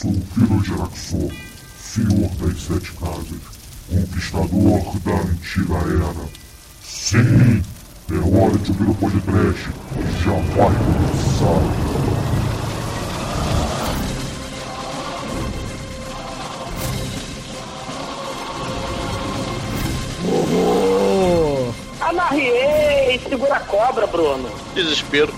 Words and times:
sou 0.00 0.10
o 0.10 0.20
Kiro 0.32 0.64
Geraxor, 0.64 1.30
senhor 1.78 2.30
das 2.36 2.62
sete 2.62 2.90
casas, 2.92 3.42
conquistador 3.90 4.98
da 5.00 5.12
antiga 5.12 5.74
era. 5.74 6.26
Sim, 6.82 7.62
é 8.10 8.14
hora 8.14 8.56
de 8.56 8.70
ouvir 8.70 8.88
o 8.88 8.94
podcast, 8.94 9.68
já 10.24 10.32
vai 10.56 10.72
começar. 10.78 11.60
Oh, 20.32 21.72
Amarriei! 22.00 23.20
Segura 23.28 23.56
a 23.56 23.60
cobra, 23.60 24.06
Bruno. 24.06 24.50
Desespero. 24.74 25.34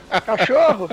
cachorro! 0.19 0.89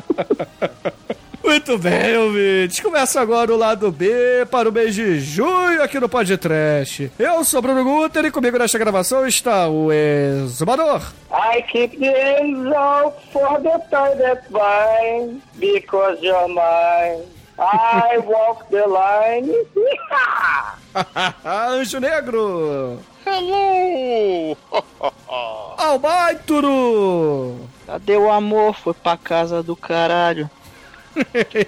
Muito 1.43 1.79
bem, 1.79 2.17
ouvintes. 2.19 2.79
Começa 2.81 3.21
agora 3.21 3.53
o 3.53 3.57
lado 3.57 3.91
B 3.91 4.45
para 4.51 4.69
o 4.69 4.73
mês 4.73 4.95
de 4.95 5.19
junho 5.19 5.83
aqui 5.83 5.99
no 5.99 6.07
Podcast. 6.09 7.11
Eu 7.19 7.43
sou 7.43 7.63
Bruno 7.63 7.83
Guter 7.83 8.27
e 8.27 8.31
comigo 8.31 8.59
nesta 8.59 8.77
gravação 8.79 9.27
está 9.27 9.67
o 9.67 9.91
Exumador. 9.91 11.01
I 11.33 11.63
keep 11.63 11.97
the 11.99 12.41
angel 12.43 13.15
for 13.33 13.59
the 13.63 13.79
time 13.89 14.19
that's 14.19 14.47
mine, 14.51 15.41
because 15.59 16.21
you're 16.23 16.49
mine. 16.49 17.23
I 17.59 18.19
walk 18.27 18.69
the 18.71 18.87
line. 18.87 19.51
Anjo 21.45 21.99
Negro. 21.99 22.99
Hello! 23.25 24.57
Albaituro. 25.79 27.57
Cadê 27.89 28.19
o 28.19 28.31
amor? 28.31 28.75
Foi 28.75 28.93
pra 28.93 29.17
casa 29.17 29.63
do 29.63 29.75
caralho. 29.75 30.51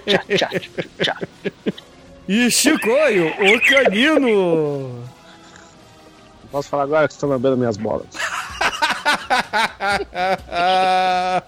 tchá, 0.05 0.19
tchá, 0.37 0.49
tchá. 1.01 1.17
E 2.29 2.45
Chicoio, 2.53 3.29
o 3.29 3.59
canino. 3.67 5.03
Posso 6.51 6.69
falar 6.69 6.83
agora 6.83 7.07
que 7.07 7.15
estou 7.15 7.27
lambendo 7.27 7.57
minhas 7.57 7.75
bolas. 7.75 8.05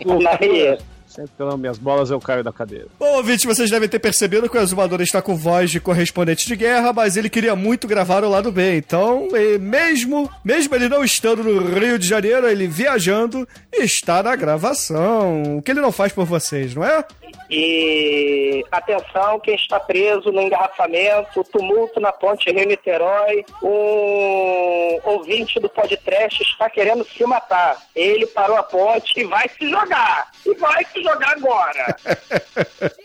Amarriei. 0.09 0.79
Sempre 1.13 1.31
que 1.35 1.41
eu 1.43 1.45
lambo 1.45 1.59
minhas 1.59 1.77
bolas, 1.77 2.09
eu 2.09 2.19
caio 2.19 2.43
da 2.43 2.51
cadeira. 2.51 2.87
Bom, 2.97 3.17
ouvinte, 3.17 3.45
vocês 3.45 3.69
devem 3.69 3.87
ter 3.87 3.99
percebido 3.99 4.49
que 4.49 4.57
o 4.57 4.59
Exumador 4.59 4.99
está 4.99 5.21
com 5.21 5.35
voz 5.35 5.69
de 5.69 5.79
correspondente 5.79 6.47
de 6.47 6.55
guerra, 6.55 6.91
mas 6.91 7.15
ele 7.15 7.29
queria 7.29 7.55
muito 7.55 7.87
gravar 7.87 8.23
o 8.23 8.29
lado 8.29 8.51
B. 8.51 8.77
Então, 8.77 9.27
e 9.31 9.59
mesmo, 9.59 10.27
mesmo 10.43 10.73
ele 10.73 10.89
não 10.89 11.03
estando 11.03 11.43
no 11.43 11.79
Rio 11.79 11.99
de 11.99 12.07
Janeiro, 12.07 12.49
ele 12.49 12.65
viajando, 12.65 13.47
está 13.71 14.23
na 14.23 14.35
gravação. 14.35 15.57
O 15.57 15.61
que 15.61 15.69
ele 15.69 15.81
não 15.81 15.91
faz 15.91 16.11
por 16.11 16.25
vocês, 16.25 16.73
não 16.73 16.83
é? 16.83 17.05
E 17.49 18.65
atenção, 18.71 19.39
quem 19.39 19.53
está 19.53 19.79
preso 19.79 20.31
no 20.31 20.41
engarrafamento, 20.41 21.43
tumulto 21.43 21.99
na 21.99 22.11
ponte 22.11 22.51
Rio-Niterói, 22.51 23.45
um 23.61 24.99
ouvinte 25.03 25.59
do 25.59 25.69
podcast 25.69 26.41
está 26.41 26.67
querendo 26.69 27.05
se 27.05 27.23
matar. 27.25 27.77
Ele 27.95 28.25
parou 28.25 28.57
a 28.57 28.63
ponte 28.63 29.19
e 29.19 29.23
vai 29.25 29.47
se 29.49 29.69
jogar. 29.69 30.31
E 30.45 30.55
vai 30.55 30.83
se 30.85 31.02
jogar 31.03 31.31
agora. 31.31 31.95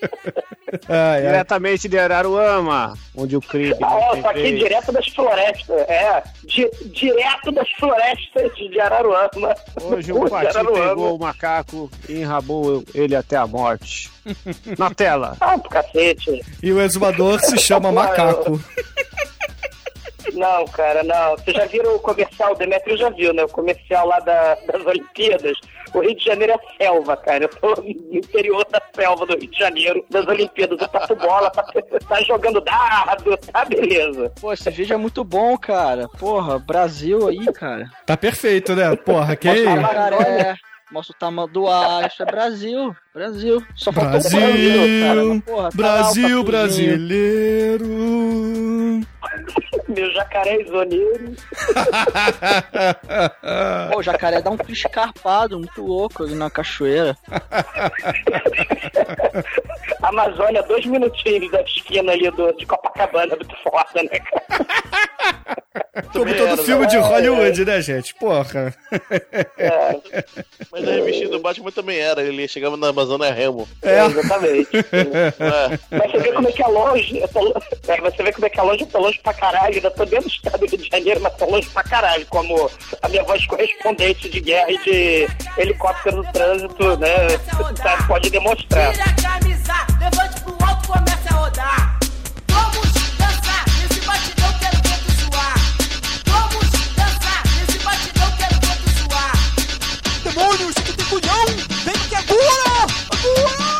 Ai, 0.86 1.16
ai. 1.16 1.22
Diretamente 1.22 1.88
de 1.88 1.98
Araruama, 1.98 2.92
onde 3.16 3.34
o 3.36 3.40
crime. 3.40 3.74
não 3.80 3.88
Ah, 3.88 4.30
aqui 4.30 4.42
vez. 4.42 4.58
direto 4.58 4.92
das 4.92 5.06
florestas. 5.08 5.80
É, 5.88 6.22
di- 6.44 6.70
direto 6.92 7.50
das 7.52 7.70
florestas 7.72 8.54
de 8.54 8.78
Araruama. 8.78 9.54
Hoje 9.82 10.12
De 10.12 10.30
pati 10.30 10.52
pegou 10.54 11.16
o 11.16 11.18
macaco 11.18 11.90
e 12.06 12.20
enrabou 12.20 12.84
ele 12.94 13.16
até 13.16 13.36
a 13.36 13.46
morte. 13.46 14.10
Na 14.78 14.90
tela. 14.90 15.36
Ah, 15.40 15.56
pro 15.58 15.70
cacete. 15.70 16.44
E 16.62 16.70
o 16.70 16.82
exumador 16.82 17.40
se 17.40 17.56
chama 17.56 17.90
Macaco. 17.90 18.60
Não, 20.34 20.66
cara, 20.66 21.02
não. 21.02 21.36
Vocês 21.38 21.56
já 21.56 21.64
viram 21.64 21.96
o 21.96 21.98
comercial? 21.98 22.52
O 22.52 22.56
Demetrio 22.56 22.96
já 22.98 23.08
viu, 23.08 23.32
né? 23.32 23.44
O 23.44 23.48
comercial 23.48 24.06
lá 24.06 24.20
da- 24.20 24.56
das 24.70 24.84
Olimpíadas. 24.84 25.56
O 25.94 26.00
Rio 26.00 26.16
de 26.16 26.24
Janeiro 26.24 26.52
é 26.52 26.58
selva, 26.84 27.16
cara. 27.16 27.44
Eu 27.44 27.48
tô 27.48 27.80
no 27.80 28.16
interior 28.16 28.66
da 28.70 28.80
selva 28.94 29.26
do 29.26 29.38
Rio 29.38 29.50
de 29.50 29.58
Janeiro, 29.58 30.04
das 30.10 30.26
Olimpíadas. 30.26 30.80
Eu 30.80 30.88
tato 30.88 31.16
bola, 31.16 31.50
tá, 31.50 31.62
tá 31.62 32.22
jogando 32.22 32.60
dado, 32.60 33.36
tá 33.52 33.64
beleza. 33.64 34.32
Pô, 34.40 34.52
esse 34.52 34.70
vídeo 34.70 34.94
é 34.94 34.96
muito 34.96 35.24
bom, 35.24 35.56
cara. 35.56 36.08
Porra, 36.18 36.58
Brasil 36.58 37.28
aí, 37.28 37.44
cara. 37.52 37.90
Tá 38.06 38.16
perfeito, 38.16 38.74
né? 38.74 38.94
Porra, 38.96 39.36
quem. 39.36 39.64
Jacaré. 39.64 40.56
Mostra 40.90 41.14
o 41.14 41.18
tamanho 41.18 41.48
do 41.48 41.68
ar. 41.68 42.06
Isso 42.06 42.22
é 42.22 42.26
Brasil. 42.26 42.96
Brasil. 43.12 43.62
Só 43.76 43.92
faltou 43.92 44.20
o 44.20 44.22
Brasil, 44.22 44.40
Brasil, 44.40 45.02
cara. 45.02 45.42
Porra, 45.44 45.70
tá 45.70 45.76
Brasil 45.76 46.42
brasileiro. 46.44 47.86
Meu 49.88 50.10
jacaré 50.12 50.62
zoneiro. 50.64 51.34
Pô, 53.90 53.98
o 53.98 54.02
jacaré 54.02 54.42
dá 54.42 54.50
um 54.50 54.58
escarpado, 54.68 55.58
muito 55.58 55.82
louco 55.84 56.22
ali 56.24 56.34
na 56.34 56.50
cachoeira. 56.50 57.16
Amazônia, 60.02 60.62
dois 60.62 60.84
minutinhos 60.86 61.50
da 61.50 61.60
esquina 61.62 62.12
ali 62.12 62.30
do, 62.30 62.52
de 62.52 62.66
Copacabana, 62.66 63.34
muito 63.34 63.56
foda, 63.62 64.02
né, 64.02 64.20
cara? 64.20 64.38
Como 66.12 66.34
todo 66.34 66.62
filme 66.62 66.86
de 66.86 66.96
Hollywood, 66.96 67.64
né, 67.64 67.80
gente? 67.80 68.14
Porra. 68.14 68.74
É, 69.56 69.96
Mas 70.70 70.88
a 70.88 70.92
revistinha 70.92 71.28
do 71.28 71.40
Batman 71.40 71.70
também 71.70 71.98
era. 71.98 72.22
Ele 72.22 72.46
chegava 72.46 72.76
na 72.76 72.88
Amazônia 72.88 73.32
Remo. 73.32 73.68
É. 73.82 74.04
exatamente. 74.04 74.76
É. 74.76 75.78
Mas 75.90 76.10
você 76.10 76.18
vê 76.18 76.32
como 76.32 76.48
é 76.48 76.52
que 76.52 76.62
é 76.62 76.66
longe. 76.66 77.22
Tô, 77.32 77.54
é, 77.88 78.00
você 78.00 78.22
vê 78.22 78.32
como 78.32 78.46
é 78.46 78.50
que 78.50 78.60
é 78.60 78.62
longe, 78.62 78.82
eu 78.82 78.86
tô 78.86 78.98
longe 78.98 79.18
pra 79.20 79.34
caralho. 79.34 79.77
Ainda 79.78 79.92
tô 79.92 80.04
dentro 80.04 80.28
do 80.28 80.34
estado 80.34 80.58
do 80.58 80.66
Rio 80.66 80.78
de 80.78 80.88
Janeiro, 80.90 81.20
mas 81.20 81.32
tô 81.36 81.44
longe 81.48 81.68
pra 81.68 81.84
caralho. 81.84 82.26
Como 82.26 82.68
a 83.00 83.08
minha 83.08 83.22
voz 83.22 83.46
correspondente 83.46 84.28
de 84.28 84.40
guerra 84.40 84.72
e 84.72 84.78
de 84.78 85.28
helicóptero 85.56 86.16
no 86.16 86.32
trânsito, 86.32 86.96
né? 86.96 87.38
tá- 87.80 88.04
pode 88.08 88.28
demonstrar. 88.28 88.92
Tira 88.92 89.04
a 89.04 89.14
camisa, 89.38 89.74
levante 90.00 90.40
pro 90.40 90.66
alto, 90.66 90.88
comece 90.88 91.28
a 91.28 91.32
rodar. 91.36 91.98
Vamos 92.48 92.92
dançar, 93.18 93.64
nesse 93.80 94.00
batidão 94.00 94.52
quero 94.58 94.76
ver 94.82 94.98
tu 94.98 95.12
suar. 95.12 95.54
Vamos 96.26 96.70
dançar, 96.96 97.42
nesse 97.60 97.78
batidão 97.78 98.30
quero 98.36 98.54
ver 98.60 98.76
tu 98.82 98.90
suar. 98.98 99.32
Demônios, 100.24 100.74
tu 100.74 100.92
tem 100.96 101.06
culhão? 101.06 101.46
Vem 101.84 101.94
que 102.08 102.14
é! 102.16 102.18
Agora! 102.18 103.77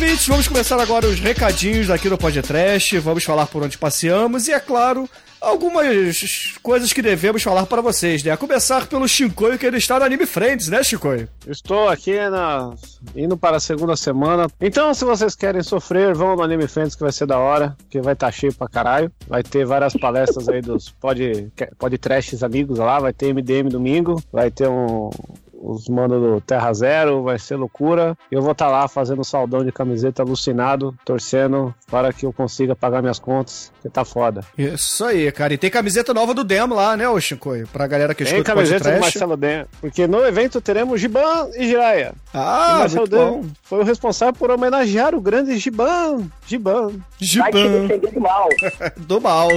Ouvintes, 0.00 0.28
vamos 0.28 0.46
começar 0.46 0.78
agora 0.78 1.08
os 1.08 1.18
recadinhos 1.18 1.90
aqui 1.90 2.08
do 2.08 2.16
Podcast. 2.16 2.96
Vamos 3.00 3.24
falar 3.24 3.46
por 3.46 3.64
onde 3.64 3.76
passeamos 3.76 4.46
e, 4.46 4.52
é 4.52 4.60
claro, 4.60 5.10
algumas 5.40 6.56
coisas 6.62 6.92
que 6.92 7.02
devemos 7.02 7.42
falar 7.42 7.66
para 7.66 7.82
vocês, 7.82 8.22
né? 8.22 8.30
A 8.30 8.36
começar 8.36 8.86
pelo 8.86 9.08
Shinkoio, 9.08 9.58
que 9.58 9.66
ele 9.66 9.78
está 9.78 9.98
no 9.98 10.04
Anime 10.04 10.24
Friends, 10.24 10.68
né, 10.68 10.84
Shinkoio? 10.84 11.28
Estou 11.48 11.88
aqui 11.88 12.14
na... 12.30 12.72
indo 13.16 13.36
para 13.36 13.56
a 13.56 13.60
segunda 13.60 13.96
semana. 13.96 14.46
Então, 14.60 14.94
se 14.94 15.04
vocês 15.04 15.34
querem 15.34 15.64
sofrer, 15.64 16.14
vão 16.14 16.36
no 16.36 16.42
Anime 16.44 16.68
Friends 16.68 16.94
que 16.94 17.02
vai 17.02 17.10
ser 17.10 17.26
da 17.26 17.40
hora, 17.40 17.76
que 17.90 18.00
vai 18.00 18.12
estar 18.12 18.30
cheio 18.30 18.54
pra 18.54 18.68
caralho. 18.68 19.10
Vai 19.26 19.42
ter 19.42 19.66
várias 19.66 19.94
palestras 19.94 20.48
aí 20.48 20.62
dos 20.62 20.90
pod, 20.90 21.52
pod 21.76 22.00
amigos 22.44 22.78
lá, 22.78 23.00
vai 23.00 23.12
ter 23.12 23.34
MDM 23.34 23.68
domingo, 23.68 24.22
vai 24.32 24.48
ter 24.48 24.68
um 24.68 25.10
os 25.60 25.88
manos 25.88 26.20
do 26.20 26.40
Terra 26.40 26.72
Zero, 26.72 27.22
vai 27.22 27.38
ser 27.38 27.56
loucura. 27.56 28.16
Eu 28.30 28.40
vou 28.42 28.52
estar 28.52 28.68
lá 28.68 28.86
fazendo 28.88 29.24
saldão 29.24 29.64
de 29.64 29.72
camiseta 29.72 30.22
alucinado, 30.22 30.94
torcendo 31.04 31.74
para 31.90 32.12
que 32.12 32.26
eu 32.26 32.32
consiga 32.32 32.76
pagar 32.76 33.00
minhas 33.02 33.18
contas, 33.18 33.72
que 33.82 33.88
tá 33.88 34.04
foda. 34.04 34.42
Isso 34.56 35.04
aí, 35.04 35.30
cara. 35.32 35.54
E 35.54 35.58
tem 35.58 35.70
camiseta 35.70 36.14
nova 36.14 36.32
do 36.34 36.44
Demo 36.44 36.74
lá, 36.74 36.96
né, 36.96 37.08
ô 37.08 37.20
Shinkoio? 37.20 37.66
Pra 37.68 37.86
galera 37.86 38.14
que 38.14 38.24
Tem 38.24 38.34
escuta 38.34 38.52
o 38.52 38.54
camiseta 38.54 38.92
do. 38.92 39.00
Marcelo 39.00 39.36
Den, 39.36 39.66
porque 39.80 40.06
no 40.06 40.24
evento 40.24 40.60
teremos 40.60 41.00
Giban 41.00 41.50
e 41.56 41.66
Jiraya. 41.66 42.14
Ah, 42.32 42.86
bom. 42.94 43.40
Den 43.40 43.52
foi 43.62 43.80
o 43.80 43.84
responsável 43.84 44.34
por 44.34 44.50
homenagear 44.50 45.14
o 45.14 45.20
grande 45.20 45.56
Giban. 45.58 46.28
Giban, 46.46 46.88
Vai 46.88 47.00
te 47.18 47.26
Giban 47.26 47.86
defender 47.86 48.12
do 48.12 48.20
mal. 48.20 48.48
do 48.96 49.20
mal. 49.20 49.48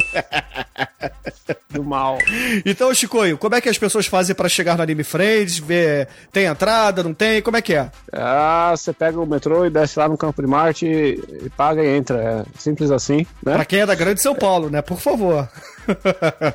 do 1.69 1.83
mal. 1.83 2.18
Então, 2.65 2.94
Chicoio, 2.94 3.38
como 3.38 3.56
é 3.56 3.62
que 3.62 3.69
as 3.69 3.77
pessoas 3.77 4.07
fazem 4.07 4.35
pra 4.35 4.47
chegar 4.47 4.77
no 4.77 4.83
Anime 4.83 5.03
Friends? 5.03 5.59
Ver, 5.59 6.07
tem 6.31 6.45
entrada, 6.45 7.03
não 7.03 7.13
tem? 7.13 7.41
Como 7.41 7.57
é 7.57 7.62
que 7.62 7.73
é? 7.73 7.91
Ah, 8.13 8.73
você 8.75 8.94
pega 8.94 9.19
o 9.19 9.25
metrô 9.25 9.65
e 9.65 9.69
desce 9.69 10.00
lá 10.00 10.07
no 10.07 10.18
Campo 10.18 10.41
de 10.41 10.47
Marte 10.47 10.85
e, 10.85 11.45
e 11.45 11.50
paga 11.50 11.83
e 11.83 11.97
entra. 11.97 12.18
É 12.21 12.59
simples 12.59 12.91
assim, 12.91 13.25
né? 13.44 13.53
Pra 13.53 13.65
quem 13.65 13.81
é 13.81 13.85
da 13.85 13.95
Grande 13.95 14.21
São 14.21 14.35
Paulo, 14.35 14.69
né? 14.69 14.81
Por 14.81 15.00
favor. 15.00 15.50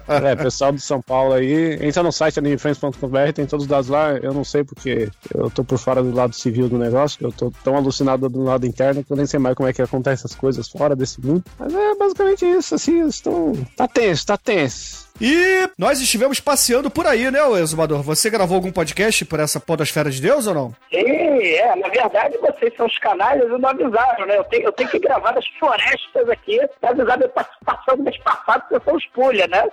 É, 0.09 0.37
pessoal 0.37 0.73
de 0.73 0.81
São 0.81 1.01
Paulo 1.01 1.35
aí, 1.35 1.79
entra 1.87 2.03
no 2.03 2.13
site 2.13 2.39
animefriends.com.br, 2.39 3.33
tem 3.35 3.47
todos 3.47 3.65
os 3.65 3.69
dados 3.69 3.89
lá. 3.89 4.13
Eu 4.13 4.33
não 4.33 4.45
sei 4.45 4.65
porque 4.65 5.09
eu 5.35 5.51
tô 5.51 5.65
por 5.65 5.79
fora 5.79 6.03
do 6.03 6.13
lado 6.13 6.35
civil 6.35 6.69
do 6.69 6.79
negócio, 6.79 7.19
eu 7.25 7.33
tô 7.33 7.53
tão 7.63 7.77
alucinado 7.77 8.29
do 8.29 8.43
lado 8.43 8.67
interno 8.67 9.05
que 9.05 9.13
eu 9.13 9.17
nem 9.17 9.27
sei 9.27 9.39
mais 9.39 9.55
como 9.55 9.69
é 9.69 9.73
que 9.73 9.83
acontece 9.83 10.27
as 10.27 10.35
coisas 10.35 10.69
fora 10.69 10.97
desse 10.97 11.21
mundo. 11.25 11.45
Mas 11.59 11.73
é 11.73 11.95
basicamente 11.95 12.45
isso, 12.45 12.75
assim, 12.75 13.07
estou. 13.07 13.57
Tá 13.77 13.87
tenso, 13.89 14.27
tá 14.27 14.37
tenso. 14.37 15.06
E 15.21 15.69
nós 15.79 16.01
estivemos 16.01 16.41
passeando 16.41 16.91
por 16.91 17.07
aí, 17.07 17.31
né, 17.31 17.41
Exumador? 17.61 18.03
Você 18.03 18.29
gravou 18.29 18.57
algum 18.57 18.71
podcast 18.71 19.25
por 19.25 19.41
essa 19.41 19.59
podosfera 19.59 20.11
de 20.11 20.21
Deus 20.21 20.47
ou 20.47 20.55
não? 20.55 20.75
Sim, 20.91 21.01
é, 21.01 21.75
na 21.77 21.89
verdade 21.89 22.37
vocês 22.39 22.75
são 22.77 22.87
os 22.87 22.99
canalhas 22.99 23.47
e 23.47 23.59
não 23.59 23.69
avisaram, 23.69 24.27
né? 24.27 24.37
Eu 24.37 24.45
tenho, 24.45 24.65
eu 24.65 24.73
tenho 24.73 24.91
que 24.91 24.99
gravar 24.99 25.33
das 25.33 25.47
florestas 25.59 26.29
aqui, 26.29 26.61
pra 26.81 26.91
avisar 26.91 27.17
minha 27.17 27.29
participação 27.31 27.97
do 27.97 28.03
mês 28.03 28.19
passado, 28.19 28.61
porque 28.63 28.75
eu 28.77 28.83
sou 28.83 28.97
os 28.97 29.07
pulha, 29.07 29.47
né? 29.47 29.65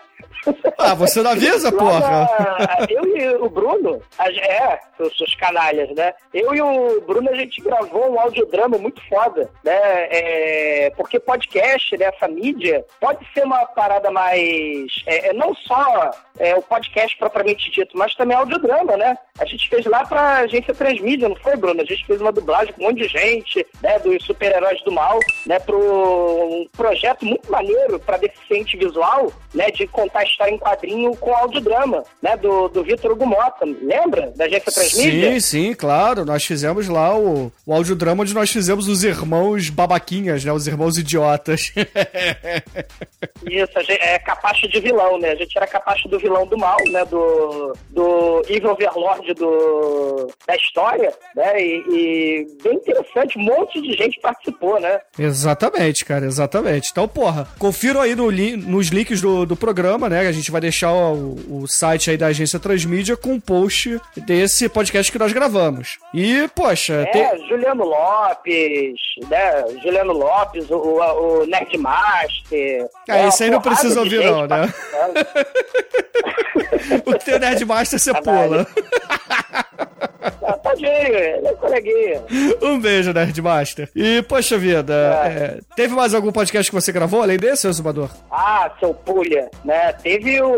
Ah, 0.77 0.93
você 0.95 1.21
não 1.21 1.31
avisa, 1.31 1.71
porra? 1.71 1.99
na- 1.99 2.85
eu 2.89 3.17
e 3.17 3.35
o 3.37 3.49
Bruno, 3.49 4.01
é, 4.19 4.79
os 4.99 5.17
seus 5.17 5.33
canalhas, 5.35 5.89
né? 5.95 6.13
Eu 6.33 6.53
e 6.53 6.61
o 6.61 7.01
Bruno, 7.01 7.29
a 7.29 7.35
gente 7.35 7.61
gravou 7.61 8.11
um 8.11 8.19
audiodrama 8.19 8.77
muito 8.77 9.01
foda, 9.07 9.49
né? 9.63 9.79
É, 10.09 10.91
porque 10.97 11.19
podcast, 11.19 11.95
né? 11.97 12.05
Essa 12.05 12.27
mídia, 12.27 12.85
pode 12.99 13.25
ser 13.33 13.43
uma 13.45 13.65
parada 13.67 14.11
mais. 14.11 14.91
É, 15.05 15.29
é 15.29 15.33
não 15.33 15.55
só 15.55 16.11
é, 16.39 16.55
o 16.55 16.61
podcast 16.61 17.17
propriamente 17.17 17.71
dito, 17.71 17.97
mas 17.97 18.13
também 18.15 18.35
audiodrama, 18.35 18.97
né? 18.97 19.17
A 19.39 19.45
gente 19.45 19.67
fez 19.69 19.85
lá 19.85 20.05
pra 20.05 20.37
agência 20.39 20.73
Transmídia, 20.73 21.29
não 21.29 21.35
foi, 21.37 21.55
Bruno? 21.55 21.81
A 21.81 21.85
gente 21.85 22.05
fez 22.05 22.19
uma 22.21 22.31
dublagem 22.31 22.73
com 22.73 22.83
um 22.83 22.87
monte 22.87 23.03
de 23.03 23.07
gente, 23.07 23.65
né? 23.81 23.99
Dos 23.99 24.23
super-heróis 24.25 24.81
do 24.83 24.91
mal, 24.91 25.19
né? 25.45 25.59
Pro 25.59 25.79
um 25.79 26.67
projeto 26.75 27.25
muito 27.25 27.51
maneiro 27.51 27.99
pra 27.99 28.17
deficiente 28.17 28.77
visual, 28.77 29.31
né? 29.53 29.69
De 29.71 29.85
contar 29.87 30.19
a 30.19 30.23
história 30.23 30.51
em 30.51 30.57
quadrinho 30.57 31.15
com 31.17 31.35
audiodrama, 31.35 32.03
né? 32.21 32.35
Do, 32.37 32.67
do 32.69 32.83
Vitor 32.83 33.11
Hugo 33.11 33.25
Mota. 33.25 33.65
Lembra 33.81 34.31
da 34.35 34.45
agência 34.45 34.71
Transmídia? 34.71 35.31
Sim, 35.33 35.39
sim, 35.39 35.73
claro. 35.73 36.25
Nós 36.25 36.43
fizemos 36.43 36.87
lá 36.87 37.17
o, 37.17 37.51
o 37.65 37.73
audiodrama 37.73 38.23
onde 38.23 38.33
nós 38.33 38.51
fizemos 38.51 38.87
os 38.87 39.03
irmãos 39.03 39.69
babaquinhas, 39.69 40.43
né? 40.43 40.51
Os 40.51 40.67
irmãos 40.67 40.97
idiotas. 40.97 41.71
Isso, 43.45 43.71
a 43.77 43.81
gente, 43.83 44.01
é 44.01 44.19
capacho 44.19 44.67
de 44.67 44.79
vilão, 44.79 45.19
né? 45.19 45.31
A 45.31 45.35
gente 45.35 45.55
era 45.57 45.67
capacho 45.67 46.07
do 46.07 46.17
vilão 46.19 46.45
do 46.47 46.57
mal, 46.57 46.77
né? 46.89 47.03
Do, 47.05 47.73
do 47.89 48.41
Evil 48.47 48.71
Overlord 48.71 49.33
do, 49.33 50.27
da 50.47 50.55
história, 50.55 51.11
né? 51.35 51.61
E, 51.61 51.83
e 51.89 52.47
bem 52.63 52.75
interessante, 52.75 53.37
um 53.37 53.43
monte 53.43 53.81
de 53.81 53.93
gente 53.93 54.19
participou, 54.21 54.79
né? 54.79 54.99
exatamente, 55.17 56.05
cara, 56.05 56.25
exatamente. 56.25 56.89
Então, 56.91 57.07
porra, 57.07 57.47
confiram 57.59 58.01
aí 58.01 58.15
no 58.15 58.29
lin- 58.29 58.55
nos 58.57 58.87
links 58.87 59.21
do, 59.21 59.42
do 59.45 59.55
programa, 59.55 60.09
né? 60.09 60.27
A 60.27 60.31
gente 60.31 60.51
vai 60.51 60.61
deixar 60.61 60.91
o, 60.93 61.35
o 61.61 61.67
site 61.67 62.09
aí 62.11 62.17
da 62.17 62.27
agência 62.27 62.59
Transmídia 62.59 63.15
com 63.17 63.33
um 63.33 63.39
post 63.39 63.99
desse 64.17 64.67
podcast 64.69 65.11
que 65.11 65.19
nós 65.19 65.33
gravamos. 65.33 65.97
E, 66.13 66.47
poxa, 66.55 67.05
tem- 67.11 67.21
É, 67.21 67.37
Juliano 67.47 67.83
Lopes, 67.85 68.93
né? 69.29 69.65
Juliano 69.83 70.13
Lopes, 70.13 70.69
o, 70.69 70.75
o, 70.75 71.41
o 71.41 71.45
Nerdmaster. 71.45 72.87
Ah, 73.09 73.17
É, 73.19 73.27
esse 73.27 73.43
aí 73.43 73.49
não 73.49 73.61
precisa 73.61 73.99
ouvir 73.99 74.23
não, 74.23 74.47
né? 74.47 74.73
o 77.05 77.13
teu 77.15 77.39
Nerdmaster 77.39 77.99
você 77.99 78.13
pula. 78.21 78.65
Ele 80.79 81.47
é 81.47 81.53
coleguinha. 81.53 82.23
Um 82.61 82.79
beijo, 82.79 83.13
Nerdmaster. 83.13 83.89
E, 83.95 84.21
poxa 84.23 84.57
vida, 84.57 84.93
é, 85.25 85.59
teve 85.75 85.93
mais 85.95 86.13
algum 86.13 86.31
podcast 86.31 86.69
que 86.71 86.75
você 86.75 86.91
gravou 86.91 87.21
além 87.21 87.37
desse, 87.37 87.67
Exumador? 87.67 88.09
Ah, 88.31 88.71
seu 88.79 88.93
pulha, 88.93 89.49
né? 89.63 89.93
Teve 89.93 90.41
o, 90.41 90.53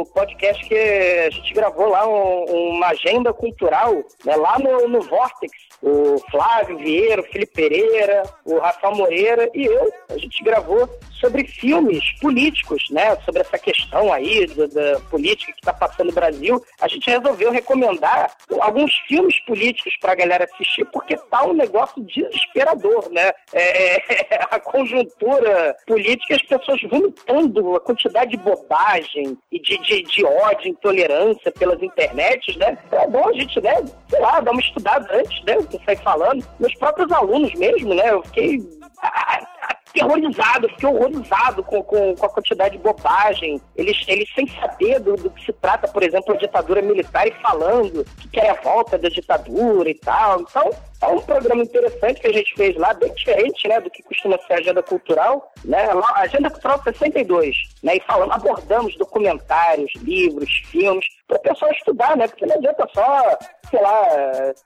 o 0.00 0.06
podcast 0.06 0.64
que 0.68 0.74
a 0.74 1.30
gente 1.30 1.52
gravou 1.54 1.88
lá, 1.88 2.06
um- 2.06 2.70
uma 2.76 2.88
agenda 2.88 3.32
cultural, 3.32 3.92
né? 4.24 4.36
Lá 4.36 4.58
no, 4.58 4.88
no 4.88 5.00
Vortex. 5.02 5.52
O 5.82 6.18
Flávio 6.30 6.78
Vieira, 6.78 7.20
o 7.20 7.24
Felipe 7.24 7.52
Pereira, 7.54 8.22
o 8.44 8.58
Rafael 8.58 8.94
Moreira 8.94 9.50
e 9.52 9.64
eu. 9.64 9.92
A 10.10 10.16
gente 10.16 10.42
gravou 10.44 10.88
sobre 11.20 11.44
filmes 11.46 12.04
políticos, 12.20 12.84
né? 12.90 13.16
Sobre 13.24 13.40
essa 13.42 13.58
questão 13.58 14.12
aí 14.12 14.46
do- 14.46 14.68
da 14.68 15.00
política 15.10 15.52
que 15.52 15.58
está 15.60 15.72
passando 15.72 16.08
no 16.08 16.12
Brasil. 16.12 16.62
A 16.80 16.88
gente 16.88 17.08
resolveu 17.10 17.50
recomendar 17.50 18.32
alguns 18.60 18.92
filmes 19.08 19.38
políticos 19.44 19.92
para 20.00 20.12
a 20.12 20.16
galera 20.16 20.44
assistir, 20.52 20.84
porque 20.86 21.16
tá 21.30 21.44
um 21.44 21.52
negócio 21.52 22.02
desesperador, 22.04 23.08
né? 23.10 23.32
É, 23.52 23.96
a 24.50 24.58
conjuntura 24.60 25.76
política, 25.86 26.36
as 26.36 26.42
pessoas 26.42 26.80
vomitando 26.82 27.76
a 27.76 27.80
quantidade 27.80 28.32
de 28.32 28.36
bobagem 28.36 29.36
e 29.50 29.60
de, 29.60 29.78
de, 29.78 30.02
de 30.02 30.24
ódio, 30.24 30.68
intolerância 30.68 31.50
pelas 31.52 31.82
internets, 31.82 32.56
né? 32.56 32.78
É 32.92 33.06
bom 33.06 33.28
a 33.28 33.32
gente, 33.32 33.60
né? 33.60 33.74
Sei 34.08 34.20
lá, 34.20 34.40
dar 34.40 34.52
uma 34.52 34.60
estudada 34.60 35.08
antes, 35.16 35.42
né? 35.44 35.56
Sair 35.84 35.98
falando. 35.98 36.44
Meus 36.58 36.74
próprios 36.74 37.10
alunos 37.12 37.54
mesmo, 37.54 37.94
né? 37.94 38.10
Eu 38.10 38.22
fiquei 38.22 38.60
ah, 39.02 39.46
aterrorizado, 39.92 40.68
fiquei 40.70 40.88
horrorizado 40.88 41.62
com, 41.62 41.82
com, 41.82 42.16
com 42.16 42.26
a 42.26 42.28
quantidade 42.28 42.76
de 42.76 42.82
bobagem. 42.82 43.60
Eles, 43.76 44.02
eles 44.08 44.28
sem 44.34 44.46
saber 44.48 44.98
do, 45.00 45.16
do 45.16 45.30
que 45.30 45.44
se 45.44 45.52
trata, 45.52 45.86
por 45.88 46.02
exemplo, 46.02 46.34
a 46.34 46.38
ditadura 46.38 46.80
militar 46.80 47.26
e 47.26 47.32
falando 47.42 48.04
que 48.18 48.28
quer 48.28 48.50
a 48.50 48.60
volta 48.62 48.98
da 48.98 49.08
ditadura 49.08 49.90
e 49.90 49.94
tal. 49.94 50.40
Então, 50.40 50.70
é 51.02 51.06
um 51.08 51.20
programa 51.20 51.62
interessante 51.62 52.20
que 52.20 52.26
a 52.28 52.32
gente 52.32 52.54
fez 52.54 52.76
lá, 52.76 52.94
bem 52.94 53.12
diferente, 53.12 53.66
né, 53.68 53.80
do 53.80 53.90
que 53.90 54.02
costuma 54.02 54.38
ser 54.46 54.54
a 54.54 54.58
agenda 54.58 54.82
cultural, 54.82 55.52
né? 55.64 55.92
Lá, 55.92 56.12
a 56.14 56.20
agenda 56.22 56.48
cultural 56.50 56.80
62, 56.82 57.56
né? 57.82 57.96
E 57.96 58.00
falando, 58.06 58.32
abordamos 58.32 58.96
documentários, 58.96 59.90
livros, 60.02 60.50
filmes, 60.70 61.04
para 61.26 61.36
o 61.38 61.40
pessoal 61.40 61.70
estudar, 61.72 62.16
né? 62.16 62.28
Porque 62.28 62.46
não 62.46 62.56
adianta 62.56 62.86
só, 62.94 63.38
sei 63.70 63.80
lá, 63.80 64.04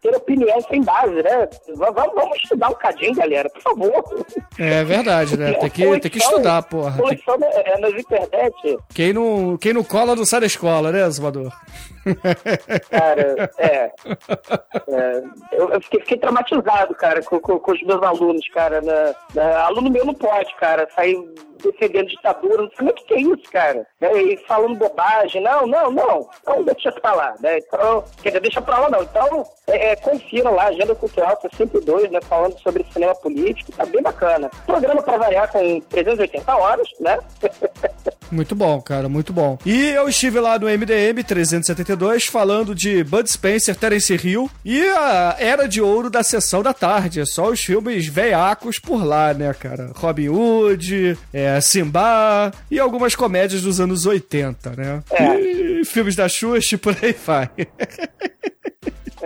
ter 0.02 0.14
opinião 0.16 0.60
sem 0.62 0.82
base, 0.82 1.14
né? 1.22 1.48
Vamos, 1.76 2.14
vamos 2.14 2.36
estudar 2.42 2.68
um 2.70 2.74
cadinho, 2.74 3.14
galera, 3.14 3.48
por 3.50 3.62
favor. 3.62 4.26
É 4.58 4.84
verdade, 4.84 5.36
né? 5.38 5.52
Tem 5.54 5.70
que, 5.70 6.00
tem 6.00 6.10
que 6.10 6.18
estudar, 6.18 6.62
porra. 6.64 6.96
Tem- 7.02 7.38
na- 7.38 7.46
é, 7.46 7.78
nas 7.78 7.92
internet, 7.94 8.78
Quem 8.94 9.12
não, 9.12 9.56
quem 9.56 9.72
não 9.72 9.84
cola 9.84 10.14
não 10.16 10.24
sai 10.24 10.40
da 10.40 10.46
escola, 10.46 10.90
né, 10.92 11.06
Exumador? 11.06 11.52
Cara, 12.90 13.50
é. 13.58 13.92
é, 14.88 15.22
eu, 15.52 15.80
fiquei, 15.80 16.00
fiquei 16.00 16.18
traumatizado, 16.18 16.94
cara, 16.94 17.22
com, 17.22 17.38
com- 17.40 17.58
com 17.58 17.72
os 17.72 17.82
meus 17.82 18.02
alunos, 18.02 18.46
cara. 18.48 18.80
Na, 18.80 19.14
na- 19.34 19.64
aluno 19.66 19.90
meu 19.90 20.04
não 20.04 20.14
pode, 20.14 20.54
cara, 20.56 20.88
sair 20.94 21.16
defendendo 21.62 22.08
ditadura, 22.08 22.62
não 22.62 22.70
sei 22.76 22.88
o 22.88 22.94
que 22.94 23.14
é 23.14 23.20
isso, 23.20 23.50
cara. 23.52 23.86
né, 24.00 24.22
E 24.22 24.36
falando 24.46 24.76
bobagem, 24.76 25.42
não, 25.42 25.66
não, 25.66 25.90
não, 25.90 26.28
então 26.40 26.62
deixa 26.64 26.92
pra 26.92 27.14
lá, 27.14 27.34
né? 27.40 27.58
Então, 27.58 28.04
quer 28.22 28.30
dizer, 28.30 28.40
deixa 28.40 28.62
pra 28.62 28.78
lá 28.78 28.90
não. 28.90 29.02
Então, 29.02 29.44
é, 29.66 29.92
é, 29.92 29.96
confiram 29.96 30.54
lá, 30.54 30.66
Agenda 30.66 30.94
Cultural 30.94 31.38
62, 31.40 32.10
né? 32.10 32.20
Falando 32.22 32.58
sobre 32.60 32.84
cinema 32.92 33.14
político, 33.14 33.72
tá 33.72 33.84
bem 33.86 34.02
bacana. 34.02 34.50
Programa 34.66 35.02
pra 35.02 35.18
variar 35.18 35.50
com 35.50 35.80
380 35.80 36.56
horas, 36.56 36.88
né? 37.00 37.18
Muito 38.30 38.54
bom, 38.56 38.80
cara, 38.80 39.08
muito 39.08 39.32
bom. 39.32 39.56
E 39.64 39.90
eu 39.90 40.08
estive 40.08 40.40
lá 40.40 40.58
no 40.58 40.66
MDM 40.66 41.22
372 41.24 42.26
falando 42.26 42.74
de 42.74 43.04
Bud 43.04 43.30
Spencer, 43.30 43.76
Terence 43.76 44.12
Hill 44.12 44.50
e 44.64 44.82
a 44.88 45.36
era 45.38 45.68
de 45.68 45.80
ouro 45.80 46.10
da 46.10 46.22
sessão 46.24 46.62
da 46.62 46.74
tarde. 46.74 47.24
Só 47.26 47.50
os 47.50 47.60
filmes 47.60 48.06
veiacos 48.06 48.78
por 48.78 49.04
lá, 49.04 49.32
né, 49.32 49.54
cara? 49.54 49.92
Robin 49.94 50.28
Hood, 50.28 51.16
é, 51.32 51.45
Simba 51.60 52.52
e 52.70 52.78
algumas 52.78 53.14
comédias 53.14 53.62
dos 53.62 53.80
anos 53.80 54.06
80, 54.06 54.70
né? 54.76 55.02
É. 55.10 55.40
E 55.40 55.84
filmes 55.84 56.16
da 56.16 56.28
Xuxa 56.28 56.74
e 56.74 56.78
por 56.78 56.96
aí 57.02 57.14
vai. 57.26 57.50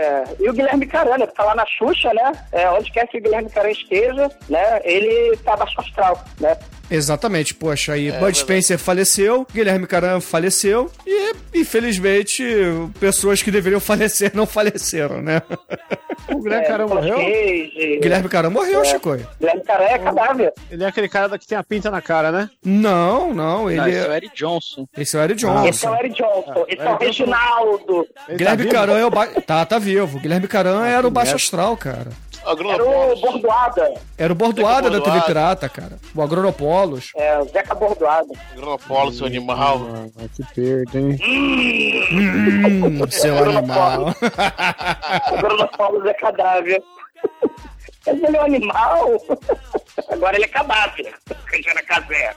É, 0.01 0.25
e 0.41 0.49
o 0.49 0.53
Guilherme 0.55 0.87
Carana, 0.87 1.27
que 1.27 1.35
tá 1.35 1.45
lá 1.45 1.55
na 1.55 1.67
Xuxa, 1.67 2.15
né? 2.15 2.33
É, 2.53 2.71
onde 2.71 2.91
quer 2.91 3.07
que 3.07 3.19
o 3.19 3.23
Guilherme 3.23 3.51
Carana 3.51 3.73
esteja, 3.73 4.31
né? 4.49 4.81
Ele 4.83 5.37
tá 5.45 5.55
baixo 5.57 5.79
astral, 5.79 6.25
né? 6.41 6.57
Exatamente, 6.91 7.55
poxa, 7.55 7.93
aí 7.93 8.11
Bud 8.11 8.37
Spencer 8.37 8.77
faleceu, 8.77 9.47
Guilherme 9.55 9.87
Caram 9.87 10.21
faleceu 10.21 10.91
e, 11.07 11.33
infelizmente, 11.55 12.45
pessoas 12.99 13.41
que 13.43 13.51
deveriam 13.51 13.79
falecer 13.81 14.33
não 14.35 14.45
faleceram, 14.45 15.23
né? 15.23 15.41
O 16.29 16.41
Guilherme 16.41 16.65
é, 16.65 16.69
Caramba 16.69 16.95
Nicolas 16.97 17.17
morreu? 17.17 17.33
Cage, 17.33 17.99
Guilherme 18.03 18.29
Caram 18.29 18.51
morreu, 18.51 18.85
Chico. 18.85 19.17
Guilherme 19.39 19.63
Carana 19.63 19.91
é 19.91 19.99
cadáver. 19.99 20.53
Ele 20.69 20.83
é 20.83 20.87
aquele 20.87 21.09
cara 21.09 21.39
que 21.39 21.47
tem 21.47 21.57
a 21.57 21.63
pinta 21.63 21.91
na 21.93 22.03
cara, 22.03 22.33
né? 22.33 22.51
Não, 22.65 23.33
não, 23.33 23.71
ele 23.71 23.81
Não, 23.81 23.89
esse 23.89 23.99
é 23.99 24.09
o 24.09 24.13
é... 24.13 24.17
Eric 24.17 24.37
Johnson. 24.37 24.89
Esse 24.97 25.17
é 25.17 25.21
o 25.21 25.23
Eric 25.23 25.37
Esse 25.39 25.47
é 25.47 25.49
o 25.49 25.55
Johnson. 25.63 25.97
Eric 25.97 26.17
Johnson. 26.17 26.65
Esse 26.69 26.81
é 26.81 26.85
o 26.85 26.87
Johnson. 26.87 26.99
Reginaldo. 27.05 28.09
Ele 28.29 28.39
Guilherme 28.39 28.65
tá? 28.65 28.73
Caram 28.73 28.97
é 28.97 29.07
o... 29.07 29.11
Ba... 29.11 29.27
Tá, 29.29 29.65
tá 29.65 29.79
vivo. 29.79 29.90
Guilherme 30.21 30.49
Caram 30.49 30.85
era 30.85 31.07
o 31.07 31.11
baixo 31.11 31.37
astral, 31.37 31.77
cara. 31.77 32.11
Era 32.45 32.85
o. 32.85 33.17
Bordoada. 33.21 33.95
Era 34.17 34.33
o 34.33 34.37
Bordoada 34.37 34.89
da 34.89 34.99
TV 34.99 35.11
Bordoada. 35.11 35.27
Pirata, 35.27 35.69
cara. 35.69 35.99
O 36.15 36.23
Agronopolos. 36.23 37.11
É, 37.15 37.39
o 37.39 37.45
Zeca 37.45 37.75
Bordoada. 37.75 38.29
Agronopolis, 38.53 39.19
seu 39.19 39.27
animal. 39.27 39.79
Mano, 39.79 40.13
que 40.35 40.43
perda, 40.55 40.99
hein? 40.99 41.19
Hum, 42.13 43.11
seu 43.11 43.37
animal. 43.39 44.15
Falamos 45.77 46.07
é 46.07 46.15
cadáver. 46.15 46.83
Mas 48.07 48.23
ele 48.23 48.37
é 48.37 48.41
um 48.41 48.45
animal. 48.45 49.23
Agora 50.11 50.37
ele 50.37 50.45
é 50.47 50.49
cadáver. 50.49 51.15
Que 51.51 51.63
já 51.63 51.71
era 51.73 51.83
casé. 51.83 52.35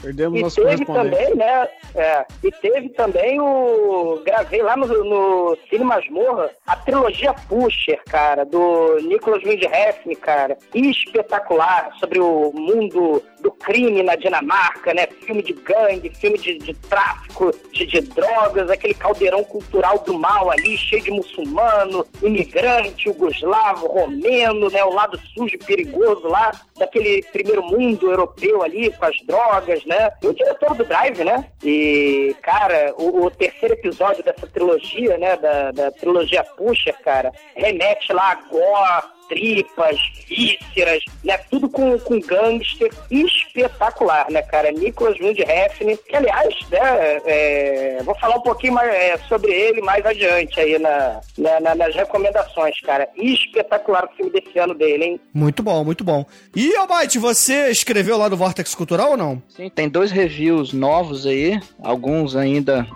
Perdemos 0.00 0.38
E 0.38 0.42
nosso 0.42 0.62
teve 0.62 0.84
também, 0.84 1.34
né? 1.34 1.68
É, 1.94 2.24
e 2.44 2.52
teve 2.52 2.88
também 2.90 3.40
o. 3.40 4.22
Gravei 4.24 4.62
lá 4.62 4.76
no, 4.76 4.86
no 4.86 5.58
Cine 5.68 5.84
Masmorra 5.84 6.50
a 6.66 6.76
trilogia 6.76 7.34
Pusher, 7.48 8.00
cara, 8.04 8.44
do 8.44 8.98
Nicholas 9.02 9.42
Windhefn, 9.42 10.14
cara. 10.14 10.56
Espetacular, 10.72 11.90
sobre 11.98 12.20
o 12.20 12.52
mundo 12.52 13.20
do 13.40 13.50
crime 13.50 14.02
na 14.02 14.14
Dinamarca, 14.14 14.94
né? 14.94 15.08
Filme 15.26 15.42
de 15.42 15.52
gangue, 15.52 16.10
filme 16.14 16.38
de, 16.38 16.58
de 16.58 16.74
tráfico 16.74 17.52
de, 17.72 17.86
de 17.86 18.00
drogas, 18.02 18.70
aquele 18.70 18.94
caldeirão 18.94 19.42
cultural 19.42 19.98
do 20.00 20.16
mal 20.16 20.50
ali, 20.50 20.76
cheio 20.76 21.02
de 21.02 21.10
muçulmano, 21.10 22.06
imigrante, 22.22 23.04
jugoslavo, 23.04 23.88
romeno, 23.88 24.70
né? 24.70 24.84
O 24.84 24.94
lado 24.94 25.18
sujo 25.34 25.58
perigoso 25.58 26.28
lá 26.28 26.52
daquele 26.78 27.22
primeiro 27.32 27.64
mundo 27.64 28.10
europeu 28.10 28.62
ali 28.62 28.90
com 28.92 29.04
as 29.04 29.16
drogas, 29.26 29.84
né? 29.88 30.12
E 30.22 30.26
o 30.28 30.34
diretor 30.34 30.74
do 30.74 30.84
Drive, 30.84 31.24
né? 31.24 31.46
E, 31.64 32.36
cara, 32.42 32.94
o, 32.96 33.24
o 33.24 33.30
terceiro 33.30 33.74
episódio 33.74 34.22
dessa 34.22 34.46
trilogia, 34.46 35.16
né? 35.18 35.36
Da, 35.36 35.72
da 35.72 35.90
trilogia 35.90 36.44
Pusher, 36.44 36.94
cara, 37.02 37.32
remete 37.56 38.12
lá 38.12 38.32
a 38.32 38.34
gore, 38.34 39.17
tripas, 39.28 39.96
vísceras, 40.28 41.02
né? 41.24 41.38
Tudo 41.50 41.68
com, 41.68 41.98
com 41.98 42.18
gangster 42.20 42.90
espetacular, 43.10 44.30
né, 44.30 44.42
cara? 44.42 44.70
Nicholas 44.72 45.18
Windhefn, 45.18 45.96
que 46.08 46.16
aliás, 46.16 46.54
né, 46.70 47.20
é, 47.26 47.98
vou 48.04 48.14
falar 48.16 48.36
um 48.36 48.40
pouquinho 48.42 48.72
mais 48.74 48.88
é, 48.92 49.16
sobre 49.28 49.52
ele 49.52 49.80
mais 49.80 50.04
adiante 50.04 50.58
aí 50.60 50.78
na, 50.78 51.20
na- 51.36 51.60
na- 51.60 51.74
nas 51.74 51.94
recomendações, 51.94 52.78
cara. 52.80 53.08
Espetacular 53.16 54.04
o 54.06 54.16
filme 54.16 54.30
desse 54.32 54.58
ano 54.58 54.74
dele, 54.74 55.04
hein? 55.04 55.20
Muito 55.32 55.62
bom, 55.62 55.84
muito 55.84 56.04
bom. 56.04 56.24
E, 56.54 56.74
Almighty, 56.76 57.18
você 57.18 57.68
escreveu 57.70 58.16
lá 58.18 58.28
no 58.28 58.36
Vortex 58.36 58.74
Cultural 58.74 59.10
ou 59.12 59.16
não? 59.16 59.42
Sim, 59.48 59.68
tem 59.70 59.88
dois 59.88 60.10
reviews 60.10 60.72
novos 60.72 61.26
aí, 61.26 61.58
alguns 61.82 62.34
ainda. 62.36 62.86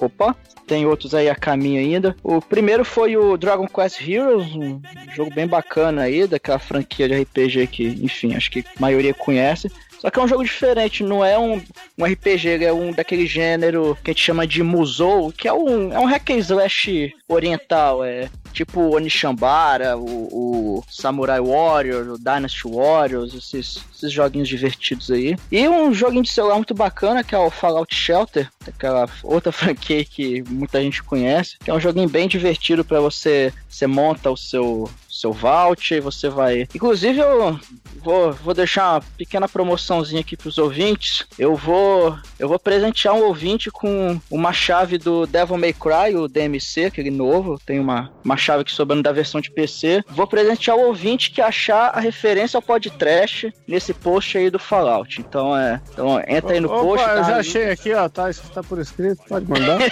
Opa! 0.00 0.34
Tem 0.66 0.86
outros 0.86 1.14
aí 1.14 1.28
a 1.28 1.34
caminho 1.34 1.80
ainda. 1.80 2.16
O 2.22 2.40
primeiro 2.40 2.84
foi 2.84 3.16
o 3.16 3.36
Dragon 3.36 3.66
Quest 3.66 4.00
Heroes, 4.06 4.54
um 4.54 4.80
jogo 5.14 5.34
bem 5.34 5.46
bacana 5.46 6.02
aí, 6.02 6.26
daquela 6.26 6.58
franquia 6.58 7.08
de 7.08 7.22
RPG 7.22 7.66
que, 7.66 7.86
enfim, 8.02 8.34
acho 8.34 8.50
que 8.50 8.60
a 8.60 8.80
maioria 8.80 9.14
conhece. 9.14 9.70
Só 9.98 10.10
que 10.10 10.18
é 10.18 10.22
um 10.22 10.28
jogo 10.28 10.44
diferente, 10.44 11.02
não 11.02 11.24
é 11.24 11.38
um, 11.38 11.60
um 11.98 12.04
RPG, 12.04 12.64
é 12.64 12.72
um 12.72 12.92
daquele 12.92 13.26
gênero 13.26 13.96
que 14.02 14.10
a 14.10 14.14
gente 14.14 14.24
chama 14.24 14.46
de 14.46 14.62
Musou, 14.62 15.32
que 15.32 15.48
é 15.48 15.52
um, 15.52 15.92
é 15.92 15.98
um 15.98 16.04
hack 16.04 16.30
and 16.30 16.38
slash 16.38 17.14
oriental, 17.28 18.04
é 18.04 18.30
tipo 18.52 18.94
Onishambara, 18.94 19.96
o, 19.96 20.78
o 20.78 20.84
Samurai 20.88 21.40
Warrior, 21.40 22.12
o 22.12 22.18
Dynasty 22.18 22.62
Warriors, 22.66 23.34
esses, 23.34 23.84
esses 23.94 24.12
joguinhos 24.12 24.48
divertidos 24.48 25.10
aí. 25.10 25.36
E 25.50 25.68
um 25.68 25.92
joguinho 25.92 26.22
de 26.22 26.30
celular 26.30 26.56
muito 26.56 26.74
bacana, 26.74 27.22
que 27.22 27.34
é 27.34 27.38
o 27.38 27.50
Fallout 27.50 27.94
Shelter, 27.94 28.50
aquela 28.66 29.08
outra 29.22 29.50
franquia 29.52 30.04
que 30.04 30.42
muita 30.48 30.80
gente 30.80 31.02
conhece, 31.02 31.56
que 31.58 31.70
é 31.70 31.74
um 31.74 31.80
joguinho 31.80 32.08
bem 32.08 32.28
divertido 32.28 32.84
para 32.84 33.00
você, 33.00 33.52
você 33.68 33.86
monta 33.86 34.30
o 34.30 34.36
seu 34.36 34.90
seu 35.18 35.32
vault, 35.32 35.94
e 35.94 36.00
você 36.00 36.28
vai. 36.28 36.68
Inclusive, 36.74 37.18
eu 37.18 37.58
vou, 38.02 38.32
vou 38.32 38.54
deixar 38.54 38.94
uma 38.94 39.00
pequena 39.16 39.48
promoçãozinha 39.48 40.20
aqui 40.20 40.36
pros 40.36 40.58
ouvintes. 40.58 41.26
Eu 41.38 41.56
vou 41.56 42.16
eu 42.38 42.48
vou 42.48 42.58
presentear 42.58 43.14
um 43.14 43.24
ouvinte 43.24 43.70
com 43.70 44.20
uma 44.30 44.52
chave 44.52 44.96
do 44.96 45.26
Devil 45.26 45.58
May 45.58 45.72
Cry, 45.72 46.14
o 46.14 46.28
DMC, 46.28 46.86
aquele 46.86 47.10
novo. 47.10 47.58
Tem 47.64 47.80
uma, 47.80 48.10
uma 48.24 48.36
chave 48.36 48.64
que 48.64 48.72
sobrando 48.72 49.02
da 49.02 49.12
versão 49.12 49.40
de 49.40 49.50
PC. 49.50 50.04
Vou 50.08 50.26
presentear 50.26 50.76
o 50.76 50.86
ouvinte 50.86 51.30
que 51.30 51.40
achar 51.40 51.88
a 51.88 52.00
referência 52.00 52.56
ao 52.56 52.62
podcast 52.62 53.52
nesse 53.66 53.92
post 53.92 54.38
aí 54.38 54.50
do 54.50 54.58
Fallout. 54.58 55.20
Então 55.20 55.56
é. 55.56 55.80
Então 55.92 56.20
entra 56.28 56.52
aí 56.52 56.60
no 56.60 56.68
Opa, 56.68 56.80
post. 56.80 57.08
eu 57.08 57.14
tá 57.14 57.22
já 57.22 57.28
ali. 57.30 57.40
achei 57.40 57.70
aqui, 57.70 57.92
ó. 57.92 58.08
Tá, 58.08 58.30
isso 58.30 58.42
tá 58.52 58.62
por 58.62 58.78
escrito, 58.78 59.20
pode 59.28 59.46
mandar. 59.48 59.78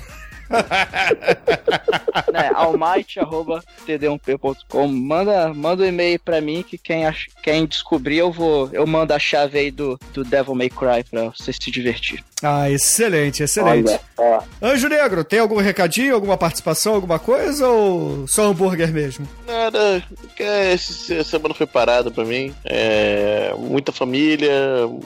né, 2.31 2.49
almighty.td1p.com. 2.55 4.87
Manda, 4.87 5.53
manda 5.53 5.83
um 5.83 5.87
e-mail 5.87 6.19
pra 6.19 6.39
mim 6.41 6.63
que 6.63 6.77
quem, 6.77 7.05
ach- 7.05 7.27
quem 7.43 7.65
descobrir 7.65 8.17
eu 8.17 8.31
vou. 8.31 8.69
Eu 8.71 8.85
mando 8.87 9.13
a 9.13 9.19
chave 9.19 9.59
aí 9.59 9.71
do, 9.71 9.99
do 10.13 10.23
Devil 10.23 10.55
May 10.55 10.69
Cry 10.69 11.03
pra 11.09 11.25
você 11.29 11.51
se 11.53 11.69
divertir. 11.71 12.23
Ah, 12.43 12.69
excelente, 12.69 13.41
excelente. 13.41 13.99
Olha. 14.17 14.43
Anjo 14.61 14.87
Negro, 14.87 15.23
tem 15.23 15.39
algum 15.39 15.57
recadinho, 15.57 16.13
alguma 16.13 16.37
participação, 16.37 16.93
alguma 16.93 17.17
coisa 17.17 17.67
ou 17.67 18.27
só 18.27 18.43
hambúrguer 18.43 18.91
mesmo? 18.91 19.27
Nada, 19.47 20.03
essa 20.37 21.23
semana 21.23 21.55
foi 21.55 21.65
parada 21.65 22.11
pra 22.11 22.23
mim. 22.23 22.53
É, 22.63 23.51
muita 23.57 23.91
família, 23.91 24.51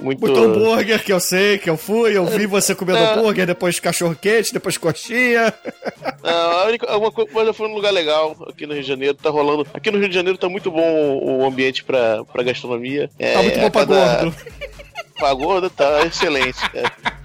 muito. 0.01 0.19
Muito 0.21 0.39
hambúrguer 0.43 1.01
que 1.03 1.13
eu 1.13 1.19
sei, 1.21 1.57
que 1.57 1.69
eu 1.69 1.77
fui, 1.77 2.15
eu 2.17 2.25
vi 2.25 2.45
você 2.45 2.75
comendo 2.75 2.99
É. 2.99 3.13
hambúrguer, 3.13 3.45
depois 3.47 3.79
cachorro 3.79 4.15
quente, 4.19 4.51
depois 4.53 4.77
coxinha. 4.77 5.53
Não, 6.21 6.51
a 6.51 6.65
única, 6.65 6.91
alguma 6.91 7.11
coisa, 7.11 7.31
mas 7.33 7.47
eu 7.47 7.53
fui 7.53 7.67
num 7.69 7.75
lugar 7.75 7.91
legal 7.91 8.35
aqui 8.49 8.65
no 8.67 8.73
Rio 8.73 8.81
de 8.83 8.87
Janeiro, 8.89 9.13
tá 9.15 9.29
rolando. 9.29 9.65
Aqui 9.73 9.89
no 9.89 9.99
Rio 9.99 10.09
de 10.09 10.15
Janeiro 10.15 10.37
tá 10.37 10.49
muito 10.49 10.69
bom 10.69 11.17
o, 11.21 11.45
ambiente 11.45 11.83
pra, 11.83 12.23
pra 12.25 12.43
gastronomia. 12.43 13.09
É, 13.17 13.33
Tá 13.33 13.41
muito 13.43 13.59
bom 13.59 13.71
pra 13.71 13.85
cada- 13.85 14.23
gordo. 14.23 14.35
Pra 15.21 15.33
gordo 15.35 15.69
tá 15.69 16.03
excelente. 16.05 16.57
É. 16.73 16.83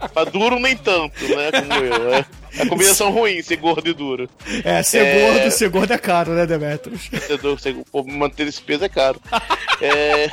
Pra 0.09 0.25
duro 0.25 0.61
nem 0.61 0.77
tanto, 0.77 1.15
né? 1.29 1.51
Como 1.51 1.73
eu. 1.83 2.13
É. 2.15 2.25
A 2.59 2.67
combinação 2.69 3.11
ruim, 3.11 3.43
ser 3.43 3.57
gordo 3.57 3.89
e 3.89 3.93
duro. 3.95 4.29
É, 4.65 4.83
ser 4.83 5.05
É. 5.05 5.21
gordo, 5.33 5.51
ser 5.51 5.69
gordo 5.71 5.93
é 5.93 5.99
caro, 5.99 6.33
né, 6.33 6.47
Demetrius? 6.47 7.09
Ser- 7.59 7.77
manter 8.07 8.47
esse 8.47 8.61
peso 8.63 8.85
é 8.85 8.89
caro. 8.89 9.21
É, 9.81 10.29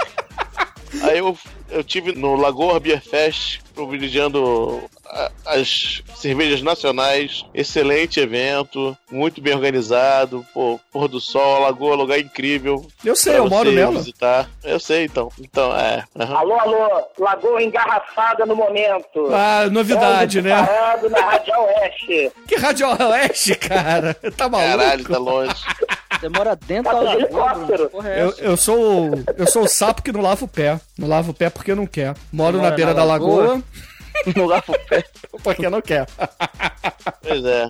Aí 1.02 1.18
eu, 1.18 1.38
eu 1.70 1.84
tive 1.84 2.12
no 2.14 2.36
Lagoa 2.36 2.80
Beer 2.80 3.02
Fest, 3.02 3.60
privilegiando 3.74 4.84
a- 5.10 5.32
as 5.46 6.02
cervejas 6.16 6.62
nacionais. 6.62 7.44
Excelente 7.54 8.20
evento, 8.20 8.96
muito 9.12 9.42
bem 9.42 9.54
organizado. 9.56 10.46
Pô, 10.54 10.80
pôr 10.92 11.08
do 11.08 11.20
sol, 11.20 11.62
Lagoa, 11.62 11.96
lugar 11.96 12.20
incrível. 12.20 12.86
Eu 13.04 13.16
sei, 13.16 13.38
eu 13.38 13.50
moro 13.50 13.72
nela. 13.72 13.92
visitar. 14.00 14.50
Eu 14.64 14.80
sei, 14.80 15.06
então. 15.06 15.30
Então, 15.40 15.76
é. 15.76 16.04
aham. 16.20 16.36
Alô, 16.38 16.60
alô, 16.60 17.04
Lagoa 17.18 17.62
engarrafada 17.64 18.46
no 18.46 18.56
momento. 18.56 19.30
Ah, 19.34 19.68
novidade, 19.72 20.42
né? 20.42 20.52
Parado 20.56 21.10
na 21.10 21.20
Radial 21.20 21.66
Oeste. 21.66 22.32
Que 22.48 22.56
Rádio 22.56 22.88
Oeste, 22.88 23.56
cara? 23.56 24.14
Tá 24.38 24.48
maluco? 24.48 24.78
Caralho, 24.78 25.04
tá 25.06 25.18
longe. 25.18 25.56
Demora 26.30 26.56
dentro 26.56 26.92
Passa 26.92 27.18
da. 27.78 27.90
Porra 27.90 28.10
é 28.10 28.24
Eu, 28.24 28.32
eu 28.38 28.58
sou 28.58 29.10
o- 29.12 29.24
eu 29.38 29.46
sou 29.48 29.64
o 29.64 29.68
sapo 29.68 30.02
que 30.02 30.12
não 30.12 30.22
lava 30.22 30.46
o 30.46 30.48
pé. 30.48 30.80
Não 30.98 31.08
lava 31.08 31.32
o 31.32 31.34
pé 31.34 31.50
porque 31.50 31.76
não 31.76 31.86
quer. 31.86 32.16
Moro 32.32 32.58
Mora 32.58 32.70
na 32.70 32.76
beira 32.76 32.92
na 32.94 32.98
da 33.00 33.04
lagoa? 33.04 33.44
lagoa 33.44 33.64
Não 34.38 34.46
lava 34.46 34.72
o 34.72 34.80
pé. 34.88 35.04
porque 35.44 35.68
não 35.70 35.82
quer. 35.82 36.06
Pois 37.22 37.44
é. 37.44 37.68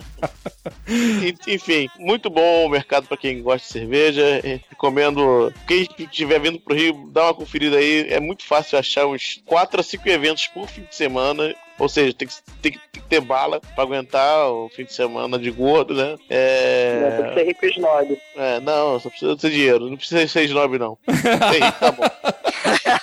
En- 0.88 1.52
Enfim, 1.54 1.88
muito 1.98 2.30
bom 2.30 2.66
o 2.66 2.68
mercado 2.68 3.06
para 3.08 3.16
quem 3.16 3.42
gosta 3.42 3.66
de 3.66 3.72
cerveja. 3.72 4.40
Recomendo. 4.70 5.52
Quem 5.66 5.88
estiver 5.98 6.38
vindo 6.38 6.60
pro 6.60 6.74
Rio, 6.76 7.10
dá 7.12 7.24
uma 7.24 7.34
conferida 7.34 7.76
aí. 7.78 8.06
É 8.10 8.20
muito 8.20 8.44
fácil 8.44 8.78
achar 8.78 9.06
uns 9.06 9.42
4 9.46 9.80
a 9.80 9.82
5 9.82 10.08
eventos 10.08 10.46
por 10.48 10.68
fim 10.68 10.82
de 10.82 10.94
semana. 10.94 11.54
Ou 11.78 11.88
seja, 11.88 12.14
tem 12.14 12.28
que, 12.28 12.34
tem 12.62 12.72
que- 12.72 12.78
tem 12.92 13.02
que 13.02 13.08
ter 13.08 13.20
bala 13.20 13.60
para 13.74 13.82
aguentar 13.84 14.48
o 14.48 14.68
fim 14.68 14.84
de 14.84 14.92
semana 14.94 15.36
de 15.38 15.50
gordo, 15.50 15.92
né? 15.94 16.10
Né, 16.10 16.16
Tem 16.18 17.24
que 17.24 17.30
É, 17.30 17.34
ser 17.34 17.44
rico 17.46 17.66
e 17.66 17.70
snob. 17.70 18.18
é, 18.36 18.60
não, 18.60 19.00
só 19.00 19.08
precisa 19.10 19.36
ter 19.36 19.50
dinheiro. 19.50 19.90
Não 19.90 19.96
precisa 19.96 20.26
ser 20.28 20.44
snob, 20.44 20.78
não. 20.78 20.96
Tem, 21.06 21.60
tá 21.72 21.90
bom. 21.90 22.04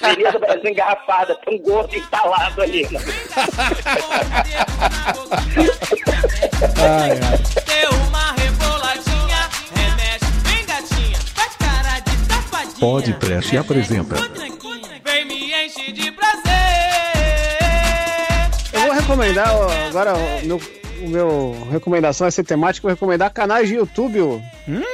Avenida 0.01 0.39
Brasil 0.39 0.69
engarrafada, 0.71 1.35
tem 1.45 1.55
um 1.59 1.61
gordo 1.61 1.95
instalado 1.95 2.61
ali. 2.61 2.87
Né? 2.89 2.99
Ai, 6.77 7.11
ai. 7.11 7.37
Deu 7.65 7.89
uma 8.07 8.31
reboladinha, 8.33 9.49
remexe, 9.75 10.25
vem 10.43 10.65
gatinha, 10.65 11.17
faz 11.35 11.55
cara 11.57 11.99
de 11.99 12.11
safadinha. 12.33 12.79
Pode 12.79 13.13
Trash 13.15 13.53
apresenta. 13.55 14.15
Recomendar 19.11 19.53
ó, 19.53 19.69
agora 19.89 20.13
ó, 20.13 20.45
meu, 20.45 20.61
o 21.01 21.09
meu 21.09 21.67
recomendação 21.69 22.23
vai 22.25 22.31
ser 22.31 22.45
temático, 22.45 22.87
vou 22.87 22.93
recomendar 22.93 23.33
canais 23.33 23.67
de 23.67 23.75
YouTube. 23.75 24.21
Hum, 24.21 24.41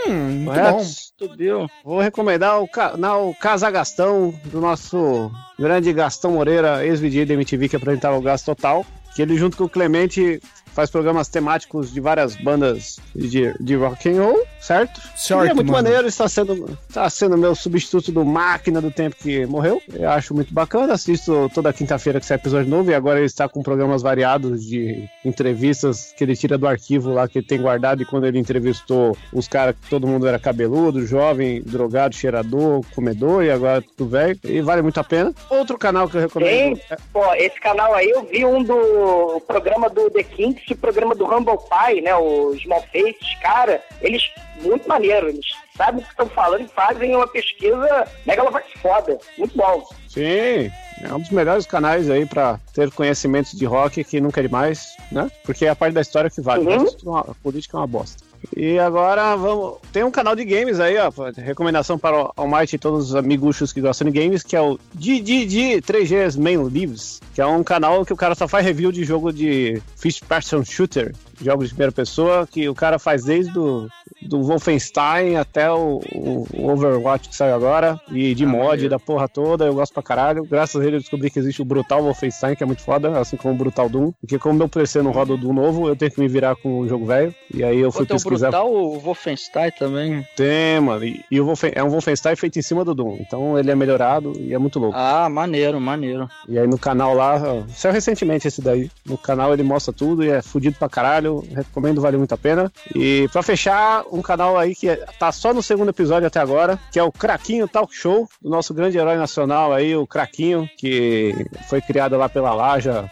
muito 0.08 0.46
Correto? 0.46 0.78
bom. 0.78 0.84
Subiu. 1.20 1.68
Vou 1.84 2.00
recomendar 2.00 2.60
o 2.60 2.68
canal 2.68 3.36
Casa 3.40 3.70
Gastão, 3.70 4.34
do 4.46 4.60
nosso 4.60 5.32
grande 5.60 5.94
Gastão 5.94 6.32
Moreira, 6.32 6.84
ex-VD 6.84 7.26
da 7.26 7.34
MTV, 7.36 7.70
que 7.70 7.76
apresentava 7.76 8.18
o 8.18 8.22
Gasto 8.22 8.46
Total. 8.46 8.84
Que 9.16 9.22
ele, 9.22 9.38
junto 9.38 9.56
com 9.58 9.66
o 9.66 9.70
Clemente, 9.70 10.42
faz 10.74 10.90
programas 10.90 11.28
temáticos 11.28 11.92
de 11.92 12.00
várias 12.00 12.36
bandas 12.36 13.00
de, 13.16 13.54
de 13.60 13.76
rock 13.76 14.10
and 14.10 14.22
roll, 14.22 14.44
certo? 14.60 15.02
Certo, 15.16 15.46
e 15.46 15.50
é 15.50 15.54
muito 15.54 15.72
mano. 15.72 15.84
maneiro, 15.84 16.08
está 16.08 16.28
sendo, 16.28 16.78
está 16.88 17.10
sendo 17.10 17.38
meu 17.38 17.56
substituto 17.56 18.12
do 18.12 18.26
Máquina 18.26 18.82
do 18.82 18.92
Tempo 18.92 19.16
que 19.16 19.46
morreu. 19.46 19.82
Eu 19.94 20.10
acho 20.10 20.34
muito 20.34 20.54
bacana, 20.54 20.94
assisto 20.94 21.50
toda 21.54 21.74
quinta-feira 21.74 22.20
que 22.20 22.26
sai 22.26 22.38
episódio 22.38 22.70
novo 22.70 22.92
e 22.92 22.96
agora 22.96 23.20
ele 23.20 23.26
está 23.26 23.48
com 23.48 23.62
programas 23.62 24.02
variados 24.02 24.66
de 24.66 25.08
entrevistas 25.24 26.14
que 26.18 26.24
ele 26.24 26.36
tira 26.36 26.58
do 26.58 26.68
arquivo 26.68 27.12
lá 27.14 27.28
que 27.28 27.40
ele 27.40 27.48
tem 27.48 27.62
guardado 27.62 28.02
e 28.02 28.06
quando 28.06 28.26
ele 28.26 28.40
entrevistou 28.40 29.18
os 29.32 29.48
caras 29.48 29.76
que 29.82 29.90
todo 29.90 30.08
mundo 30.08 30.28
era 30.28 30.40
cabeludo, 30.40 31.06
jovem, 31.06 31.62
drogado, 31.62 32.16
cheirador, 32.16 32.82
comedor 32.94 33.44
e 33.44 33.52
agora 33.52 33.82
tudo 33.82 34.10
velho. 34.10 34.40
E 34.44 34.62
vale 34.62 34.82
muito 34.82 35.00
a 35.00 35.04
pena. 35.04 35.34
Outro 35.50 35.78
canal 35.78 36.08
que 36.08 36.18
eu 36.18 36.22
recomendo. 36.22 36.50
Tem, 36.50 36.82
pô, 37.12 37.34
esse 37.34 37.60
canal 37.60 37.94
aí 37.94 38.10
eu 38.10 38.24
vi 38.26 38.46
um 38.46 38.64
do 38.64 39.42
programa 39.48 39.90
do 39.90 40.10
The 40.10 40.24
Kinks 40.24 40.64
e 40.70 40.74
o 40.74 40.78
programa 40.78 41.16
do 41.16 41.26
Humble 41.26 41.58
Pie, 41.58 42.02
né? 42.02 42.16
O 42.16 42.56
Small 42.58 42.84
Faces, 42.92 43.36
cara, 43.42 43.82
eles 44.02 44.32
muito 44.62 44.88
maneiro, 44.88 45.30
eles 45.30 45.46
sabem 45.76 46.02
o 46.02 46.04
que 46.04 46.10
estão 46.10 46.28
falando 46.30 46.62
e 46.62 46.68
fazem 46.68 47.16
uma 47.16 47.28
pesquisa 47.28 48.08
megalovax 48.26 48.68
foda. 48.82 49.18
Muito 49.38 49.58
bom. 49.58 49.84
Sim, 50.08 50.72
é 51.04 51.14
um 51.14 51.20
dos 51.20 51.30
melhores 51.30 51.66
canais 51.66 52.10
aí 52.10 52.26
pra 52.26 52.60
ter 52.74 52.92
conhecimentos 52.92 53.52
de 53.52 53.66
rock 53.66 54.04
que 54.04 54.20
nunca 54.20 54.40
é 54.40 54.44
demais, 54.44 54.96
né? 55.12 55.30
Porque 55.44 55.66
é 55.66 55.70
a 55.70 55.76
parte 55.76 55.94
da 55.94 56.02
história 56.02 56.30
que 56.30 56.42
vale. 56.42 56.66
Uhum. 56.66 56.76
O 56.76 56.84
resto, 56.84 57.16
A 57.16 57.36
política 57.44 57.78
é 57.78 57.80
uma 57.80 57.88
bosta. 57.88 58.28
E 58.56 58.78
agora 58.80 59.36
vamos. 59.36 59.78
Tem 59.92 60.04
um 60.04 60.12
canal 60.12 60.36
de 60.36 60.46
games 60.46 60.80
aí, 60.80 60.96
ó. 60.98 61.12
Recomendação 61.36 61.98
para 61.98 62.24
o 62.24 62.32
Almighty 62.36 62.76
e 62.76 62.80
todos 62.80 63.10
os 63.10 63.16
amiguchos 63.16 63.74
que 63.74 63.82
gostam 63.82 64.10
de 64.10 64.20
games, 64.20 64.44
que 64.44 64.56
é 64.56 64.62
o 64.62 64.80
DDD 64.94 65.82
3Gs 65.82 66.40
Main 66.40 66.64
Lives, 66.68 67.20
que 67.34 67.42
é 67.42 67.46
um 67.46 67.64
canal 67.64 68.06
que 68.06 68.14
o 68.14 68.18
cara 68.18 68.36
só 68.36 68.48
faz 68.48 68.66
review 68.66 68.92
de 68.92 69.04
jogo 69.04 69.34
de 69.34 69.82
First 69.96 70.24
Person 70.26 70.64
Shooter, 70.64 71.14
jogos 71.42 71.68
de 71.70 71.74
primeira 71.74 71.92
pessoa, 71.92 72.48
que 72.48 72.68
o 72.68 72.76
cara 72.76 72.98
faz 73.00 73.24
desde 73.26 73.52
do, 73.54 73.88
do 74.22 74.42
Wolfenstein 74.44 75.36
até 75.36 75.72
o, 75.72 76.00
o- 76.14 76.48
Overwatch 76.72 77.30
que 77.30 77.36
saiu 77.36 77.56
agora, 77.56 78.00
e 78.12 78.34
de 78.36 78.46
mod 78.46 78.88
da 78.90 79.00
porra 79.00 79.28
toda, 79.28 79.66
eu 79.66 79.74
gosto 79.74 79.94
pra 79.94 80.04
caralho. 80.04 80.44
Graças 80.46 80.82
a 80.82 80.86
ele 80.86 80.98
eu 80.98 81.00
descobri 81.00 81.30
que 81.30 81.40
existe 81.40 81.62
o 81.62 81.66
Brutal 81.66 82.02
Wolfenstein, 82.04 82.56
que 82.56 82.64
é 82.64 82.66
muito 82.66 82.82
foda, 82.82 83.20
assim 83.20 83.38
como 83.38 83.54
o 83.54 83.58
Brutal 83.58 83.90
Doom, 83.90 84.12
porque 84.20 84.38
como 84.40 84.58
meu 84.60 84.70
PC 84.70 85.02
não 85.02 85.12
roda 85.12 85.34
o 85.34 85.38
Doom 85.38 85.54
novo, 85.54 85.88
eu 85.88 85.96
tenho 85.96 86.12
que 86.12 86.20
me 86.20 86.28
virar 86.28 86.56
com 86.56 86.80
o 86.80 86.88
jogo 86.88 87.06
velho, 87.06 87.34
e 87.54 87.64
aí 87.64 87.80
eu 87.80 87.92
fui 87.92 88.06
Pô, 88.06 88.08
tem 88.08 88.18
o 88.18 88.20
pesquisar. 88.24 88.50
Brutal, 88.52 88.72
o 88.74 89.00
Wolfenstein 89.00 89.72
também. 89.78 90.26
Tem, 90.36 90.80
mano, 90.80 91.06
e, 91.06 91.24
e 91.32 91.40
o 91.40 91.46
Wolfen- 91.46 91.72
é 91.76 91.84
um 91.84 91.90
Wolfenstein 91.90 92.36
feito 92.36 92.60
em 92.60 92.62
cima 92.62 92.84
do 92.84 92.94
Doom, 92.94 93.18
então 93.22 93.58
ele 93.58 93.72
é 93.72 93.76
melhorado 93.76 94.34
e 94.40 94.54
é 94.54 94.58
muito 94.58 94.80
louco. 94.80 94.98
Ah, 94.98 95.30
maneiro, 95.30 95.80
maneiro. 95.80 96.28
E 96.48 96.58
aí 96.58 96.68
no 96.68 96.78
canal 96.78 97.14
lá, 97.14 97.40
saiu 97.70 97.94
recentemente 97.94 98.48
esse 98.48 98.62
daí. 98.62 98.90
No 99.06 99.18
canal 99.18 99.54
ele 99.54 99.64
mostra 99.64 99.94
tudo 99.94 100.24
e 100.24 100.30
é 100.30 100.42
fudido 100.42 100.76
pra 100.78 100.90
caralho. 100.90 101.27
Recomendo, 101.54 102.02
vale 102.02 102.18
muito 102.18 102.34
a 102.34 102.38
pena. 102.38 102.72
E 102.96 103.28
pra 103.32 103.44
fechar, 103.44 104.04
um 104.12 104.22
canal 104.22 104.58
aí 104.58 104.76
que 104.76 104.96
tá 105.20 105.32
só 105.32 105.54
no 105.54 105.62
segundo 105.62 105.90
episódio 105.90 106.28
até 106.28 106.40
agora, 106.40 106.80
que 106.92 107.00
é 107.00 107.04
o 107.04 107.12
Craquinho 107.12 107.68
Talk 107.68 107.96
Show, 107.96 108.28
do 108.42 108.50
nosso 108.50 108.74
grande 108.74 108.98
herói 108.98 109.18
nacional 109.18 109.74
aí, 109.74 109.96
o 109.96 110.08
Craquinho, 110.08 110.70
que 110.78 111.34
foi 111.70 111.82
criado 111.82 112.18
lá 112.18 112.30
pela 112.30 112.54
Laja, 112.54 113.10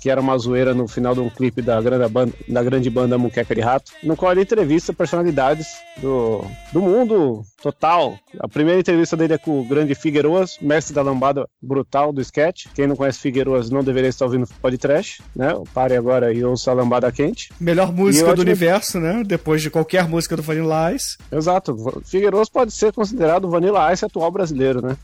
que 0.00 0.10
era 0.10 0.20
uma 0.20 0.36
zoeira 0.38 0.74
no 0.74 0.88
final 0.88 1.14
de 1.14 1.20
um 1.20 1.30
clipe 1.30 1.62
da 1.62 1.80
grande 1.80 2.08
banda, 2.08 2.32
da 2.48 2.62
grande 2.62 2.90
banda 2.90 3.18
Muqueca 3.18 3.54
de 3.54 3.60
Rato, 3.60 3.92
no 4.02 4.16
qual 4.16 4.32
ele 4.32 4.42
entrevista 4.42 4.92
personalidades 4.92 5.66
do, 5.98 6.44
do 6.72 6.80
mundo 6.80 7.42
total. 7.62 8.18
A 8.38 8.48
primeira 8.48 8.80
entrevista 8.80 9.16
dele 9.16 9.34
é 9.34 9.38
com 9.38 9.60
o 9.60 9.64
grande 9.64 9.94
Figueiroas, 9.94 10.58
mestre 10.60 10.94
da 10.94 11.02
lambada 11.02 11.48
brutal 11.60 12.12
do 12.12 12.20
sketch. 12.20 12.66
Quem 12.74 12.86
não 12.86 12.96
conhece 12.96 13.20
Figueiroas 13.20 13.70
não 13.70 13.84
deveria 13.84 14.08
estar 14.08 14.24
ouvindo 14.24 14.48
podcast, 14.60 15.22
né? 15.34 15.54
Pare 15.72 15.96
agora 15.96 16.32
e 16.32 16.44
ouça 16.44 16.70
a 16.70 16.74
lambada 16.74 17.10
quente. 17.12 17.51
Melhor 17.60 17.92
música 17.92 18.26
do 18.26 18.32
acho 18.32 18.42
universo, 18.42 19.00
né? 19.00 19.22
Depois 19.24 19.62
de 19.62 19.70
qualquer 19.70 20.08
música 20.08 20.36
do 20.36 20.42
Vanilla 20.42 20.92
Ice. 20.92 21.16
Exato. 21.30 22.02
Figueiroas 22.04 22.48
pode 22.48 22.72
ser 22.72 22.92
considerado 22.92 23.44
o 23.44 23.50
Vanilla 23.50 23.92
Ice 23.92 24.04
atual 24.04 24.30
brasileiro, 24.30 24.82
né? 24.82 24.96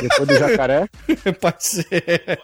Depois 0.00 0.28
do 0.28 0.36
jacaré, 0.36 0.88
Pode 1.40 1.64
ser. 1.64 2.40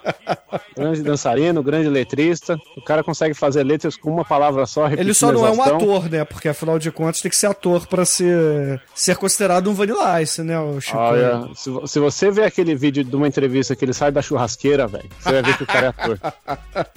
grande 0.77 1.03
dançarino, 1.03 1.63
grande 1.63 1.89
letrista. 1.89 2.57
O 2.77 2.83
cara 2.83 3.03
consegue 3.03 3.35
fazer 3.35 3.63
letras 3.63 3.97
com 3.97 4.11
uma 4.11 4.25
palavra 4.25 4.67
só, 4.67 4.89
Ele 4.89 5.15
só 5.15 5.33
não 5.33 5.47
é 5.47 5.51
um 5.51 5.63
ator, 5.63 6.09
né? 6.11 6.25
Porque 6.25 6.49
afinal 6.49 6.79
de 6.79 6.91
contas 6.91 7.21
tem 7.21 7.31
que 7.31 7.37
ser 7.37 7.47
ator 7.47 7.87
pra 7.87 8.05
ser, 8.05 8.81
ser 8.95 9.17
considerado 9.17 9.71
um 9.71 9.75
Vanilla 9.75 10.21
Ice, 10.23 10.43
né? 10.43 10.59
O 10.59 10.81
Chico? 10.81 10.97
Olha, 10.99 11.49
se, 11.55 11.71
se 11.87 11.99
você 11.99 12.31
ver 12.31 12.45
aquele 12.45 12.75
vídeo 12.75 13.05
de 13.05 13.15
uma 13.15 13.27
entrevista 13.29 13.75
que 13.75 13.85
ele 13.85 13.93
sai 13.93 14.11
da 14.11 14.23
churrasqueira, 14.23 14.87
velho, 14.87 15.09
você 15.19 15.33
vai 15.33 15.43
ver 15.43 15.57
que 15.57 15.63
o 15.63 15.67
cara 15.67 15.87
é 15.87 15.89
ator. 15.89 16.19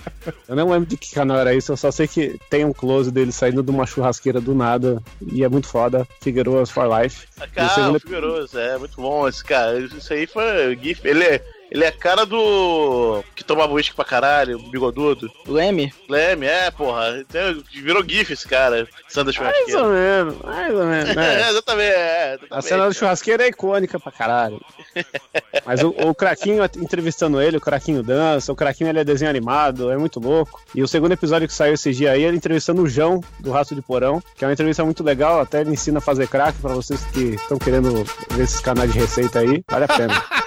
Eu 0.48 0.56
não 0.56 0.70
lembro 0.70 0.88
de 0.88 0.98
que 0.98 1.14
canal 1.14 1.40
era 1.40 1.54
isso, 1.54 1.72
eu 1.72 1.78
só 1.78 1.90
sei 1.90 2.08
que 2.08 2.40
tem 2.50 2.64
um 2.64 2.74
close 2.74 3.10
dele 3.12 3.32
saindo 3.32 3.64
de 3.64 3.72
uma 3.72 3.88
churrasqueira 3.88 4.40
do 4.40 4.54
nada 4.54 5.02
e 5.32 5.44
é 5.44 5.50
muito 5.50 5.68
foda. 5.68 6.08
Figueiredo 6.22 6.66
for 6.68 6.86
Life. 7.02 7.26
O 7.38 7.52
Cara, 7.54 7.70
segundo 7.70 7.96
o 7.96 8.00
Figueiroso, 8.00 8.60
é 8.60 8.78
muito 8.78 9.02
bom 9.02 9.28
esse 9.28 9.44
cara. 9.44 9.80
Isso 9.80 10.14
aí 10.14 10.28
foi 10.32 10.78
GIF. 10.82 11.06
Ele 11.06 11.24
é, 11.24 11.42
ele 11.72 11.84
é 11.86 11.88
a 11.88 11.92
cara 11.92 12.26
do. 12.26 13.24
que 13.36 13.44
tomava 13.44 13.72
uísque 13.74 13.96
pra 13.96 14.04
caralho, 14.06 14.60
bigodudo. 14.70 15.32
Leme? 15.48 15.94
Leme, 16.10 16.46
é, 16.46 16.70
porra. 16.70 17.20
Então, 17.20 17.64
Virou 17.72 18.04
GIF 18.08 18.34
esse 18.34 18.48
cara, 18.48 18.88
Sandra 19.08 19.34
Mais 19.42 19.50
ou 19.50 19.64
Churrasqueira. 19.64 19.84
menos, 19.88 20.38
mais 20.42 20.74
ou 20.76 20.86
menos, 20.86 21.10
É, 21.12 21.16
né? 21.16 21.50
exatamente, 21.50 21.94
é. 21.96 22.28
Exatamente. 22.34 22.48
A 22.54 22.62
cena 22.62 22.86
da 22.88 22.94
churrasqueira 22.94 23.44
é 23.44 23.48
icônica 23.48 24.00
pra 24.00 24.12
caralho. 24.12 24.60
Mas 25.66 25.82
o, 25.82 25.90
o 25.90 26.14
Craquinho 26.14 26.64
entrevistando 26.78 27.42
ele, 27.42 27.58
o 27.58 27.62
Craquinho 27.62 28.04
dança, 28.04 28.52
o 28.52 28.56
Craquinho 28.56 28.90
ele 28.90 29.00
é 29.00 29.04
desenho 29.04 29.30
animado, 29.30 29.90
é 29.92 29.98
muito 29.98 30.20
louco. 30.20 30.60
E 30.76 30.84
o 30.84 30.88
segundo 30.88 31.14
episódio 31.14 31.48
que 31.48 31.54
saiu 31.54 31.74
esse 31.76 31.92
dia 31.94 32.12
aí, 32.12 32.24
ele 32.24 32.38
entrevistando 32.38 32.82
o 32.82 32.88
João, 32.90 33.22
do 33.40 33.52
Raço 33.52 33.74
de 33.74 33.82
Porão, 33.82 34.22
que 34.36 34.44
é 34.44 34.48
uma 34.48 34.54
entrevista 34.54 34.84
muito 34.84 35.04
legal, 35.04 35.40
até 35.40 35.62
ele 35.62 35.72
ensina 35.72 36.00
a 36.00 36.02
fazer 36.02 36.28
crack 36.28 36.58
pra 36.60 36.74
vocês 36.74 37.02
que 37.06 37.36
estão 37.36 37.58
querendo 37.58 38.04
ver 38.32 38.44
esses 38.44 38.60
canais 38.60 38.92
de 38.92 39.00
receita 39.00 39.40
aí, 39.40 39.64
vale 39.70 39.86
a 39.86 39.88
pena. 39.88 40.24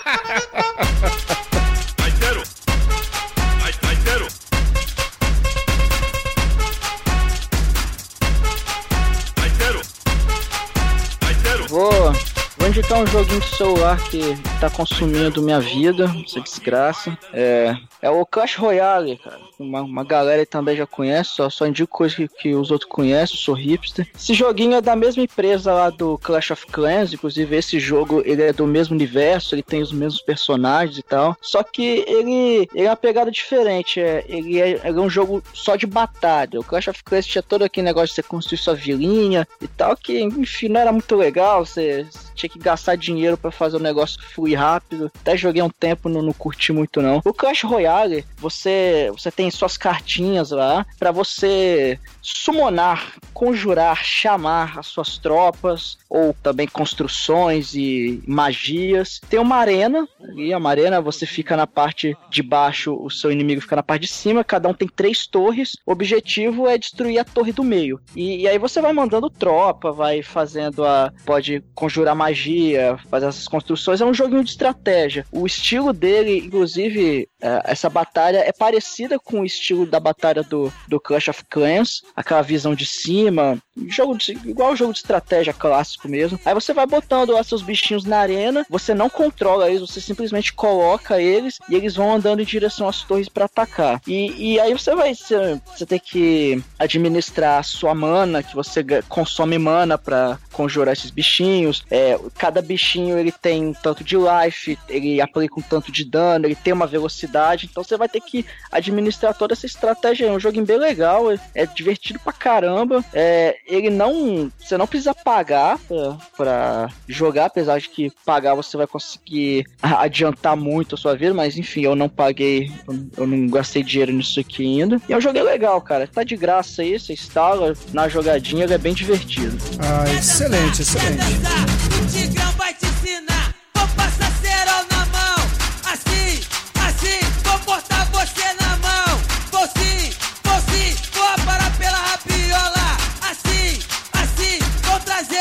vou 12.64 12.70
indicar 12.70 12.98
um 12.98 13.06
joguinho 13.06 13.40
de 13.40 13.56
celular 13.56 14.02
que 14.08 14.20
tá 14.58 14.70
consumindo 14.70 15.42
minha 15.42 15.60
vida, 15.60 16.10
essa 16.24 16.40
desgraça. 16.40 17.18
É, 17.30 17.76
é 18.00 18.08
o 18.08 18.24
Clash 18.24 18.56
Royale, 18.56 19.18
cara. 19.18 19.38
Uma, 19.58 19.82
uma 19.82 20.02
galera 20.02 20.46
também 20.46 20.74
já 20.74 20.86
conhece, 20.86 21.30
só, 21.30 21.50
só 21.50 21.66
indico 21.66 21.98
coisa 21.98 22.16
que, 22.16 22.28
que 22.28 22.54
os 22.54 22.70
outros 22.70 22.90
conhecem, 22.90 23.36
sou 23.36 23.54
hipster. 23.54 24.08
Esse 24.16 24.32
joguinho 24.32 24.76
é 24.76 24.80
da 24.80 24.96
mesma 24.96 25.22
empresa 25.22 25.74
lá 25.74 25.90
do 25.90 26.16
Clash 26.18 26.52
of 26.52 26.66
Clans, 26.66 27.12
inclusive 27.12 27.54
esse 27.54 27.78
jogo 27.78 28.22
ele 28.24 28.42
é 28.42 28.52
do 28.52 28.66
mesmo 28.66 28.94
universo, 28.94 29.54
ele 29.54 29.62
tem 29.62 29.82
os 29.82 29.92
mesmos 29.92 30.22
personagens 30.22 30.96
e 30.96 31.02
tal. 31.02 31.36
Só 31.42 31.62
que 31.62 32.02
ele, 32.08 32.66
ele 32.74 32.86
é 32.86 32.88
uma 32.88 32.96
pegada 32.96 33.30
diferente, 33.30 34.00
é, 34.00 34.24
ele, 34.26 34.58
é, 34.58 34.70
ele 34.70 34.98
é 34.98 35.02
um 35.02 35.10
jogo 35.10 35.42
só 35.52 35.76
de 35.76 35.86
batalha. 35.86 36.60
O 36.60 36.64
Clash 36.64 36.88
of 36.88 37.04
Clans 37.04 37.26
tinha 37.26 37.42
todo 37.42 37.62
aquele 37.62 37.84
negócio 37.84 38.08
de 38.08 38.14
você 38.14 38.22
construir 38.22 38.58
sua 38.58 38.74
vilinha 38.74 39.46
e 39.60 39.68
tal, 39.68 39.94
que 39.94 40.18
enfim 40.22 40.68
não 40.68 40.80
era 40.80 40.92
muito 40.92 41.14
legal, 41.14 41.66
você 41.66 42.06
tinha 42.34 42.50
que 42.50 42.58
gastar 42.58 42.96
dinheiro 42.96 43.36
pra 43.36 43.50
fazer 43.50 43.76
o 43.76 43.80
negócio 43.80 44.20
fluir 44.20 44.58
rápido. 44.58 45.10
Até 45.20 45.36
joguei 45.36 45.62
um 45.62 45.70
tempo, 45.70 46.08
não, 46.08 46.22
não 46.22 46.32
curti 46.32 46.72
muito 46.72 47.00
não. 47.00 47.20
O 47.24 47.32
Clash 47.32 47.62
Royale, 47.62 48.24
você, 48.36 49.10
você 49.12 49.30
tem 49.30 49.50
suas 49.50 49.76
cartinhas 49.76 50.50
lá 50.50 50.86
pra 50.98 51.10
você 51.10 51.98
summonar, 52.20 53.14
conjurar, 53.32 54.04
chamar 54.04 54.78
as 54.78 54.86
suas 54.86 55.18
tropas, 55.18 55.98
ou 56.08 56.34
também 56.42 56.66
construções 56.66 57.74
e 57.74 58.22
magias. 58.26 59.20
Tem 59.28 59.38
uma 59.38 59.56
arena, 59.56 60.08
ali, 60.22 60.54
uma 60.54 60.70
arena 60.70 61.00
você 61.00 61.26
fica 61.26 61.56
na 61.56 61.66
parte 61.66 62.16
de 62.30 62.42
baixo, 62.42 62.94
o 62.94 63.10
seu 63.10 63.30
inimigo 63.30 63.60
fica 63.60 63.76
na 63.76 63.82
parte 63.82 64.02
de 64.02 64.08
cima, 64.08 64.44
cada 64.44 64.68
um 64.68 64.74
tem 64.74 64.88
três 64.88 65.26
torres. 65.26 65.76
O 65.84 65.92
objetivo 65.92 66.68
é 66.68 66.78
destruir 66.78 67.18
a 67.18 67.24
torre 67.24 67.52
do 67.52 67.64
meio. 67.64 68.00
E, 68.14 68.42
e 68.42 68.48
aí 68.48 68.58
você 68.58 68.80
vai 68.80 68.92
mandando 68.92 69.30
tropa, 69.30 69.92
vai 69.92 70.22
fazendo 70.22 70.84
a. 70.84 71.12
pode 71.24 71.62
conjurar 71.74 72.14
magia, 72.24 72.98
fazer 73.10 73.26
essas 73.26 73.46
construções. 73.46 74.00
É 74.00 74.04
um 74.04 74.14
joguinho 74.14 74.42
de 74.44 74.50
estratégia. 74.50 75.26
O 75.30 75.46
estilo 75.46 75.92
dele, 75.92 76.38
inclusive, 76.38 77.28
é, 77.40 77.62
essa 77.64 77.90
batalha 77.90 78.38
é 78.38 78.52
parecida 78.52 79.18
com 79.18 79.40
o 79.40 79.44
estilo 79.44 79.86
da 79.86 80.00
batalha 80.00 80.42
do, 80.42 80.72
do 80.88 80.98
Clash 80.98 81.28
of 81.28 81.44
Clans, 81.50 82.02
aquela 82.16 82.42
visão 82.42 82.74
de 82.74 82.86
cima, 82.86 83.58
jogo 83.88 84.16
de- 84.16 84.32
igual 84.44 84.74
jogo 84.76 84.92
de 84.92 84.98
estratégia 84.98 85.52
clássico 85.52 86.08
mesmo. 86.08 86.38
Aí 86.44 86.54
você 86.54 86.72
vai 86.72 86.86
botando 86.86 87.32
lá 87.32 87.42
seus 87.42 87.62
bichinhos 87.62 88.04
na 88.04 88.18
arena, 88.18 88.64
você 88.70 88.94
não 88.94 89.10
controla 89.10 89.68
eles, 89.68 89.80
você 89.80 90.00
simplesmente 90.00 90.52
coloca 90.52 91.20
eles 91.20 91.58
e 91.68 91.74
eles 91.74 91.94
vão 91.94 92.14
andando 92.14 92.40
em 92.40 92.44
direção 92.44 92.88
às 92.88 93.02
torres 93.02 93.28
pra 93.28 93.44
atacar. 93.44 94.00
E, 94.06 94.52
e 94.54 94.60
aí 94.60 94.72
você 94.72 94.94
vai 94.94 95.14
você, 95.14 95.60
você 95.66 95.86
tem 95.86 95.98
que 95.98 96.62
administrar 96.78 97.58
a 97.58 97.62
sua 97.62 97.94
mana, 97.94 98.42
que 98.42 98.54
você 98.54 98.84
consome 99.08 99.58
mana 99.58 99.98
pra 99.98 100.38
conjurar 100.52 100.92
esses 100.92 101.10
bichinhos. 101.10 101.84
É, 101.90 102.13
cada 102.36 102.60
bichinho 102.62 103.18
ele 103.18 103.32
tem 103.32 103.66
um 103.66 103.72
tanto 103.72 104.02
de 104.04 104.16
life, 104.16 104.78
ele 104.88 105.20
aplica 105.20 105.58
um 105.58 105.62
tanto 105.62 105.90
de 105.92 106.04
dano, 106.04 106.46
ele 106.46 106.54
tem 106.54 106.72
uma 106.72 106.86
velocidade, 106.86 107.68
então 107.70 107.82
você 107.84 107.96
vai 107.96 108.08
ter 108.08 108.20
que 108.20 108.44
administrar 108.70 109.34
toda 109.34 109.52
essa 109.54 109.66
estratégia. 109.66 110.26
É 110.26 110.30
um 110.32 110.40
joguinho 110.40 110.64
bem 110.66 110.78
legal, 110.78 111.30
é, 111.30 111.38
é 111.54 111.66
divertido 111.66 112.18
pra 112.20 112.32
caramba. 112.32 113.04
É, 113.12 113.56
ele 113.66 113.90
não. 113.90 114.50
Você 114.58 114.76
não 114.76 114.86
precisa 114.86 115.14
pagar 115.14 115.78
pra, 115.78 116.16
pra 116.36 116.88
jogar, 117.08 117.46
apesar 117.46 117.78
de 117.80 117.88
que 117.88 118.10
pagar 118.24 118.54
você 118.54 118.76
vai 118.76 118.86
conseguir 118.86 119.64
adiantar 119.82 120.56
muito 120.56 120.94
a 120.94 120.98
sua 120.98 121.14
vida, 121.16 121.34
mas 121.34 121.56
enfim, 121.56 121.82
eu 121.82 121.94
não 121.96 122.08
paguei, 122.08 122.70
eu- 123.16 123.26
não 123.26 123.46
gastei 123.48 123.82
dinheiro 123.82 124.12
nisso 124.12 124.38
aqui 124.40 124.62
ainda. 124.80 125.00
E 125.08 125.12
é 125.12 125.16
um 125.16 125.20
jogo 125.20 125.40
legal, 125.42 125.80
cara. 125.80 126.06
Tá 126.06 126.22
de 126.22 126.36
graça 126.36 126.82
aí, 126.82 126.98
você 126.98 127.12
instala 127.12 127.74
na 127.92 128.08
jogadinha, 128.08 128.64
ele 128.64 128.74
é 128.74 128.78
bem 128.78 128.92
divertido. 128.94 129.56
Ah, 129.80 130.10
excelente, 130.12 130.82
excelente. 130.82 132.03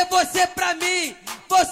Você 0.10 0.48
pra 0.48 0.74
mim. 0.76 1.16
Vou 1.50 1.66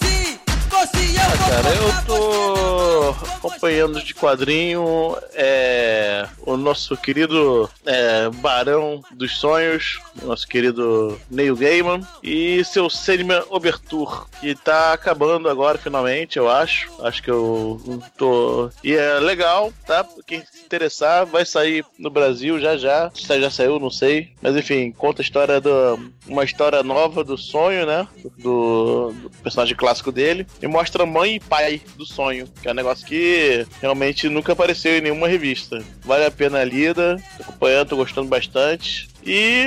vou 0.86 1.12
Cara, 1.48 1.70
eu 1.76 2.06
tô 2.06 2.92
acompanhando 3.36 4.02
de 4.04 4.14
quadrinho 4.14 5.18
é, 5.34 6.28
o 6.46 6.58
nosso 6.58 6.96
querido 6.98 7.70
é, 7.86 8.30
Barão 8.30 9.04
dos 9.12 9.38
Sonhos, 9.38 10.00
nosso 10.24 10.48
querido 10.48 11.20
Neil 11.30 11.56
Gaiman, 11.56 12.02
e 12.24 12.64
seu 12.64 12.90
Cinema 12.90 13.44
Oberture, 13.50 14.22
que 14.40 14.56
tá 14.56 14.94
acabando 14.94 15.50
agora 15.50 15.78
finalmente, 15.78 16.38
eu 16.38 16.50
acho. 16.50 16.90
Acho 17.04 17.22
que 17.22 17.32
eu 17.32 18.02
tô. 18.18 18.70
E 18.84 18.94
é 18.94 19.20
legal, 19.20 19.74
tá? 19.86 20.06
Quem 20.26 20.42
se 20.42 20.64
interessar, 20.64 21.26
vai 21.26 21.46
sair 21.46 21.86
no 22.00 22.10
Brasil 22.10 22.60
já 22.60 22.78
já. 22.78 23.12
Se 23.14 23.40
já 23.40 23.50
saiu, 23.50 23.80
não 23.80 23.90
sei. 23.90 24.32
Mas 24.42 24.56
enfim, 24.56 24.92
conta 24.92 25.22
a 25.22 25.26
história 25.26 25.60
do. 25.60 26.12
Uma 26.28 26.44
história 26.44 26.84
nova 26.84 27.24
do 27.24 27.38
sonho, 27.38 27.86
né? 27.86 28.08
Do, 28.38 29.12
do 29.12 29.30
personagem 29.44 29.76
clássico 29.76 30.12
dele. 30.12 30.46
E 30.62 30.68
mostra 30.72 31.06
mãe 31.06 31.36
e 31.36 31.40
pai 31.40 31.82
do 31.98 32.06
sonho. 32.06 32.48
Que 32.62 32.68
é 32.68 32.72
um 32.72 32.76
negócio 32.76 33.06
que 33.06 33.66
realmente 33.82 34.30
nunca 34.30 34.54
apareceu 34.54 34.98
em 34.98 35.02
nenhuma 35.02 35.28
revista. 35.28 35.84
Vale 36.04 36.26
a 36.26 36.32
pena 36.32 36.60
a 36.60 36.64
lida. 36.64 37.22
Tô 37.38 37.44
acompanhando, 37.44 37.90
tô 37.90 37.96
gostando 37.98 38.28
bastante. 38.28 39.10
E 39.26 39.66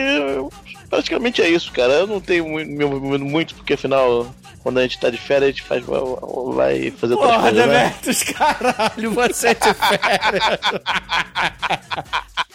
praticamente 0.88 1.42
é 1.42 1.48
isso, 1.48 1.70
cara. 1.72 1.92
Eu 1.92 2.06
não 2.06 2.20
tenho 2.20 2.46
me 2.46 2.62
envolvido 2.64 3.24
muito, 3.24 3.54
porque 3.54 3.74
afinal, 3.74 4.34
quando 4.62 4.78
a 4.78 4.82
gente 4.82 4.98
tá 4.98 5.10
de 5.10 5.18
férias, 5.18 5.48
a 5.48 5.50
gente 5.52 5.62
faz, 5.62 5.84
vai 5.84 6.90
fazer 6.92 7.14
outras 7.14 7.32
Porra, 7.32 7.50
coisas, 7.50 7.66
né? 7.66 7.84
Demetrius, 7.84 8.22
caralho, 8.24 9.10
você 9.12 9.48
é 9.48 9.54
de 9.54 9.74
férias. 9.74 10.58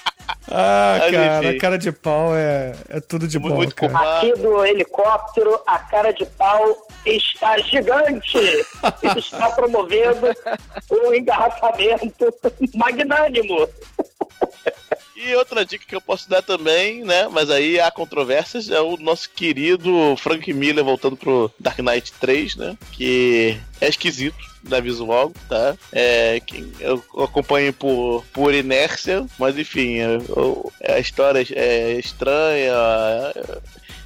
ah, 0.52 0.98
Mas, 1.00 1.12
cara, 1.12 1.46
enfim. 1.46 1.58
cara 1.58 1.78
de 1.78 1.92
pau 1.92 2.36
é, 2.36 2.74
é 2.90 3.00
tudo 3.00 3.28
de 3.28 3.38
bom, 3.38 3.50
Muito 3.50 3.76
cara. 3.76 3.92
culpado. 3.92 4.18
Aqui 4.18 4.34
do 4.42 4.66
helicóptero, 4.66 5.62
a 5.66 5.80
cara 5.80 6.12
de 6.12 6.26
pau 6.26 6.88
está 7.06 7.58
gigante. 7.60 8.38
está 9.18 9.50
promovendo 9.52 10.28
um 10.92 11.14
engarrafamento 11.14 12.34
magnânimo. 12.76 13.68
E 15.22 15.36
outra 15.36 15.66
dica 15.66 15.84
que 15.86 15.94
eu 15.96 16.00
posso 16.00 16.30
dar 16.30 16.42
também, 16.42 17.04
né? 17.04 17.28
Mas 17.28 17.50
aí 17.50 17.78
há 17.80 17.92
controvérsias, 17.92 18.70
é 18.70 18.80
o 18.80 18.96
nosso 18.96 19.30
querido 19.30 20.16
Frank 20.18 20.52
Miller 20.54 20.84
voltando 20.84 21.18
pro 21.18 21.52
Dark 21.60 21.78
Knight 21.80 22.14
3, 22.14 22.56
né? 22.56 22.78
Que 22.94 23.60
é 23.82 23.90
esquisito, 23.90 24.38
aviso 24.72 25.06
logo, 25.06 25.34
tá? 25.50 25.76
É, 25.92 26.42
eu 26.80 27.04
acompanho 27.22 27.74
por, 27.74 28.24
por 28.32 28.54
inércia, 28.54 29.26
mas 29.38 29.58
enfim, 29.58 29.96
eu- 29.96 30.24
eu- 30.30 30.72
a 30.88 31.00
história 31.00 31.46
é 31.54 31.94
estranha. 32.00 32.74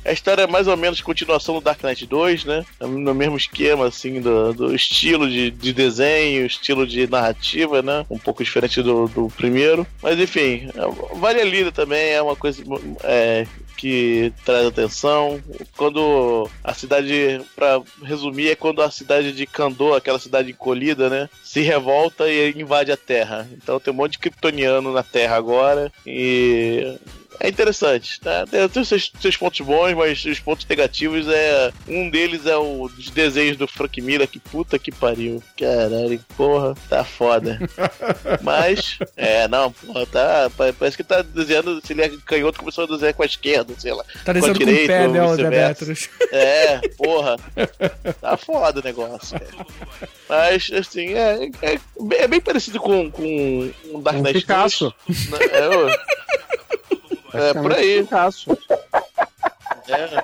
A 0.05 0.11
história 0.11 0.43
é 0.43 0.47
mais 0.47 0.67
ou 0.67 0.75
menos 0.75 1.01
continuação 1.01 1.55
do 1.55 1.61
Dark 1.61 1.81
Knight 1.83 2.05
2, 2.05 2.45
né? 2.45 2.65
No 2.79 3.13
mesmo 3.13 3.37
esquema, 3.37 3.87
assim, 3.87 4.19
do, 4.21 4.53
do 4.53 4.75
estilo 4.75 5.29
de, 5.29 5.49
de 5.51 5.73
desenho, 5.73 6.45
estilo 6.45 6.85
de 6.85 7.07
narrativa, 7.07 7.81
né? 7.81 8.05
Um 8.09 8.17
pouco 8.17 8.43
diferente 8.43 8.81
do, 8.81 9.07
do 9.07 9.27
primeiro. 9.29 9.87
Mas 10.01 10.19
enfim, 10.19 10.69
vale 11.15 11.41
a 11.41 11.45
lida 11.45 11.71
também, 11.71 12.11
é 12.11 12.21
uma 12.21 12.35
coisa 12.35 12.63
é, 13.03 13.47
que 13.77 14.33
traz 14.45 14.65
atenção. 14.65 15.41
Quando 15.75 16.49
a 16.63 16.73
cidade, 16.73 17.41
pra 17.55 17.81
resumir, 18.03 18.49
é 18.49 18.55
quando 18.55 18.81
a 18.81 18.91
cidade 18.91 19.31
de 19.31 19.45
Kandor, 19.45 19.95
aquela 19.95 20.19
cidade 20.19 20.51
encolhida, 20.51 21.09
né? 21.09 21.29
Se 21.43 21.61
revolta 21.61 22.29
e 22.29 22.51
invade 22.51 22.91
a 22.91 22.97
Terra. 22.97 23.47
Então 23.53 23.79
tem 23.79 23.93
um 23.93 23.97
monte 23.97 24.13
de 24.13 24.19
kryptoniano 24.19 24.91
na 24.91 25.03
Terra 25.03 25.35
agora. 25.35 25.91
E 26.05 26.97
é 27.43 27.49
interessante, 27.49 28.19
tá? 28.21 28.45
Tem 28.49 28.67
tem 28.69 28.81
os 28.81 28.87
seus, 28.87 29.11
seus 29.21 29.37
pontos 29.37 29.59
bons, 29.61 29.93
mas 29.93 30.23
os 30.25 30.39
pontos 30.39 30.65
negativos 30.65 31.27
é. 31.27 31.71
Um 31.87 32.09
deles 32.09 32.45
é 32.45 32.55
o 32.57 32.87
dos 32.89 33.09
desenhos 33.09 33.57
do 33.57 33.67
Frank 33.67 34.01
Miller, 34.01 34.27
que 34.27 34.39
puta 34.39 34.79
que 34.79 34.91
pariu. 34.91 35.43
Caralho, 35.57 36.19
porra, 36.37 36.73
tá 36.89 37.03
foda. 37.03 37.59
mas, 38.41 38.97
é, 39.17 39.47
não, 39.47 39.71
porra, 39.71 40.05
tá. 40.07 40.51
pa- 40.57 40.73
Parece 40.73 40.97
que 40.97 41.03
tá 41.03 41.21
desenhando, 41.21 41.81
se 41.85 41.93
ele 41.93 42.01
é 42.03 42.11
canhoto, 42.25 42.59
começou 42.59 42.85
a 42.85 42.87
desenhar 42.87 43.13
com 43.13 43.23
a 43.23 43.25
esquerda, 43.25 43.73
sei 43.77 43.93
lá. 43.93 44.03
Tá 44.25 44.33
desenhando 44.33 44.57
com 44.57 44.63
o 44.63 44.65
direita, 44.67 44.93
pé, 44.93 45.07
ou 45.07 45.13
né, 45.13 45.23
o. 45.23 45.35
Demetrius? 45.37 46.09
É, 46.31 46.79
porra. 46.97 47.35
Tá 48.21 48.37
foda 48.37 48.79
o 48.79 48.83
negócio, 48.83 49.37
cara. 49.39 49.65
Mas, 50.29 50.71
assim, 50.73 51.13
é, 51.13 51.49
é, 51.61 51.79
é 52.15 52.27
bem 52.27 52.39
parecido 52.41 52.79
com, 52.79 53.11
com 53.11 53.71
o 53.93 54.01
Dark 54.01 54.17
Um 54.17 54.21
Knight 54.21 54.33
2, 54.33 54.43
Picasso. 54.43 54.93
né? 55.09 55.37
É, 55.51 55.67
o- 55.69 56.62
é, 57.33 57.53
por 57.53 57.73
aí. 57.73 58.07
É. 59.87 60.23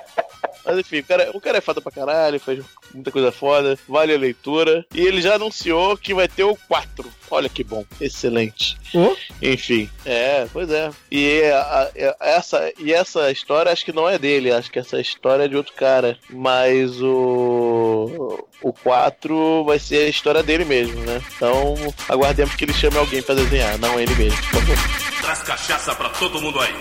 Mas 0.65 0.77
enfim, 0.77 0.99
o 0.99 1.03
cara, 1.03 1.31
o 1.33 1.41
cara 1.41 1.57
é 1.57 1.61
foda 1.61 1.81
pra 1.81 1.91
caralho, 1.91 2.39
faz 2.39 2.59
muita 2.93 3.09
coisa 3.11 3.31
foda, 3.31 3.77
vale 3.87 4.13
a 4.13 4.17
leitura. 4.17 4.85
E 4.93 5.01
ele 5.01 5.19
já 5.21 5.35
anunciou 5.35 5.97
que 5.97 6.13
vai 6.13 6.27
ter 6.27 6.43
o 6.43 6.55
4. 6.67 7.09
Olha 7.31 7.49
que 7.49 7.63
bom, 7.63 7.83
excelente. 7.99 8.77
Ô, 8.93 9.15
Enfim, 9.41 9.89
é, 10.05 10.47
pois 10.53 10.69
é. 10.69 10.91
E 11.09 11.41
é 11.41 11.53
a- 11.53 11.91
é- 11.95 12.15
essa, 12.21 12.71
e 12.77 12.93
essa 12.93 13.31
história 13.31 13.71
acho 13.71 13.83
que 13.83 13.91
não 13.93 14.07
é 14.07 14.19
dele, 14.19 14.51
acho 14.51 14.69
que 14.71 14.77
essa 14.79 14.99
história 14.99 15.43
é 15.43 15.47
de 15.47 15.55
outro 15.57 15.73
cara. 15.73 16.17
Mas 16.29 17.01
o. 17.01 18.45
O 18.61 18.73
4 18.73 19.63
vai 19.63 19.79
ser 19.79 20.05
a 20.05 20.09
história 20.09 20.43
dele 20.43 20.65
mesmo, 20.65 20.99
né? 21.01 21.21
Então 21.35 21.73
aguardemos 22.09 22.55
que 22.55 22.65
ele 22.65 22.73
chame 22.73 22.97
alguém 22.97 23.21
pra 23.23 23.33
desenhar, 23.33 23.77
não 23.79 23.99
ele 23.99 24.13
mesmo, 24.15 24.37
por 24.51 24.61
favor. 24.61 24.77
Traz 25.21 25.41
cachaça 25.43 25.95
pra 25.95 26.09
todo 26.09 26.41
mundo 26.41 26.59
aí. 26.59 26.73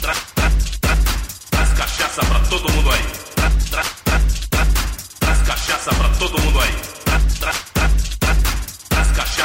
Tra, 0.00 0.14
tra, 0.34 0.50
tra, 0.80 0.96
tra. 0.96 0.96
Traz 1.50 1.72
cachaça 1.74 2.20
pra 2.24 2.38
todo 2.48 2.72
mundo 2.72 2.90
aí. 2.90 3.02
Tra, 3.34 3.50
tra, 3.70 3.84
tra, 4.04 4.20
tra. 4.50 4.66
Traz 5.20 5.42
cachaça 5.42 5.90
pra 5.94 6.08
todo 6.18 6.40
mundo 6.40 6.60
aí. 6.60 6.89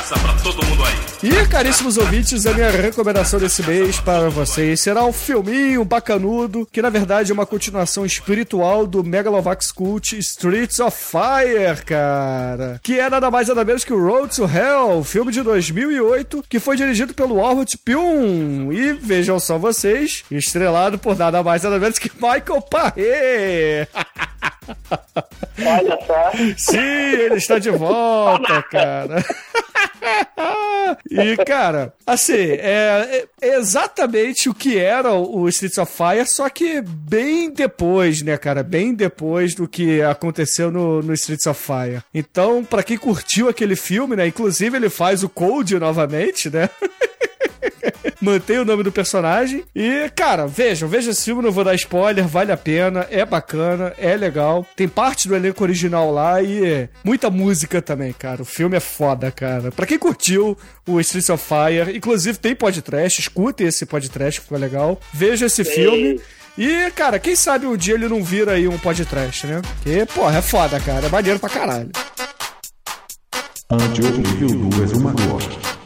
Pra 0.07 0.33
todo 0.43 0.63
mundo 0.67 0.83
aí. 0.83 0.93
E, 1.23 1.47
caríssimos 1.47 1.97
ouvintes, 1.97 2.45
a 2.45 2.53
minha 2.53 2.69
recomendação 2.69 3.39
desse 3.39 3.63
mês 3.63 3.99
para 3.99 4.29
vocês 4.29 4.79
será 4.79 5.03
um 5.03 5.11
filminho 5.11 5.83
bacanudo, 5.83 6.67
que 6.71 6.79
na 6.79 6.91
verdade 6.91 7.31
é 7.31 7.33
uma 7.33 7.47
continuação 7.47 8.05
espiritual 8.05 8.85
do 8.85 9.03
Megalovax 9.03 9.71
Cult 9.71 10.15
Streets 10.19 10.79
of 10.79 10.95
Fire, 10.95 11.83
cara. 11.83 12.79
Que 12.83 12.99
é 12.99 13.09
nada 13.09 13.31
mais 13.31 13.47
nada 13.47 13.65
menos 13.65 13.83
que 13.83 13.91
o 13.91 14.05
Road 14.05 14.35
to 14.35 14.43
Hell, 14.43 15.03
filme 15.03 15.31
de 15.31 15.41
2008, 15.41 16.45
que 16.47 16.59
foi 16.59 16.77
dirigido 16.77 17.15
pelo 17.15 17.39
Orhut 17.39 17.75
Pyun. 17.79 18.71
E 18.71 18.93
vejam 18.93 19.39
só 19.39 19.57
vocês, 19.57 20.23
estrelado 20.29 20.99
por 20.99 21.17
nada 21.17 21.41
mais 21.41 21.63
nada 21.63 21.79
menos 21.79 21.97
que 21.97 22.11
Michael 22.13 22.61
Paré. 22.69 23.87
Olha 25.59 25.99
só. 26.05 26.31
Sim, 26.57 26.77
ele 26.77 27.35
está 27.35 27.57
de 27.57 27.71
volta, 27.71 28.61
cara. 28.63 29.25
e, 31.09 31.35
cara, 31.45 31.93
assim, 32.05 32.33
é, 32.33 33.25
é 33.41 33.55
exatamente 33.57 34.49
o 34.49 34.53
que 34.53 34.77
era 34.77 35.13
o 35.13 35.47
Streets 35.49 35.77
of 35.77 35.91
Fire, 35.91 36.27
só 36.27 36.49
que 36.49 36.81
bem 36.81 37.49
depois, 37.49 38.21
né, 38.21 38.37
cara? 38.37 38.63
Bem 38.63 38.93
depois 38.93 39.55
do 39.55 39.67
que 39.67 40.01
aconteceu 40.01 40.71
no, 40.71 41.01
no 41.01 41.13
Streets 41.13 41.47
of 41.47 41.61
Fire. 41.61 42.01
Então, 42.13 42.63
pra 42.63 42.83
quem 42.83 42.97
curtiu 42.97 43.49
aquele 43.49 43.75
filme, 43.75 44.15
né? 44.15 44.27
Inclusive, 44.27 44.77
ele 44.77 44.89
faz 44.89 45.23
o 45.23 45.29
Cold 45.29 45.77
novamente, 45.79 46.49
né? 46.49 46.69
Mantém 48.21 48.59
o 48.59 48.65
nome 48.65 48.83
do 48.83 48.91
personagem. 48.91 49.63
E, 49.75 50.09
cara, 50.15 50.47
vejam, 50.47 50.87
vejam 50.87 51.11
esse 51.11 51.25
filme, 51.25 51.41
não 51.41 51.51
vou 51.51 51.63
dar 51.63 51.75
spoiler, 51.75 52.27
vale 52.27 52.51
a 52.51 52.57
pena, 52.57 53.05
é 53.09 53.25
bacana, 53.25 53.93
é 53.97 54.15
legal. 54.15 54.65
Tem 54.75 54.87
parte 54.87 55.27
do 55.27 55.35
elenco 55.35 55.63
original 55.63 56.11
lá 56.11 56.41
e 56.41 56.89
muita 57.03 57.29
música 57.29 57.81
também, 57.81 58.13
cara. 58.13 58.41
O 58.41 58.45
filme 58.45 58.77
é 58.77 58.79
foda, 58.79 59.31
cara. 59.31 59.71
Pra 59.71 59.85
quem 59.85 59.99
curtiu 59.99 60.57
o 60.87 60.99
Streets 60.99 61.29
of 61.29 61.43
Fire, 61.43 61.95
inclusive 61.95 62.37
tem 62.37 62.55
podcast, 62.55 63.19
escutem 63.21 63.67
esse 63.67 63.85
podcast, 63.85 64.41
ficou 64.41 64.57
legal. 64.57 64.99
Veja 65.13 65.45
esse 65.45 65.63
filme. 65.63 66.19
E, 66.57 66.89
cara, 66.91 67.19
quem 67.19 67.35
sabe 67.35 67.65
um 67.67 67.75
dia 67.75 67.95
ele 67.95 68.07
não 68.07 68.23
vira 68.23 68.53
aí 68.53 68.65
um 68.67 68.77
podcast, 68.77 69.45
né? 69.45 69.61
Porque, 69.61 70.05
porra, 70.05 70.37
é 70.37 70.41
foda, 70.41 70.79
cara. 70.79 71.07
É 71.07 71.09
maneiro 71.09 71.37
pra 71.37 71.49
caralho. 71.49 71.91
Anti-Review 73.69 74.69
do 74.69 74.83
Exumador. 74.83 75.41
Bom, 75.41 75.84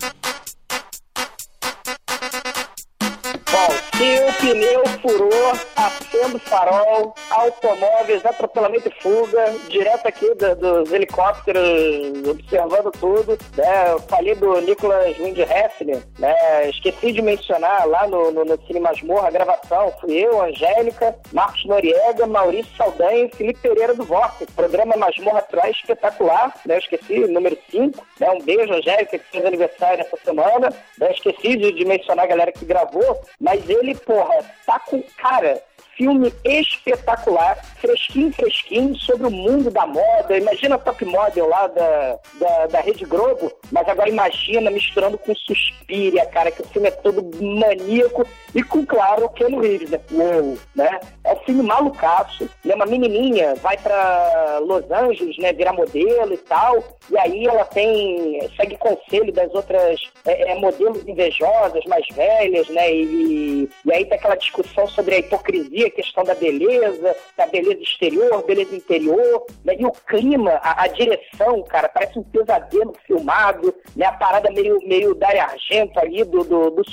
se 4.00 4.20
o 4.24 4.34
pneu 4.54 4.84
furou, 5.02 5.52
acendo 5.76 6.40
farol, 6.40 7.14
automóveis, 7.30 8.26
atropelamento 8.26 8.88
e 8.88 9.02
fuga, 9.04 9.54
direto 9.68 10.08
aqui 10.08 10.34
do- 10.36 10.56
dos 10.56 10.92
helicópteros, 10.94 12.26
observando 12.28 12.92
tudo, 12.92 13.38
né? 13.58 13.92
Eu 13.92 14.00
falei 14.00 14.36
do 14.36 14.62
Nicholas 14.62 15.18
Windhefner, 15.20 16.02
né? 16.18 16.70
Esqueci 16.70 17.12
de 17.12 17.22
mencionar 17.22 17.86
lá 17.88 18.08
no, 18.08 18.32
no, 18.32 18.46
no 18.46 18.58
Cine 18.66 18.80
Masmorra, 18.80 19.28
a 19.28 19.32
gravação, 19.32 19.94
fui 20.00 20.14
eu, 20.14 20.42
Angélica, 20.42 21.16
Marcos 21.34 21.66
Noriega, 21.66 22.26
Maurício 22.26 22.72
Saldanha 22.78 23.26
e 23.26 23.36
Felipe 23.36 23.60
Pereira 23.60 23.94
do 23.94 24.06
Vortex. 24.06 24.50
Programa 24.54 24.96
Masmorra 24.96 25.42
Traz 25.42 25.76
espetacular, 25.76 26.54
né? 26.66 26.76
Eu 26.76 26.80
esqueci, 26.80 27.20
número 27.28 27.58
5, 27.70 28.02
né? 28.20 28.30
Um 28.32 28.40
beijo, 28.42 28.74
Angélica, 28.74 29.20
que 29.20 29.26
fez 29.32 29.46
aniversário 29.46 30.02
essa 30.06 30.18
semana, 30.24 30.74
né? 30.98 31.12
Esqueci 31.12 31.58
de, 31.58 31.74
de 31.74 31.84
mencionar 31.86 32.24
a 32.26 32.30
galera 32.30 32.52
que 32.54 32.64
gravou, 32.64 33.22
mas 33.40 33.68
ele, 33.70 33.89
porra, 33.96 34.44
tá 34.66 34.80
com, 34.80 35.02
cara, 35.18 35.62
filme 36.00 36.34
espetacular, 36.46 37.58
fresquinho, 37.76 38.32
fresquinho, 38.32 38.96
sobre 38.96 39.28
o 39.28 39.32
mundo 39.32 39.70
da 39.70 39.86
moda. 39.86 40.38
Imagina 40.38 40.78
Top 40.78 41.04
Model 41.04 41.50
lá 41.50 41.68
da, 41.68 42.20
da, 42.40 42.68
da 42.68 42.80
Rede 42.80 43.04
Globo, 43.04 43.52
mas 43.70 43.86
agora 43.86 44.08
imagina 44.08 44.72
misturando 44.72 45.18
com 45.18 45.36
Suspiria, 45.36 46.26
cara, 46.28 46.52
que 46.52 46.62
o 46.62 46.68
filme 46.68 46.88
é 46.88 46.92
todo 46.92 47.30
maníaco 47.44 48.26
e 48.56 48.64
com, 48.64 48.86
claro, 48.86 49.26
o 49.26 49.30
Keanu 49.30 49.60
Reeves, 49.60 49.90
né? 49.90 50.00
Uou, 50.12 50.58
né? 50.74 51.02
É 51.26 51.34
um 51.34 51.40
filme 51.40 51.64
malucaço, 51.64 52.50
né? 52.64 52.74
Uma 52.76 52.86
menininha 52.86 53.56
vai 53.56 53.78
pra 53.78 54.60
Los 54.62 54.90
Angeles, 54.90 55.38
né, 55.38 55.52
virar 55.52 55.74
modelo 55.74 56.34
e 56.34 56.38
tal, 56.38 56.82
e 57.10 57.18
aí 57.18 57.46
ela 57.46 57.66
tem, 57.66 58.40
segue 58.56 58.78
conselho 58.78 59.34
das 59.34 59.54
outras 59.54 60.00
é, 60.26 60.52
é, 60.52 60.56
modelos 60.56 61.06
invejosas, 61.08 61.84
mais 61.86 62.06
velhas, 62.14 62.70
né, 62.70 62.92
e, 62.94 63.70
e 63.86 63.94
aí 63.94 64.06
tem 64.06 64.18
aquela 64.18 64.36
discussão 64.36 64.88
sobre 64.88 65.16
a 65.16 65.20
hipocrisia, 65.20 65.89
a 65.90 65.96
questão 65.96 66.24
da 66.24 66.36
beleza, 66.36 67.16
da 67.38 67.46
beleza 67.48 67.82
exterior, 67.82 68.44
beleza 68.46 68.76
interior, 68.76 69.46
né, 69.64 69.76
e 69.78 69.86
o 69.86 69.92
clima, 69.92 70.52
a, 70.62 70.84
a 70.84 70.88
direção, 70.88 71.62
cara, 71.64 71.90
parece 71.90 72.18
um 72.18 72.24
pesadelo 72.24 72.94
filmado, 73.06 73.74
né, 73.96 74.06
a 74.06 74.14
parada 74.14 74.50
meio, 74.52 74.80
meio 74.88 75.16
Dario 75.16 75.42
Argento 75.42 76.00
ali 76.00 76.24
do, 76.24 76.44
do, 76.44 76.70
do 76.72 76.84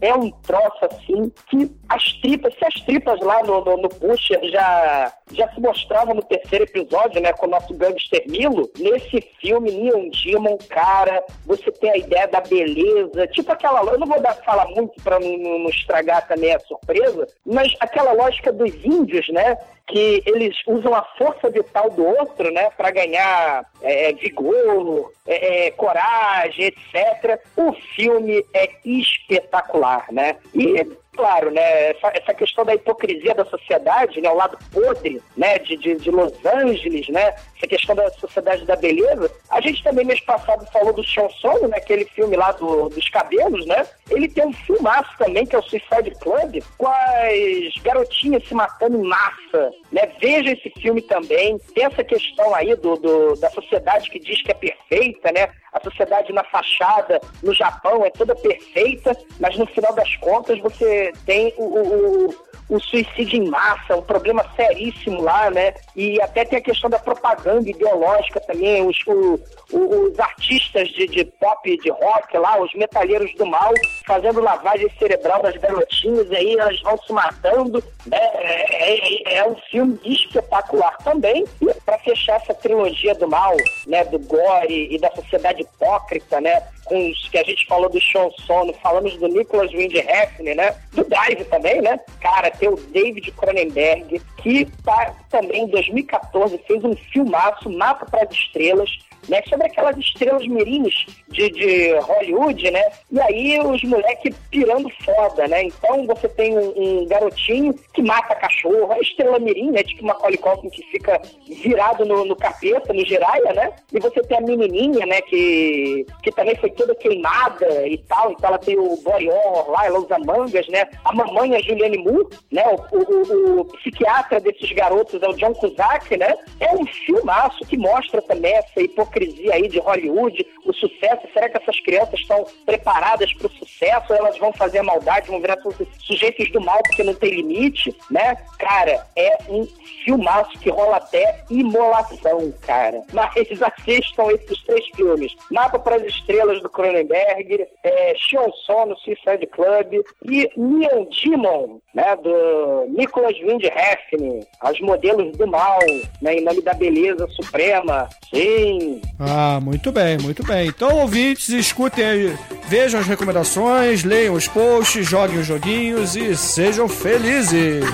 é 0.00 0.14
um 0.14 0.30
troço 0.30 0.84
assim, 0.84 1.32
que 1.48 1.70
as 1.88 2.12
tripas, 2.20 2.54
se 2.54 2.64
as 2.64 2.74
tripas 2.84 3.20
lá 3.20 3.42
no, 3.42 3.64
no, 3.64 3.76
no 3.78 3.88
Pusher 3.88 4.38
já, 4.50 5.12
já 5.32 5.48
se 5.52 5.60
mostravam 5.60 6.14
no 6.14 6.22
terceiro 6.22 6.64
episódio, 6.64 7.20
né, 7.20 7.32
com 7.32 7.46
o 7.46 7.50
nosso 7.50 7.74
gangster 7.74 8.24
Milo, 8.28 8.70
nesse 8.78 9.20
filme, 9.40 9.70
Neon 9.70 10.08
Demon, 10.10 10.58
cara, 10.68 11.24
você 11.46 11.70
tem 11.72 11.90
a 11.90 11.96
ideia 11.96 12.28
da 12.28 12.40
beleza, 12.40 13.26
tipo 13.28 13.50
aquela, 13.50 13.82
eu 13.90 13.98
não 13.98 14.06
vou 14.06 14.20
dar, 14.20 14.34
falar 14.44 14.66
muito 14.66 15.02
pra 15.02 15.18
não, 15.18 15.36
não- 15.38 15.58
não 15.58 15.70
estragar 15.70 16.26
também 16.26 16.54
a 16.54 16.60
surpresa, 16.60 17.26
mas 17.44 17.74
aquela 17.80 17.97
lógica 18.02 18.52
dos 18.52 18.72
índios, 18.84 19.28
né, 19.28 19.56
que 19.86 20.22
eles 20.26 20.54
usam 20.66 20.94
a 20.94 21.02
força 21.16 21.48
vital 21.48 21.90
do 21.90 22.04
outro, 22.04 22.50
né, 22.52 22.68
para 22.76 22.90
ganhar 22.90 23.64
é, 23.80 24.12
vigor, 24.12 25.12
é, 25.26 25.66
é, 25.66 25.70
coragem, 25.70 26.66
etc. 26.66 27.40
O 27.56 27.72
filme 27.96 28.44
é 28.54 28.68
espetacular, 28.84 30.06
né? 30.12 30.36
E 30.54 30.86
claro, 31.18 31.50
né, 31.50 31.90
essa, 31.90 32.12
essa 32.14 32.32
questão 32.32 32.64
da 32.64 32.76
hipocrisia 32.76 33.34
da 33.34 33.44
sociedade, 33.44 34.20
né, 34.20 34.30
o 34.30 34.36
lado 34.36 34.56
podre, 34.72 35.20
né, 35.36 35.58
de, 35.58 35.76
de, 35.76 35.96
de 35.96 36.10
Los 36.12 36.32
Angeles, 36.46 37.08
né, 37.08 37.34
essa 37.56 37.66
questão 37.66 37.96
da 37.96 38.08
sociedade 38.12 38.64
da 38.64 38.76
beleza. 38.76 39.28
A 39.50 39.60
gente 39.60 39.82
também 39.82 40.04
mês 40.04 40.20
passado 40.20 40.64
falou 40.70 40.92
do 40.92 41.04
Sean 41.04 41.28
Solo, 41.40 41.66
né, 41.66 41.78
aquele 41.78 42.04
filme 42.04 42.36
lá 42.36 42.52
do, 42.52 42.88
dos 42.88 43.08
cabelos, 43.08 43.66
né? 43.66 43.84
Ele 44.08 44.28
tem 44.28 44.46
um 44.46 44.52
filmaço 44.52 45.10
também 45.18 45.44
que 45.44 45.56
é 45.56 45.58
o 45.58 45.62
Suicide 45.62 46.12
Club, 46.20 46.62
com 46.78 46.86
as 46.86 47.82
garotinhas 47.82 48.46
se 48.46 48.54
matando 48.54 48.96
em 48.96 49.02
massa, 49.08 49.70
né? 49.90 50.08
Veja 50.20 50.52
esse 50.52 50.70
filme 50.80 51.02
também. 51.02 51.58
Tem 51.74 51.84
essa 51.84 52.04
questão 52.04 52.54
aí 52.54 52.74
do, 52.76 52.94
do- 52.96 53.34
da 53.40 53.50
sociedade 53.50 54.08
que 54.08 54.20
diz 54.20 54.40
que 54.42 54.52
é 54.52 54.54
perfeita, 54.54 55.32
né? 55.32 55.48
A 55.78 55.80
sociedade 55.90 56.32
na 56.32 56.42
fachada 56.44 57.20
no 57.42 57.54
Japão 57.54 58.04
é 58.04 58.10
toda 58.10 58.34
perfeita, 58.34 59.16
mas 59.38 59.56
no 59.56 59.66
final 59.66 59.92
das 59.94 60.14
contas 60.16 60.58
você 60.60 61.12
tem 61.24 61.54
o, 61.56 61.64
o- 61.64 62.34
o- 62.68 62.80
suicídio 62.80 63.42
em 63.42 63.48
massa, 63.48 63.96
um 63.96 64.02
problema 64.02 64.44
seríssimo 64.54 65.22
lá, 65.22 65.50
né? 65.50 65.72
E 65.96 66.20
até 66.20 66.44
tem 66.44 66.58
a 66.58 66.62
questão 66.62 66.90
da 66.90 66.98
propaganda 66.98 67.68
ideológica 67.70 68.40
também, 68.40 68.86
os, 68.86 68.96
o- 69.06 69.40
os 69.72 70.18
artistas 70.18 70.88
de, 70.88 71.06
de 71.06 71.24
pop, 71.24 71.76
de 71.78 71.90
rock 71.90 72.36
lá, 72.36 72.60
os 72.60 72.72
metalheiros 72.74 73.32
do 73.36 73.46
mal, 73.46 73.72
fazendo 74.06 74.40
lavagem 74.42 74.90
cerebral 74.98 75.40
das 75.42 75.56
garotinhas, 75.56 76.30
aí 76.32 76.56
elas 76.58 76.78
vão 76.82 76.98
se 76.98 77.12
matando, 77.12 77.82
né? 78.06 78.18
É, 78.34 79.32
é- 79.32 79.38
é 79.38 79.48
um 79.48 79.56
filme 79.70 79.98
espetacular 80.04 80.96
também. 80.98 81.44
Para 81.86 81.98
fechar 82.00 82.36
essa 82.36 82.52
trilogia 82.54 83.14
do 83.14 83.26
mal, 83.28 83.56
né? 83.86 84.04
Do 84.04 84.18
gore 84.18 84.88
e 84.94 84.98
da 84.98 85.10
sociedade 85.12 85.66
hipócrita, 85.74 86.40
né? 86.40 86.62
Com 86.84 87.10
os 87.10 87.28
que 87.28 87.38
a 87.38 87.44
gente 87.44 87.66
falou 87.66 87.88
do 87.88 88.00
Sean 88.00 88.30
Sono, 88.46 88.72
falamos 88.74 89.16
do 89.16 89.28
Nicholas 89.28 89.72
Windhefner, 89.72 90.56
né? 90.56 90.74
Do 90.92 91.04
Dive 91.04 91.44
também, 91.44 91.80
né? 91.82 91.98
Cara, 92.20 92.50
tem 92.50 92.68
o 92.68 92.76
David 92.76 93.30
Cronenberg, 93.32 94.20
que 94.38 94.64
tá 94.84 95.14
também 95.30 95.64
em 95.64 95.68
2014 95.68 96.58
fez 96.66 96.82
um 96.84 96.96
filmaço, 96.96 97.70
Mapa 97.70 98.06
para 98.06 98.24
as 98.24 98.30
Estrelas, 98.30 98.90
né? 99.28 99.42
Sobre 99.48 99.66
aquelas 99.66 99.96
estrelas 99.98 100.46
mirins 100.46 100.94
de, 101.28 101.50
de 101.50 101.92
Hollywood, 102.00 102.70
né? 102.70 102.82
E 103.12 103.20
aí 103.20 103.60
os 103.60 103.82
moleques 103.84 104.34
pirando 104.50 104.88
foda, 105.04 105.46
né? 105.48 105.64
Então 105.64 106.06
você 106.06 106.28
tem 106.28 106.56
um, 106.56 106.72
um 107.02 107.06
garotinho 107.06 107.74
que 107.92 108.02
mata 108.02 108.34
cachorro, 108.34 108.92
a 108.92 108.98
estrela 109.00 109.38
mirim, 109.38 109.70
né? 109.70 109.82
Tipo 109.82 110.02
uma 110.04 110.14
Culkin 110.14 110.70
que 110.70 110.82
fica 110.90 111.20
virado 111.62 112.04
no, 112.04 112.24
no 112.24 112.36
capeta, 112.36 112.92
no 112.92 113.04
giraia, 113.04 113.52
né? 113.52 113.72
E 113.92 114.00
você 114.00 114.20
tem 114.22 114.38
a 114.38 114.40
menininha, 114.40 115.04
né? 115.06 115.20
Que, 115.22 116.06
que 116.22 116.30
também 116.32 116.56
foi 116.56 116.70
toda 116.70 116.94
queimada 116.94 117.86
e 117.86 117.98
tal. 117.98 118.32
Então 118.32 118.48
ela 118.48 118.58
tem 118.58 118.76
o 118.78 118.92
horror 119.04 119.70
lá, 119.70 119.86
ela 119.86 119.98
usa 119.98 120.18
mangas, 120.18 120.66
né? 120.68 120.86
A 121.04 121.12
mamãe 121.14 121.54
é 121.54 121.62
Juliane 121.62 121.98
Moore, 121.98 122.28
né? 122.52 122.64
O, 122.92 122.96
o- 122.98 123.58
o- 123.58 123.60
o 123.60 123.64
psiquiatra 123.64 124.40
desses 124.40 124.70
garotos 124.72 125.22
é 125.22 125.28
o 125.28 125.34
John 125.34 125.52
Cusack, 125.54 126.16
né? 126.16 126.34
É 126.60 126.72
um 126.74 126.86
filmaço 126.86 127.64
que 127.66 127.76
mostra 127.76 128.22
também 128.22 128.54
essa 128.54 128.80
hipocrisia 128.80 129.17
aí 129.52 129.68
de 129.68 129.78
Hollywood, 129.78 130.46
o 130.64 130.72
sucesso. 130.72 131.26
Será 131.32 131.48
que 131.48 131.56
essas 131.58 131.78
crianças 131.80 132.20
estão 132.20 132.44
preparadas 132.64 133.32
para 133.34 133.46
o 133.46 133.50
sucesso? 133.50 134.12
Ou 134.12 134.16
elas 134.16 134.38
vão 134.38 134.52
fazer 134.52 134.82
maldade, 134.82 135.28
vão 135.28 135.40
virar 135.40 135.58
su- 135.60 135.86
sujeitos 136.00 136.50
do 136.52 136.60
mal 136.60 136.78
porque 136.84 137.02
não 137.02 137.14
tem 137.14 137.30
limite, 137.30 137.94
né? 138.10 138.36
Cara, 138.58 139.06
é 139.16 139.38
um 139.48 139.66
filmaço 140.04 140.58
que 140.58 140.70
rola 140.70 140.96
até 140.96 141.42
imolação, 141.50 142.52
cara. 142.62 143.02
Mas 143.12 143.32
assistam 143.62 144.30
esses 144.30 144.62
três 144.64 144.86
filmes. 144.94 145.32
Mapa 145.50 145.78
para 145.78 145.96
as 145.96 146.02
Estrelas 146.02 146.60
do 146.62 146.68
Cronenberg, 146.68 147.66
é, 147.82 148.14
Sean 148.28 148.50
Sono, 148.66 148.96
Suicide 148.98 149.46
Club 149.46 150.04
e 150.24 150.50
Neon 150.56 151.06
Demon, 151.24 151.80
né, 151.94 152.16
do 152.16 152.86
Nicholas 152.88 153.36
Windhefner, 153.38 154.46
As 154.60 154.78
Modelos 154.80 155.36
do 155.36 155.46
Mal, 155.46 155.78
né, 156.22 156.34
em 156.34 156.44
nome 156.44 156.60
da 156.62 156.74
beleza 156.74 157.26
suprema. 157.28 158.08
Sim. 158.32 159.00
Ah, 159.18 159.58
muito 159.60 159.90
bem, 159.90 160.16
muito 160.18 160.44
bem. 160.44 160.68
Então, 160.68 160.96
ouvintes, 160.96 161.48
escutem 161.48 162.04
aí, 162.04 162.38
vejam 162.68 163.00
as 163.00 163.06
recomendações, 163.06 164.04
leiam 164.04 164.34
os 164.34 164.46
posts, 164.46 165.06
joguem 165.06 165.38
os 165.38 165.46
joguinhos 165.46 166.14
e 166.14 166.36
sejam 166.36 166.88
felizes. 166.88 167.84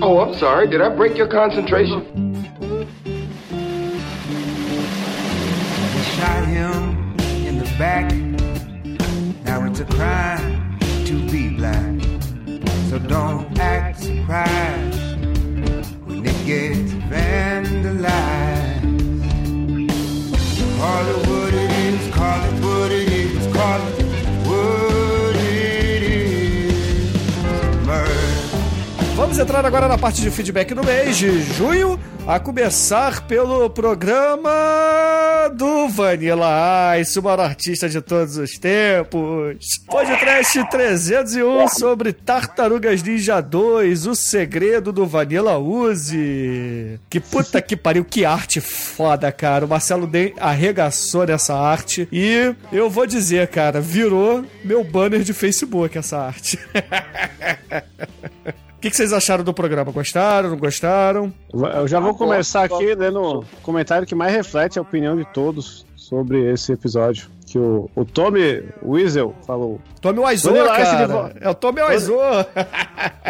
Oh, 0.00 0.20
I'm 0.20 0.34
sorry. 0.34 0.66
Did 0.68 0.80
I 0.80 0.88
break 0.88 1.16
your 1.16 1.28
concentration? 1.28 2.02
Shot 6.16 6.44
him 6.46 6.87
back. 7.78 8.12
Now 9.44 9.64
it's 9.64 9.78
a 9.78 9.84
crime 9.84 10.78
to 11.06 11.30
be 11.30 11.50
black. 11.50 12.02
So 12.90 12.98
don't 12.98 13.56
act 13.60 14.00
surprised 14.00 15.24
when 16.04 16.26
it 16.26 16.44
gets 16.44 16.92
vandalized. 17.06 18.82
Call 20.76 21.06
it 21.06 21.26
what 21.28 21.54
it 21.54 21.70
is, 21.70 22.14
call 22.14 22.44
it 22.44 22.64
what 22.64 22.90
it 22.90 23.08
is, 23.12 23.54
call 23.54 23.80
it 23.86 23.97
Vamos 29.18 29.36
entrar 29.36 29.66
agora 29.66 29.88
na 29.88 29.98
parte 29.98 30.20
de 30.20 30.30
feedback 30.30 30.72
do 30.72 30.84
mês 30.84 31.16
de 31.16 31.42
junho, 31.42 31.98
a 32.24 32.38
começar 32.38 33.26
pelo 33.26 33.68
programa 33.68 34.48
do 35.56 35.88
Vanilla 35.88 36.96
Ice, 37.00 37.18
o 37.18 37.22
maior 37.24 37.40
artista 37.40 37.88
de 37.88 38.00
todos 38.00 38.36
os 38.36 38.56
tempos. 38.58 39.80
Podcast 39.88 40.70
301 40.70 41.66
sobre 41.66 42.12
Tartarugas 42.12 43.02
Ninja 43.02 43.40
2, 43.40 44.06
o 44.06 44.14
segredo 44.14 44.92
do 44.92 45.04
Vanilla 45.04 45.58
Use. 45.58 47.00
Que 47.10 47.18
puta 47.18 47.60
que 47.60 47.76
pariu, 47.76 48.04
que 48.04 48.24
arte 48.24 48.60
foda, 48.60 49.32
cara. 49.32 49.64
O 49.64 49.68
Marcelo 49.68 50.06
Den 50.06 50.32
arregaçou 50.38 51.26
nessa 51.26 51.56
arte 51.56 52.06
e 52.12 52.54
eu 52.70 52.88
vou 52.88 53.04
dizer, 53.04 53.48
cara, 53.48 53.80
virou 53.80 54.44
meu 54.62 54.84
banner 54.84 55.22
de 55.22 55.32
Facebook 55.32 55.98
essa 55.98 56.18
arte. 56.18 56.56
O 58.78 58.80
que, 58.80 58.90
que 58.90 58.96
vocês 58.96 59.12
acharam 59.12 59.42
do 59.42 59.52
programa? 59.52 59.90
Gostaram, 59.90 60.50
não 60.50 60.56
gostaram? 60.56 61.34
Eu 61.52 61.88
já 61.88 61.98
vou 61.98 62.14
começar 62.14 62.62
aqui 62.62 62.94
lendo 62.94 63.40
o 63.40 63.44
comentário 63.60 64.06
que 64.06 64.14
mais 64.14 64.32
reflete 64.32 64.78
a 64.78 64.82
opinião 64.82 65.16
de 65.16 65.24
todos 65.32 65.84
sobre 66.08 66.50
esse 66.50 66.72
episódio. 66.72 67.28
Que 67.46 67.58
o, 67.58 67.88
o 67.96 68.04
Tommy 68.04 68.62
Weasel 68.82 69.34
falou. 69.46 69.80
Tommy 70.02 70.20
Wiseau, 70.20 70.54
cara. 70.54 71.32
É 71.40 71.48
o 71.48 71.54
Tommy 71.54 71.80
Wiseau. 71.80 72.20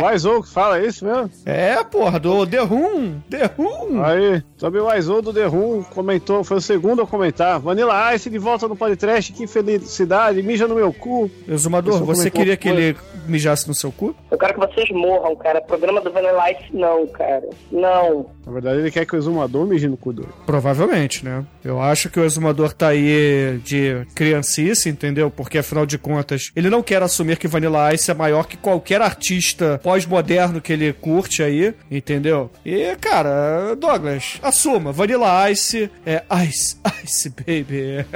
Wiseau 0.03 0.43
que 0.43 0.49
fala 0.49 0.85
isso 0.85 1.05
mesmo? 1.05 1.31
É, 1.47 1.83
porra, 1.85 2.19
do 2.19 2.45
The 2.45 2.59
Room. 2.59 3.21
The 3.31 3.51
Room. 3.57 4.05
Aí, 4.05 4.43
Tommy 4.59 4.81
Wiseau 4.81 5.23
do 5.23 5.33
The 5.33 5.45
Room 5.45 5.85
comentou, 5.85 6.43
foi 6.43 6.57
o 6.57 6.61
segundo 6.61 7.03
a 7.03 7.07
comentar. 7.07 7.61
Vanilla 7.61 8.13
Ice 8.15 8.29
de 8.29 8.39
volta 8.39 8.67
no 8.67 8.75
podcast, 8.75 9.33
que 9.33 9.47
felicidade, 9.47 10.43
mija 10.43 10.67
no 10.67 10.75
meu 10.75 10.93
cu. 10.93 11.31
Exumador, 11.47 12.03
você 12.03 12.29
queria 12.29 12.57
que 12.57 12.69
ele 12.69 12.97
mijasse 13.27 13.69
no 13.69 13.75
seu 13.75 13.93
cu? 13.93 14.17
Eu 14.31 14.37
quero 14.37 14.55
que 14.55 14.61
vocês 14.61 14.91
morram, 14.91 15.37
cara. 15.37 15.61
Programa 15.61 16.01
do 16.01 16.11
Vanilla 16.11 16.51
Ice, 16.51 16.75
não, 16.75 17.07
cara. 17.07 17.49
Não. 17.71 18.27
Na 18.45 18.53
verdade, 18.53 18.81
ele 18.81 18.91
quer 18.91 19.07
que 19.07 19.15
o 19.15 19.19
exumador 19.19 19.65
mije 19.65 19.87
no 19.87 19.97
cu 19.97 20.13
dele. 20.13 20.29
Provavelmente, 20.45 21.25
né? 21.25 21.45
Eu 21.65 21.81
acho 21.81 22.11
que 22.11 22.19
o 22.19 22.25
exumador 22.25 22.68
tá 22.75 22.89
aí 22.89 23.61
de 23.65 24.07
criancice, 24.15 24.89
entendeu? 24.89 25.31
Porque 25.31 25.59
afinal 25.59 25.87
de 25.87 25.99
contas, 25.99 26.51
ele 26.55 26.71
não 26.71 26.83
quer 26.83 27.03
assumir 27.03 27.39
que 27.39 27.49
Vanilla 27.49 27.93
Ice 27.95 28.11
é 28.11 28.15
maior 28.15 28.45
que 28.45 28.57
qualquer 28.57 29.01
artista 29.01 29.81
pós-moderno 29.83 30.61
que 30.61 30.73
ele 30.73 30.93
curte 30.93 31.43
aí, 31.43 31.75
entendeu? 31.91 32.51
E, 32.65 32.97
cara, 32.97 33.75
Douglas, 33.75 34.39
assuma, 34.43 34.93
Vanilla 34.93 35.51
Ice 35.51 35.91
é 36.05 36.23
Ice, 36.47 36.77
Ice 37.05 37.31
Baby. 37.31 38.07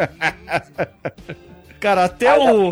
cara, 1.80 2.04
até 2.04 2.28
Haja 2.28 2.52
o. 2.52 2.70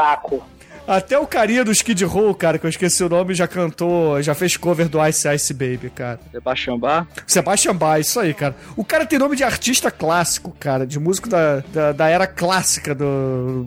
Até 0.86 1.18
o 1.18 1.26
carinha 1.26 1.64
do 1.64 1.70
Skid 1.70 2.04
Row, 2.04 2.34
cara, 2.34 2.58
que 2.58 2.66
eu 2.66 2.70
esqueci 2.70 3.02
o 3.04 3.08
nome, 3.08 3.34
já 3.34 3.46
cantou, 3.46 4.20
já 4.22 4.34
fez 4.34 4.56
cover 4.56 4.88
do 4.88 5.04
Ice 5.06 5.28
Ice 5.34 5.54
Baby, 5.54 5.90
cara. 5.94 6.18
Sebastião 6.32 6.78
Bar. 6.78 7.06
Sebastian 7.26 7.76
Bach, 7.76 8.00
isso 8.00 8.18
aí, 8.18 8.34
cara. 8.34 8.56
O 8.76 8.84
cara 8.84 9.06
tem 9.06 9.18
nome 9.18 9.36
de 9.36 9.44
artista 9.44 9.90
clássico, 9.90 10.54
cara, 10.58 10.86
de 10.86 10.98
músico 10.98 11.28
da, 11.28 11.62
da, 11.72 11.92
da 11.92 12.08
era 12.08 12.26
clássica 12.26 12.94
do, 12.94 13.66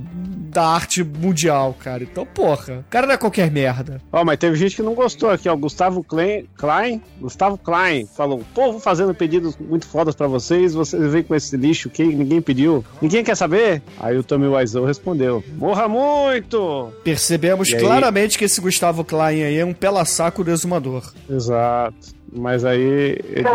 da 0.54 0.66
arte 0.66 1.04
mundial, 1.04 1.76
cara. 1.80 2.04
Então, 2.04 2.26
porra, 2.26 2.80
o 2.80 2.90
cara 2.90 3.08
não 3.08 3.14
é 3.14 3.18
qualquer 3.18 3.50
merda. 3.50 4.02
Ó, 4.12 4.24
mas 4.24 4.38
teve 4.38 4.56
gente 4.56 4.76
que 4.76 4.82
não 4.82 4.94
gostou 4.94 5.30
aqui, 5.30 5.48
ó. 5.50 5.56
Gustavo 5.56 6.04
Klein, 6.04 6.46
Klein, 6.58 7.02
Gustavo 7.20 7.58
Klein 7.58 8.08
falou: 8.16 8.44
povo 8.54 8.80
fazendo 8.80 9.14
pedidos 9.14 9.58
muito 9.58 9.88
fodas 9.88 10.16
pra 10.16 10.28
vocês, 10.28 10.74
vocês 10.74 11.12
vêm 11.12 11.24
com 11.24 11.36
esse 11.36 11.56
lixo 11.56 11.90
que 11.90 12.04
ninguém 12.04 12.42
pediu. 12.42 12.84
Ninguém 13.02 13.24
quer 13.24 13.36
saber? 13.36 13.82
Aí 14.00 14.18
o 14.18 14.24
Tommy 14.24 14.48
Wiseau 14.48 14.86
respondeu: 14.86 15.44
Morra 15.56 15.88
muito! 15.88 16.92
Percebemos 17.04 17.74
claramente 17.74 18.38
que 18.38 18.46
esse 18.46 18.62
Gustavo 18.62 19.04
Klein 19.04 19.44
aí 19.44 19.58
é 19.58 19.66
um 19.66 19.74
pela-saco 19.74 20.44
do 20.44 20.52
exumador. 20.52 21.12
Exato. 21.30 22.23
Mas 22.36 22.66
aí 22.66 22.82
ele, 23.30 23.48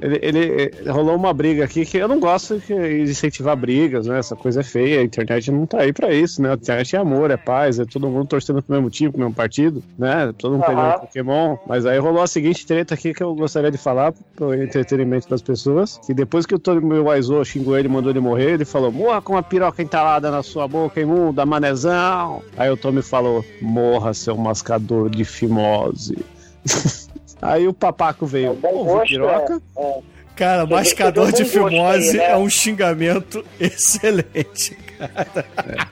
ele, 0.00 0.38
ele- 0.38 0.90
rolou 0.90 1.14
uma 1.16 1.32
briga 1.32 1.64
aqui 1.64 1.84
que 1.86 1.96
eu 1.96 2.08
não 2.08 2.18
gosto 2.18 2.58
de 2.58 3.02
incentivar 3.02 3.56
brigas, 3.56 4.06
né? 4.06 4.18
Essa 4.18 4.34
coisa 4.34 4.60
é 4.60 4.64
feia. 4.64 5.00
A 5.00 5.04
internet 5.04 5.50
não 5.50 5.66
tá 5.66 5.80
aí 5.82 5.92
pra 5.92 6.12
isso, 6.12 6.42
né? 6.42 6.50
A 6.50 6.54
internet 6.54 6.96
é 6.96 6.98
amor, 6.98 7.30
é 7.30 7.36
paz, 7.36 7.78
é 7.78 7.84
todo 7.84 8.08
mundo 8.08 8.26
torcendo 8.26 8.62
pro 8.62 8.74
mesmo 8.74 8.90
time, 8.90 9.10
pro 9.10 9.20
mesmo 9.20 9.34
partido, 9.34 9.82
né? 9.98 10.32
Todo 10.36 10.52
mundo 10.52 10.64
Aham. 10.64 10.74
pegando 10.74 11.00
Pokémon. 11.00 11.56
Mas 11.66 11.86
aí 11.86 11.98
rolou 11.98 12.22
a 12.22 12.26
seguinte 12.26 12.66
treta 12.66 12.94
aqui 12.94 13.14
que 13.14 13.22
eu 13.22 13.34
gostaria 13.34 13.70
de 13.70 13.78
falar 13.78 14.12
pro 14.34 14.54
entretenimento 14.54 15.28
das 15.28 15.42
pessoas. 15.42 15.98
Que 16.06 16.12
depois 16.14 16.44
que 16.46 16.54
o 16.54 16.58
Tommy 16.58 16.98
Wiseau 16.98 17.44
xingou 17.44 17.78
ele, 17.78 17.88
mandou 17.88 18.10
ele 18.10 18.20
morrer, 18.20 18.52
ele 18.54 18.64
falou: 18.64 18.90
Morra 18.90 19.20
com 19.22 19.34
uma 19.34 19.42
piroca 19.42 19.82
entalada 19.82 20.30
na 20.30 20.42
sua 20.42 20.66
boca, 20.66 21.00
imunda, 21.00 21.46
manezão. 21.46 22.42
Aí 22.56 22.70
o 22.70 22.76
Tommy 22.76 23.02
falou: 23.02 23.44
Morra, 23.62 24.12
seu 24.14 24.36
mascador 24.36 25.08
de 25.10 25.24
fimose. 25.24 26.16
Aí 27.46 27.68
o 27.68 27.72
papaco 27.72 28.26
veio, 28.26 28.54
Bom 28.54 28.74
"Ovo, 28.80 28.84
gosto, 28.84 29.08
piroca? 29.08 29.60
é, 29.76 29.80
é. 29.82 30.00
Cara, 30.36 30.64
Você 30.66 30.74
mascador 30.74 31.32
de 31.32 31.44
fimose 31.46 32.10
aí, 32.10 32.16
né? 32.18 32.30
é 32.32 32.36
um 32.36 32.48
xingamento 32.50 33.44
excelente, 33.58 34.76
cara. 34.98 35.88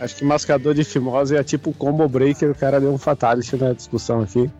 Acho 0.00 0.16
que 0.16 0.24
mascador 0.24 0.74
de 0.74 0.82
fimose 0.82 1.36
é 1.36 1.44
tipo 1.44 1.72
combo 1.72 2.08
breaker, 2.08 2.50
o 2.50 2.54
cara 2.54 2.80
deu 2.80 2.90
um 2.92 2.98
fatality 2.98 3.54
na 3.56 3.72
discussão 3.72 4.22
aqui. 4.22 4.50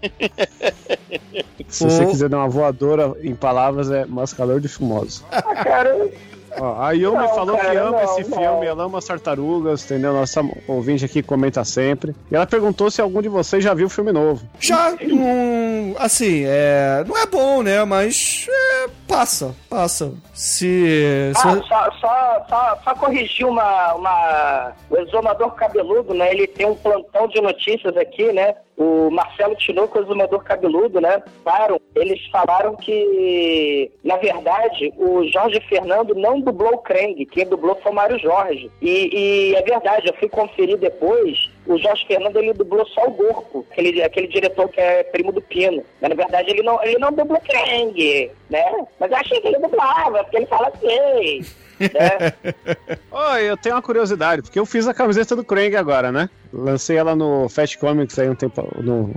Se 1.68 1.84
você 1.84 2.04
O- 2.04 2.08
quiser 2.10 2.28
dar 2.28 2.38
uma 2.38 2.48
voadora 2.48 3.14
em 3.22 3.34
palavras, 3.34 3.90
é 3.90 4.04
mascador 4.04 4.60
de 4.60 4.68
fimose. 4.68 5.22
Ah, 5.32 5.42
cara, 5.64 6.10
Ó, 6.58 6.82
a 6.82 6.92
Yumi 6.92 7.16
Não, 7.16 7.34
falou 7.34 7.56
que 7.56 7.62
cara, 7.66 7.82
ama 7.82 8.02
não, 8.02 8.04
esse 8.04 8.30
não. 8.30 8.38
filme, 8.38 8.66
ela 8.66 8.84
ama 8.84 8.98
as 8.98 9.04
tartarugas, 9.04 9.84
entendeu? 9.84 10.12
Nossa 10.12 10.42
ouvinte 10.68 11.04
aqui 11.04 11.22
comenta 11.22 11.64
sempre. 11.64 12.14
E 12.30 12.34
ela 12.34 12.46
perguntou 12.46 12.90
se 12.90 13.00
algum 13.00 13.22
de 13.22 13.28
vocês 13.28 13.62
já 13.64 13.72
viu 13.74 13.86
o 13.86 13.90
filme 13.90 14.12
novo. 14.12 14.44
Já, 14.60 14.92
um, 15.02 15.94
assim, 15.98 16.42
é, 16.44 17.04
não 17.06 17.16
é 17.16 17.26
bom, 17.26 17.62
né? 17.62 17.84
Mas 17.84 18.46
é, 18.48 18.86
passa, 19.12 19.54
passa. 19.68 20.12
Se, 20.32 21.32
se- 21.34 21.48
Ah, 21.48 21.62
só, 21.68 21.90
só, 22.00 22.46
só, 22.48 22.78
só 22.82 22.94
corrigir 22.94 23.46
uma, 23.46 23.94
uma. 23.94 24.72
O 24.90 24.96
exumador 24.98 25.52
cabeludo, 25.54 26.14
né? 26.14 26.30
Ele 26.32 26.46
tem 26.46 26.66
um 26.66 26.74
plantão 26.74 27.28
de 27.28 27.40
notícias 27.40 27.96
aqui, 27.96 28.32
né? 28.32 28.54
O 28.76 29.10
Marcelo 29.10 29.54
Tinoco, 29.56 29.98
o 29.98 30.02
exumador 30.02 30.42
cabeludo, 30.42 31.00
né? 31.00 31.22
Claro, 31.44 31.80
eles 31.94 32.18
falaram 32.32 32.74
que, 32.74 33.90
na 34.02 34.16
verdade, 34.16 34.92
o 34.96 35.24
Jorge 35.28 35.60
Fernando 35.68 36.14
não 36.14 36.40
dublou 36.40 36.74
o 36.74 36.78
Krang, 36.78 37.24
quem 37.26 37.46
dublou 37.46 37.78
foi 37.82 37.92
o 37.92 37.94
Mário 37.94 38.18
Jorge. 38.18 38.70
E, 38.80 39.50
e 39.52 39.54
é 39.54 39.62
verdade, 39.62 40.08
eu 40.08 40.14
fui 40.14 40.28
conferir 40.28 40.78
depois, 40.78 41.50
o 41.66 41.78
Jorge 41.78 42.06
Fernando 42.06 42.38
ele 42.38 42.54
dublou 42.54 42.84
só 42.88 43.04
o 43.06 43.10
Gorko, 43.10 43.64
aquele, 43.70 44.02
aquele 44.02 44.26
diretor 44.28 44.68
que 44.70 44.80
é 44.80 45.04
primo 45.04 45.30
do 45.32 45.42
Pino. 45.42 45.84
Mas 46.00 46.08
na 46.10 46.16
verdade 46.16 46.50
ele 46.50 46.62
não, 46.62 46.82
ele 46.82 46.98
não 46.98 47.12
dublou 47.12 47.40
Krang, 47.40 48.30
né? 48.52 48.84
Mas 49.00 49.10
eu 49.10 49.16
achei 49.16 49.40
que 49.40 49.48
ele 49.48 49.58
dublava, 49.58 50.22
porque 50.22 50.36
ele 50.36 50.46
fala 50.46 50.68
assim. 50.68 51.40
né? 51.80 52.32
Oi, 53.10 53.42
eu 53.50 53.56
tenho 53.56 53.74
uma 53.74 53.82
curiosidade, 53.82 54.42
porque 54.42 54.58
eu 54.58 54.66
fiz 54.66 54.86
a 54.86 54.94
camiseta 54.94 55.34
do 55.34 55.44
Krang 55.44 55.74
agora, 55.76 56.12
né? 56.12 56.28
Lancei 56.52 56.96
ela 56.96 57.16
no 57.16 57.48
Fast 57.48 57.78
Comics 57.78 58.18
aí 58.18 58.28
um 58.28 58.34
tempo, 58.34 58.62
no, 58.80 59.10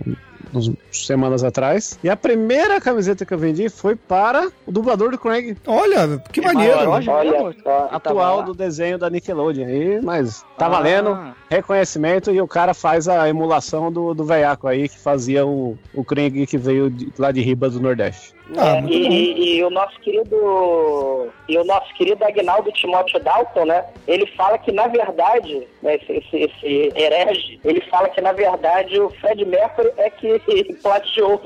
uns 0.53 0.71
semanas 0.91 1.43
atrás. 1.43 1.99
E 2.03 2.09
a 2.09 2.15
primeira 2.15 2.79
camiseta 2.79 3.25
que 3.25 3.33
eu 3.33 3.37
vendi 3.37 3.67
foi 3.69 3.95
para 3.95 4.47
o 4.65 4.71
dublador 4.71 5.11
do 5.11 5.17
Krang. 5.17 5.55
Olha, 5.67 6.17
que 6.31 6.41
maneiro. 6.41 6.77
maior, 6.77 7.01
Jorge 7.01 7.29
Olha. 7.33 7.55
Ah, 7.65 7.99
tava 7.99 8.21
Atual 8.21 8.43
do 8.43 8.53
desenho 8.53 8.97
da 8.97 9.09
Nickelodeon 9.09 9.67
aí, 9.67 10.01
mas 10.01 10.43
tá 10.57 10.65
Ah. 10.67 10.69
valendo 10.69 11.35
reconhecimento 11.49 12.31
e 12.31 12.41
o 12.41 12.47
cara 12.47 12.73
faz 12.73 13.07
a 13.07 13.27
emulação 13.29 13.91
do, 13.91 14.13
do 14.13 14.23
veiaco 14.23 14.67
aí 14.67 14.87
que 14.89 14.97
fazia 14.97 15.45
o, 15.45 15.77
o 15.93 16.03
Krang 16.03 16.45
que 16.47 16.57
veio 16.57 16.89
de- 16.89 17.11
lá 17.19 17.31
de 17.31 17.41
Ribas 17.41 17.73
do 17.73 17.79
Nordeste. 17.81 18.33
Ah, 18.57 18.77
É, 18.77 18.81
e, 18.81 19.57
e- 19.57 19.63
o 19.63 19.69
nosso 19.71 19.99
querido 20.01 21.31
e 21.49 21.57
o 21.57 21.63
nosso 21.63 21.91
querido 21.95 22.23
Agnaldo 22.23 22.71
Timóteo 22.73 23.19
Dalton, 23.19 23.65
né? 23.65 23.83
Ele 24.07 24.27
fala 24.35 24.57
que 24.59 24.71
na 24.71 24.87
verdade, 24.87 25.67
né, 25.81 25.95
esse, 25.95 26.11
esse, 26.13 26.37
esse 26.43 26.93
herege, 26.95 27.59
ele 27.65 27.81
fala 27.89 28.07
que 28.09 28.21
na 28.21 28.33
verdade 28.33 28.99
o 28.99 29.09
Fred 29.09 29.43
Mercury 29.45 29.89
é 29.97 30.09
que 30.11 30.39
plagiou 30.83 31.35
o 31.35 31.41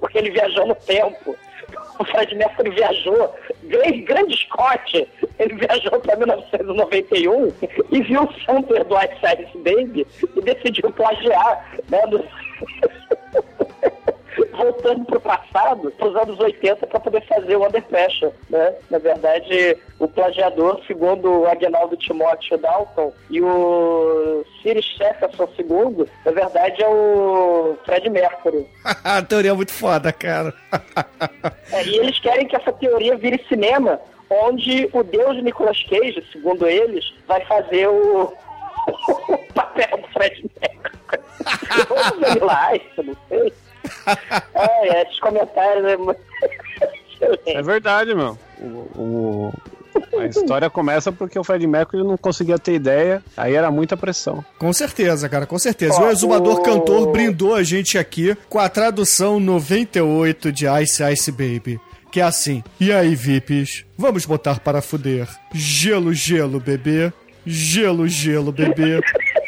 porque 0.00 0.16
ele 0.18 0.30
viajou 0.30 0.66
no 0.66 0.74
tempo. 0.74 1.36
o 1.98 2.04
Fred 2.06 2.34
Mercury 2.36 2.70
viajou, 2.70 3.34
grande, 3.64 4.00
grande 4.00 4.36
Scott, 4.46 5.08
ele 5.38 5.54
viajou 5.56 6.00
para 6.00 6.16
1991 6.16 7.52
e 7.90 8.02
viu 8.02 8.22
o 8.22 8.32
Sampler 8.44 8.84
do 8.84 8.96
Ice 8.96 9.42
Ice 9.42 9.58
Baby 9.58 10.06
e 10.36 10.40
decidiu 10.40 10.90
plagiar, 10.92 11.70
né, 11.90 12.00
do- 12.06 12.24
voltando 14.52 15.04
pro 15.04 15.20
passado, 15.20 15.90
pros 15.92 16.14
anos 16.16 16.38
80, 16.38 16.86
para 16.86 17.00
poder 17.00 17.26
fazer 17.26 17.56
o 17.56 17.66
Under 17.66 17.82
Pressure, 17.82 18.32
né? 18.48 18.74
Na 18.90 18.98
verdade, 18.98 19.76
o 19.98 20.06
plagiador, 20.06 20.80
segundo 20.86 21.40
o 21.40 21.46
Agnaldo 21.46 21.96
Timóteo 21.96 22.58
Dalton 22.58 23.12
e 23.30 23.40
o 23.40 24.44
Siri 24.62 24.80
Jefferson 24.80 25.48
II, 25.58 26.06
na 26.24 26.32
verdade 26.32 26.82
é 26.82 26.88
o 26.88 27.76
Fred 27.84 28.08
Mercury. 28.10 28.66
A 29.02 29.22
teoria 29.22 29.50
é 29.50 29.54
muito 29.54 29.72
foda, 29.72 30.12
cara. 30.12 30.52
É, 31.72 31.84
e 31.84 31.96
eles 31.98 32.18
querem 32.18 32.46
que 32.46 32.56
essa 32.56 32.72
teoria 32.72 33.16
vire 33.16 33.44
cinema, 33.48 34.00
onde 34.30 34.88
o 34.92 35.02
deus 35.02 35.42
Nicolas 35.42 35.82
Cage, 35.84 36.24
segundo 36.32 36.66
eles, 36.66 37.12
vai 37.26 37.44
fazer 37.46 37.88
o, 37.88 38.24
o 39.28 39.38
papel 39.54 39.98
do 39.98 40.08
Fred 40.08 40.50
Mercury. 40.60 40.92
Ou 41.90 41.98
o 41.98 42.20
Vanilla 42.20 42.76
Ice, 42.76 43.02
não 43.02 43.16
sei. 43.28 43.52
É, 44.54 45.02
esses 45.02 45.18
comentários 45.20 45.84
é 45.84 45.96
muito... 45.96 46.20
É 47.46 47.62
verdade, 47.62 48.14
meu. 48.14 48.36
O, 48.60 49.00
o- 49.00 49.52
a 50.18 50.26
história 50.26 50.68
começa 50.70 51.12
porque 51.12 51.38
o 51.38 51.44
Fred 51.44 51.66
Mercury 51.66 52.02
não 52.02 52.16
conseguia 52.16 52.58
ter 52.58 52.74
ideia, 52.74 53.22
aí 53.36 53.54
era 53.54 53.70
muita 53.70 53.96
pressão. 53.96 54.44
Com 54.58 54.72
certeza, 54.72 55.28
cara, 55.28 55.46
com 55.46 55.58
certeza. 55.58 55.94
Ó, 56.00 56.06
o 56.06 56.10
exumador 56.10 56.58
o- 56.60 56.62
cantor 56.62 57.12
brindou 57.12 57.54
a 57.54 57.62
gente 57.62 57.96
aqui 57.98 58.36
com 58.48 58.58
a 58.58 58.68
tradução 58.68 59.38
98 59.38 60.50
de 60.50 60.66
Ice 60.82 61.02
Ice 61.12 61.30
Baby. 61.30 61.78
Que 62.10 62.20
é 62.20 62.24
assim: 62.24 62.62
E 62.80 62.92
aí, 62.92 63.14
VIPs? 63.14 63.84
Vamos 63.96 64.24
botar 64.26 64.60
para 64.60 64.82
fuder. 64.82 65.28
Gelo, 65.54 66.12
gelo, 66.12 66.58
bebê. 66.60 67.12
Gelo, 67.46 68.06
gelo, 68.08 68.50
bebê. 68.52 69.00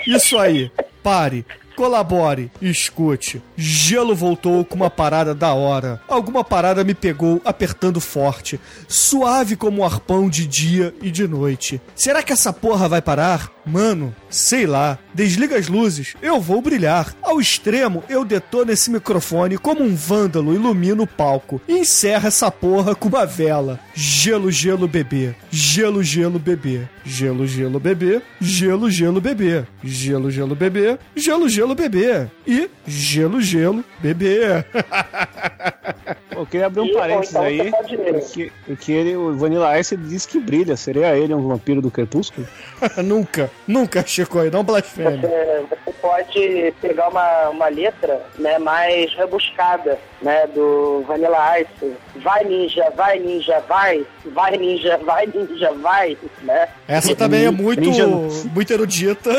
Isso 0.06 0.38
aí. 0.38 0.70
Pare. 1.02 1.44
Colabore, 1.76 2.50
escute. 2.62 3.42
Gelo 3.56 4.14
voltou 4.14 4.64
com 4.64 4.76
uma 4.76 4.90
parada 4.90 5.34
da 5.34 5.52
hora. 5.52 6.00
Alguma 6.08 6.44
parada 6.44 6.84
me 6.84 6.94
pegou 6.94 7.40
apertando 7.44 8.00
forte, 8.00 8.60
suave 8.88 9.56
como 9.56 9.80
um 9.82 9.84
arpão 9.84 10.28
de 10.28 10.46
dia 10.46 10.94
e 11.02 11.10
de 11.10 11.26
noite. 11.26 11.80
Será 11.94 12.22
que 12.22 12.32
essa 12.32 12.52
porra 12.52 12.88
vai 12.88 13.02
parar? 13.02 13.53
Mano, 13.66 14.14
sei 14.28 14.66
lá. 14.66 14.98
Desliga 15.14 15.56
as 15.56 15.68
luzes, 15.68 16.14
eu 16.20 16.40
vou 16.40 16.60
brilhar. 16.60 17.14
Ao 17.22 17.40
extremo, 17.40 18.02
eu 18.08 18.24
detono 18.24 18.72
esse 18.72 18.90
microfone 18.90 19.56
como 19.56 19.82
um 19.82 19.94
vândalo, 19.94 20.54
ilumino 20.54 21.04
o 21.04 21.06
palco. 21.06 21.60
Encerra 21.68 22.28
essa 22.28 22.50
porra 22.50 22.94
com 22.94 23.08
uma 23.08 23.24
vela. 23.24 23.78
Gelo, 23.94 24.50
gelo, 24.50 24.88
bebê. 24.88 25.34
Gelo, 25.50 26.02
gelo, 26.02 26.38
bebê. 26.38 26.82
Gelo, 27.04 27.46
gelo, 27.46 27.78
bebê. 27.78 28.20
Gelo, 28.40 28.90
gelo, 28.90 29.20
bebê. 29.20 29.64
Gelo, 29.82 30.30
gelo, 30.30 30.54
bebê. 30.54 30.98
Gelo, 31.14 31.48
gelo, 31.48 31.74
bebê. 31.74 32.26
E 32.46 32.68
gelo, 32.86 33.40
gelo, 33.40 33.84
bebê. 34.00 34.64
Eu 36.36 36.46
queria 36.46 36.66
abrir 36.66 36.80
um 36.80 36.86
E, 36.86 36.92
parênteses 36.92 37.30
então 37.30 37.42
aí. 37.42 37.70
pode- 37.70 37.96
Porque, 37.96 38.52
porque 38.66 38.92
ele, 38.92 39.16
o 39.16 39.36
Vanilla 39.36 39.78
Ice 39.78 39.96
diz 39.96 40.26
que 40.26 40.38
brilha. 40.38 40.76
Seria 40.76 41.16
ele 41.16 41.34
um 41.34 41.48
vampiro 41.48 41.80
do 41.82 41.90
crepúsculo? 41.90 42.46
nunca, 43.04 43.50
nunca, 43.66 44.04
Chico, 44.06 44.38
aí, 44.38 44.50
não 44.50 44.62
blasfeme. 44.64 45.18
Você, 45.18 45.64
você 45.70 45.92
pode 46.00 46.74
pegar 46.80 47.08
uma, 47.08 47.48
uma 47.50 47.68
letra 47.68 48.20
né, 48.38 48.58
mais 48.58 49.12
rebuscada 49.14 49.98
né, 50.22 50.46
do 50.54 51.02
Vanilla 51.06 51.60
Ice. 51.60 51.92
Vai 52.16 52.44
ninja, 52.44 52.90
vai 52.96 53.18
ninja, 53.18 53.60
vai. 53.68 54.06
Vai 54.26 54.56
ninja, 54.56 54.96
vai 54.98 55.26
ninja, 55.26 55.72
vai. 55.82 56.16
Né? 56.42 56.68
Essa 56.88 57.14
também 57.16 57.44
é 57.46 57.50
muito, 57.50 57.80
Ninja- 57.80 58.06
muito 58.06 58.72
erudita. 58.72 59.30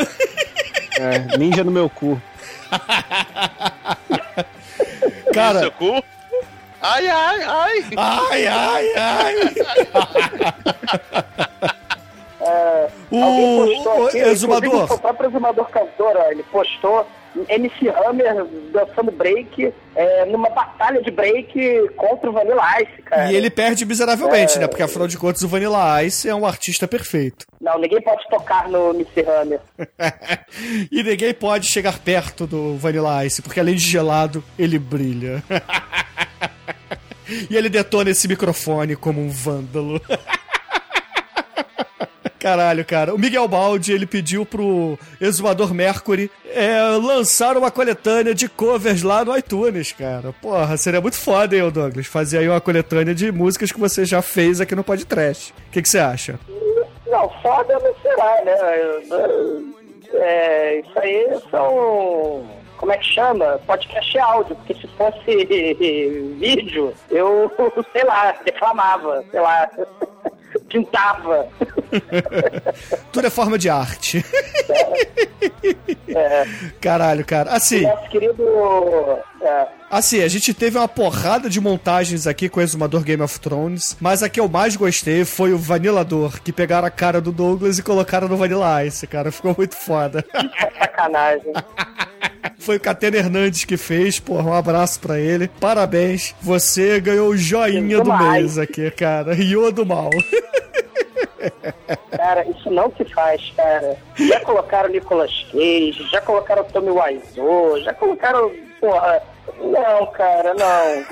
É, 0.98 1.36
ninja 1.36 1.62
no 1.62 1.70
meu 1.70 1.90
cu. 1.90 2.20
Cara, 5.32 5.60
Seu 5.60 5.70
cu? 5.72 6.02
Ai, 6.88 7.08
ai, 7.08 7.42
ai. 7.42 7.84
Ai, 7.96 8.46
ai, 8.46 8.92
ai. 8.96 9.34
Alguém 13.10 13.10
o, 13.10 13.66
postou 13.66 14.02
o 14.02 14.06
aqui, 14.06 14.18
exumador. 14.18 14.92
O 14.92 14.98
próprio 14.98 15.30
exumador 15.30 15.68
cantor, 15.70 16.16
ó, 16.16 16.30
ele 16.30 16.42
postou 16.44 17.06
MC 17.48 17.88
Hammer 17.90 18.46
dançando 18.72 19.10
break 19.10 19.72
é, 19.94 20.24
numa 20.26 20.48
batalha 20.48 21.02
de 21.02 21.10
break 21.10 21.88
contra 21.96 22.30
o 22.30 22.32
Vanilla 22.32 22.62
Ice, 22.80 23.02
cara. 23.02 23.30
E 23.30 23.36
ele 23.36 23.50
perde 23.50 23.84
miseravelmente, 23.84 24.56
É. 24.56 24.60
né? 24.60 24.66
Porque 24.66 24.82
afinal 24.82 25.06
de 25.06 25.18
contas 25.18 25.42
o 25.42 25.48
Vanilla 25.48 26.02
Ice 26.04 26.28
é 26.28 26.34
um 26.34 26.46
artista 26.46 26.86
perfeito. 26.88 27.46
Não, 27.60 27.78
ninguém 27.78 28.00
pode 28.00 28.26
tocar 28.28 28.68
no 28.68 28.90
MC 28.94 29.20
Hammer. 29.28 29.60
e 30.90 31.02
ninguém 31.02 31.34
pode 31.34 31.68
chegar 31.68 31.98
perto 31.98 32.46
do 32.46 32.76
Vanilla 32.76 33.24
Ice, 33.26 33.42
porque 33.42 33.60
além 33.60 33.74
de 33.74 33.84
gelado, 33.84 34.42
ele 34.58 34.78
brilha. 34.78 35.42
e 37.28 37.56
ele 37.56 37.68
detona 37.68 38.10
esse 38.10 38.28
microfone 38.28 38.96
como 38.96 39.20
um 39.20 39.28
vândalo. 39.28 40.00
Caralho, 42.38 42.84
cara. 42.84 43.12
O 43.14 43.18
Miguel 43.18 43.48
Baldi, 43.48 43.92
ele 43.92 44.06
pediu 44.06 44.46
pro 44.46 44.96
Exumador 45.20 45.74
Mercury 45.74 46.30
é, 46.54 46.80
lançar 47.02 47.56
uma 47.56 47.72
coletânea 47.72 48.34
de 48.34 48.48
covers 48.48 49.02
lá 49.02 49.24
no 49.24 49.36
iTunes, 49.36 49.90
cara. 49.92 50.32
Porra, 50.40 50.76
seria 50.76 51.00
muito 51.00 51.16
foda, 51.16 51.56
hein, 51.56 51.68
Douglas? 51.70 52.06
Fazer 52.06 52.38
aí 52.38 52.48
uma 52.48 52.60
coletânea 52.60 53.14
de 53.14 53.32
músicas 53.32 53.72
que 53.72 53.80
você 53.80 54.04
já 54.04 54.22
fez 54.22 54.60
aqui 54.60 54.76
no 54.76 54.84
Podcast. 54.84 55.52
O 55.68 55.70
que 55.72 55.82
que 55.82 55.88
você 55.88 55.98
acha? 55.98 56.38
Não, 57.06 57.28
foda 57.42 57.78
não 57.80 57.94
será, 58.00 58.44
né? 58.44 58.54
É, 60.14 60.80
isso 60.80 60.98
aí 60.98 61.28
são. 61.50 62.46
Como 62.76 62.92
é 62.92 62.98
que 62.98 63.06
chama? 63.06 63.58
Podcast 63.66 64.16
é 64.16 64.20
áudio, 64.20 64.56
porque 64.56 64.74
se 64.74 64.86
fosse 64.88 65.44
vídeo, 66.38 66.94
eu, 67.10 67.50
sei 67.92 68.04
lá, 68.04 68.34
reclamava, 68.44 69.24
sei 69.30 69.40
lá, 69.40 69.68
pintava. 70.68 71.48
Tudo 73.12 73.26
é 73.26 73.30
forma 73.30 73.58
de 73.58 73.70
arte. 73.70 74.24
Caralho, 76.80 77.24
cara. 77.24 77.50
Assim, 77.52 77.82
Nosso 77.82 78.08
querido. 78.08 78.42
É, 79.40 79.66
assim, 79.90 80.22
a 80.22 80.28
gente 80.28 80.52
teve 80.52 80.78
uma 80.78 80.88
porrada 80.88 81.48
de 81.48 81.60
montagens 81.60 82.26
aqui 82.26 82.48
com 82.48 82.60
o 82.60 82.62
Exumador 82.62 83.02
Game 83.02 83.22
of 83.22 83.38
Thrones, 83.40 83.96
mas 84.00 84.22
a 84.22 84.28
que 84.28 84.40
eu 84.40 84.48
mais 84.48 84.76
gostei 84.76 85.24
foi 85.24 85.52
o 85.52 85.58
Vanilador, 85.58 86.40
que 86.42 86.52
pegaram 86.52 86.86
a 86.86 86.90
cara 86.90 87.20
do 87.20 87.32
Douglas 87.32 87.78
e 87.78 87.82
colocaram 87.82 88.28
no 88.28 88.36
Vanilla 88.36 88.84
Ice, 88.84 89.06
cara. 89.06 89.30
Ficou 89.30 89.54
muito 89.56 89.76
foda. 89.76 90.24
sacanagem. 90.78 91.52
Foi 92.58 92.76
o 92.76 92.80
Catena 92.80 93.16
Hernandes 93.18 93.64
que 93.64 93.76
fez, 93.76 94.18
porra, 94.18 94.50
um 94.50 94.52
abraço 94.54 94.98
pra 95.00 95.18
ele. 95.20 95.48
Parabéns, 95.60 96.34
você 96.40 97.00
ganhou 97.00 97.28
o 97.28 97.36
joinha 97.36 97.98
do 97.98 98.04
Demais. 98.04 98.32
mês 98.32 98.58
aqui, 98.58 98.90
cara. 98.90 99.34
Rio 99.34 99.70
do 99.70 99.84
mal. 99.86 100.10
Cara, 102.10 102.44
isso 102.48 102.70
não 102.70 102.90
se 102.96 103.04
faz, 103.04 103.52
cara. 103.56 103.96
Já 104.16 104.40
colocaram 104.40 104.88
Nicolas 104.88 105.30
Cage, 105.52 106.08
já 106.10 106.20
colocaram 106.20 106.64
Tommy 106.64 106.90
Wiseau, 106.90 107.80
já 107.82 107.94
colocaram. 107.94 108.50
Porra. 108.80 109.22
Não, 109.60 110.06
cara, 110.12 110.52
não. 110.54 111.04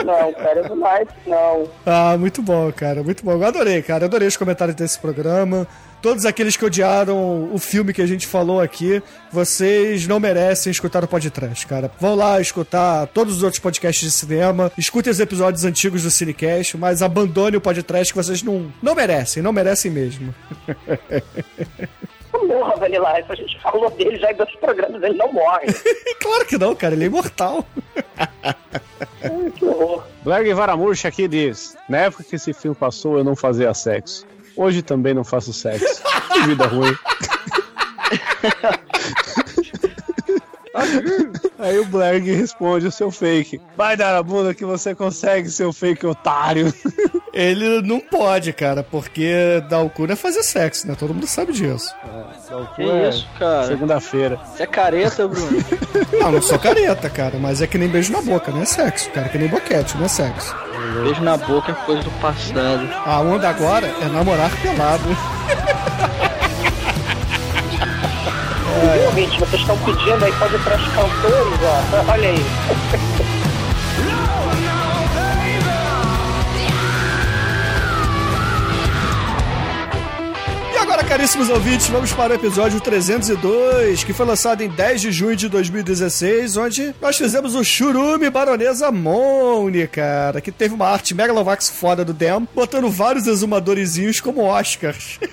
Não, 0.04 0.32
cara, 0.32 0.62
demais, 0.62 1.06
não. 1.26 1.68
Ah, 1.84 2.16
muito 2.18 2.40
bom, 2.40 2.72
cara, 2.72 3.02
muito 3.02 3.22
bom. 3.22 3.32
Eu 3.32 3.44
adorei, 3.44 3.82
cara. 3.82 4.06
Adorei 4.06 4.26
os 4.26 4.36
comentários 4.36 4.74
desse 4.74 4.98
programa. 4.98 5.66
Todos 6.02 6.24
aqueles 6.24 6.56
que 6.56 6.64
odiaram 6.64 7.50
o 7.52 7.58
filme 7.58 7.92
que 7.92 8.00
a 8.00 8.06
gente 8.06 8.26
falou 8.26 8.60
aqui, 8.60 9.02
vocês 9.30 10.06
não 10.06 10.18
merecem 10.18 10.70
escutar 10.70 11.04
o 11.04 11.08
podcast, 11.08 11.66
cara. 11.66 11.90
Vão 12.00 12.14
lá 12.14 12.40
escutar 12.40 13.06
todos 13.08 13.36
os 13.36 13.42
outros 13.42 13.60
podcasts 13.60 14.02
de 14.02 14.10
cinema, 14.10 14.72
escutem 14.78 15.10
os 15.10 15.20
episódios 15.20 15.64
antigos 15.64 16.02
do 16.02 16.10
Cinecast, 16.10 16.78
mas 16.78 17.02
abandone 17.02 17.58
o 17.58 17.60
podcast 17.60 18.14
que 18.14 18.16
vocês 18.16 18.42
não, 18.42 18.72
não 18.82 18.94
merecem, 18.94 19.42
não 19.42 19.52
merecem 19.52 19.90
mesmo. 19.90 20.34
Não 22.32 22.48
morra, 22.48 22.76
Vanilla 22.76 23.20
Ice. 23.20 23.32
A 23.32 23.34
gente 23.34 23.60
falou 23.60 23.90
dele 23.90 24.18
já 24.18 24.32
em 24.32 24.36
dois 24.36 24.56
programas, 24.56 25.02
ele 25.02 25.18
não 25.18 25.30
morre. 25.30 25.66
claro 26.18 26.46
que 26.46 26.56
não, 26.56 26.74
cara, 26.74 26.94
ele 26.94 27.04
é 27.04 27.06
imortal. 27.08 27.66
Ai, 29.22 29.52
que 29.54 29.64
horror. 29.66 30.02
Blair 30.24 30.44
Guevara 30.44 30.74
Murcha 30.76 31.08
aqui 31.08 31.28
diz: 31.28 31.76
Na 31.90 31.98
época 31.98 32.24
que 32.24 32.36
esse 32.36 32.54
filme 32.54 32.74
passou, 32.74 33.18
eu 33.18 33.24
não 33.24 33.36
fazia 33.36 33.74
sexo. 33.74 34.26
Hoje 34.60 34.82
também 34.82 35.14
não 35.14 35.24
faço 35.24 35.54
sexo. 35.54 36.02
Vida 36.44 36.66
ruim. 36.66 36.92
Aí 41.58 41.78
o 41.78 41.84
Blerg 41.84 42.32
responde 42.32 42.86
o 42.86 42.92
seu 42.92 43.10
fake. 43.10 43.60
Vai 43.76 43.96
dar 43.96 44.16
a 44.16 44.22
bunda 44.22 44.54
que 44.54 44.64
você 44.64 44.94
consegue, 44.94 45.50
seu 45.50 45.72
fake 45.72 46.06
otário. 46.06 46.72
Ele 47.32 47.82
não 47.82 48.00
pode, 48.00 48.52
cara, 48.52 48.82
porque 48.82 49.62
dar 49.68 49.80
o 49.80 49.90
cu 49.90 50.06
não 50.06 50.14
é 50.14 50.16
fazer 50.16 50.42
sexo, 50.42 50.88
né? 50.88 50.96
Todo 50.98 51.14
mundo 51.14 51.26
sabe 51.26 51.52
disso. 51.52 51.94
Que 52.74 52.82
isso, 52.82 53.28
cara? 53.38 53.66
Segunda-feira. 53.66 54.40
Você 54.52 54.64
é 54.64 54.66
careta, 54.66 55.28
Bruno? 55.28 55.64
Não, 56.20 56.32
não 56.32 56.42
sou 56.42 56.58
careta, 56.58 57.08
cara, 57.08 57.38
mas 57.38 57.62
é 57.62 57.66
que 57.66 57.78
nem 57.78 57.88
beijo 57.88 58.12
na 58.12 58.20
boca, 58.20 58.50
não 58.50 58.62
é 58.62 58.64
sexo, 58.64 59.08
cara, 59.10 59.28
que 59.28 59.38
nem 59.38 59.48
boquete, 59.48 59.96
não 59.96 60.04
é 60.04 60.08
sexo. 60.08 60.54
Beijo 61.02 61.22
na 61.22 61.36
boca 61.36 61.72
é 61.72 61.74
coisa 61.86 62.02
do 62.02 62.10
passado. 62.20 62.88
A 63.06 63.20
onda 63.20 63.48
agora 63.48 63.86
é 63.86 64.06
namorar 64.06 64.50
pelado. 64.60 65.04
Os 68.80 69.04
ouvintes, 69.04 69.38
vocês 69.38 69.60
estão 69.60 69.76
pedindo 69.78 70.24
aí, 70.24 70.32
pode 70.32 70.54
ir 70.54 70.60
para 70.60 70.76
os 70.76 70.88
cantores, 70.88 71.60
ó. 71.62 71.82
Olha 72.12 72.28
aí. 72.30 72.38
E 80.72 80.78
agora, 80.78 81.04
caríssimos 81.04 81.50
ouvintes, 81.50 81.88
vamos 81.88 82.10
para 82.14 82.32
o 82.32 82.36
episódio 82.36 82.80
302, 82.80 84.02
que 84.02 84.14
foi 84.14 84.24
lançado 84.24 84.62
em 84.62 84.70
10 84.70 85.00
de 85.02 85.12
junho 85.12 85.36
de 85.36 85.50
2016, 85.50 86.56
onde 86.56 86.94
nós 87.02 87.18
fizemos 87.18 87.54
o 87.54 87.62
Churume 87.62 88.30
Baronesa 88.30 88.90
Mone, 88.90 89.86
cara, 89.88 90.40
que 90.40 90.50
teve 90.50 90.74
uma 90.74 90.88
arte 90.88 91.14
megalovax 91.14 91.68
foda 91.68 92.02
do 92.02 92.14
Dem, 92.14 92.48
botando 92.54 92.88
vários 92.88 93.26
exumadorzinhos 93.26 94.20
como 94.20 94.42
Oscars. 94.42 95.20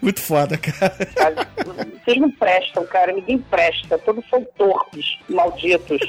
Muito 0.00 0.20
foda, 0.20 0.56
cara. 0.56 0.94
Vocês 2.04 2.18
não 2.18 2.30
prestam, 2.30 2.86
cara. 2.86 3.12
Ninguém 3.12 3.38
presta. 3.38 3.98
Todos 3.98 4.24
são 4.28 4.44
torpes, 4.56 5.18
malditos. 5.28 6.00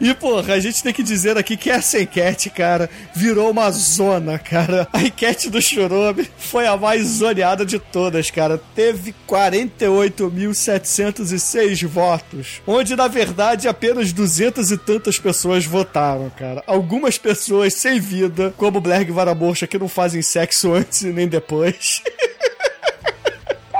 E, 0.00 0.14
porra, 0.14 0.54
a 0.54 0.60
gente 0.60 0.80
tem 0.82 0.92
que 0.92 1.02
dizer 1.02 1.36
aqui 1.36 1.56
que 1.56 1.70
essa 1.70 2.00
enquete, 2.00 2.48
cara, 2.50 2.88
virou 3.14 3.50
uma 3.50 3.68
zona, 3.72 4.38
cara. 4.38 4.86
A 4.92 5.02
enquete 5.02 5.50
do 5.50 5.60
Churume 5.60 6.24
foi 6.36 6.68
a 6.68 6.76
mais 6.76 7.04
zoneada 7.04 7.66
de 7.66 7.80
todas, 7.80 8.30
cara. 8.30 8.60
Teve 8.76 9.12
48.706 9.28 11.84
votos, 11.86 12.62
onde, 12.66 12.94
na 12.94 13.08
verdade, 13.08 13.66
apenas 13.66 14.12
200 14.12 14.70
e 14.70 14.78
tantas 14.78 15.18
pessoas 15.18 15.64
votaram, 15.64 16.30
cara. 16.30 16.62
Algumas 16.66 17.18
pessoas 17.18 17.74
sem 17.74 17.98
vida, 17.98 18.54
como 18.56 18.80
Blerg 18.80 19.10
Varaborcha, 19.10 19.66
que 19.66 19.78
não 19.78 19.88
fazem 19.88 20.22
sexo 20.22 20.72
antes 20.72 21.02
e 21.02 21.08
nem 21.08 21.26
depois. 21.26 21.47
depois. 21.48 22.02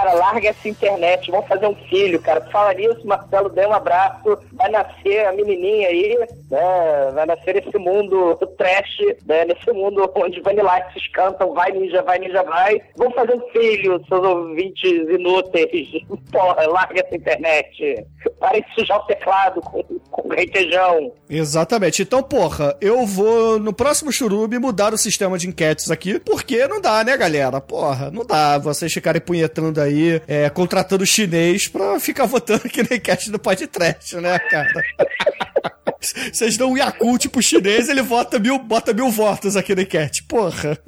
Cara, 0.09 0.15
larga 0.15 0.49
essa 0.49 0.69
internet, 0.69 1.31
vamos 1.31 1.47
fazer 1.49 1.67
um 1.67 1.75
filho, 1.75 2.19
cara. 2.21 2.41
Fala 2.51 2.73
nisso, 2.73 3.07
Marcelo, 3.07 3.51
dê 3.51 3.67
um 3.67 3.73
abraço. 3.73 4.39
Vai 4.55 4.71
nascer 4.71 5.27
a 5.27 5.33
menininha 5.33 5.89
aí, 5.89 6.19
né? 6.51 7.11
Vai 7.13 7.27
nascer 7.27 7.57
esse 7.57 7.77
mundo 7.79 8.39
trash, 8.57 8.99
né? 9.27 9.45
Nesse 9.45 9.71
mundo 9.73 10.11
onde 10.15 10.41
Vanilla 10.41 10.81
Ices 10.89 11.09
cantam 11.13 11.53
Vai 11.53 11.73
Ninja, 11.73 12.03
Vai 12.03 12.19
Ninja, 12.19 12.43
Vai. 12.43 12.81
Vamos 12.97 13.15
fazer 13.15 13.35
um 13.35 13.49
filho, 13.49 14.03
seus 14.09 14.25
ouvintes 14.25 15.09
inúteis. 15.09 15.89
Porra, 16.33 16.67
larga 16.67 17.01
essa 17.01 17.17
internet. 17.17 18.07
Parem 18.41 18.63
de 18.63 18.75
sujar 18.75 18.99
o 18.99 19.07
teclado 19.07 19.61
com, 19.61 19.83
com 20.11 20.29
requeijão. 20.29 21.13
Exatamente. 21.29 22.03
Então, 22.03 22.23
porra, 22.23 22.77
eu 22.81 23.05
vou 23.07 23.59
no 23.59 23.73
próximo 23.73 24.13
Churume 24.13 24.59
mudar 24.59 24.93
o 24.93 24.99
sistema 24.99 25.39
de 25.39 25.49
enquetes 25.49 25.91
aqui, 25.91 26.19
porque 26.21 26.67
não 26.69 26.81
dá, 26.81 27.03
né, 27.03 27.17
galera? 27.17 27.61
Porra, 27.61 28.11
não 28.11 28.25
dá 28.25 28.59
vocês 28.59 28.93
ficarem 28.93 29.21
punhetando 29.21 29.81
aí, 29.81 29.98
é, 30.27 30.49
contratando 30.51 31.07
chinês 31.07 31.69
pra 31.69 31.99
ficar 32.01 32.27
votando 32.27 32.63
aqui 32.65 32.83
na 32.83 32.97
enquete 32.97 33.31
do 33.31 33.39
podcast, 33.39 34.17
né, 34.17 34.39
cara? 34.39 34.83
Vocês 36.33 36.57
dão 36.57 36.73
um 36.73 36.77
Yakult 36.77 37.29
pro 37.29 37.43
chinês, 37.43 37.89
ele 37.89 38.03
vota 38.03 38.39
mil, 38.39 38.59
bota 38.59 38.93
mil 38.93 39.11
votos 39.11 39.57
aqui 39.57 39.75
na 39.75 39.83
enquete. 39.83 40.23
Porra. 40.25 40.79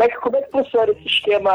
Como 0.00 0.08
é, 0.08 0.08
que, 0.08 0.16
como 0.20 0.36
é 0.36 0.40
que 0.40 0.50
funciona 0.50 0.92
esse 0.92 1.06
esquema, 1.06 1.52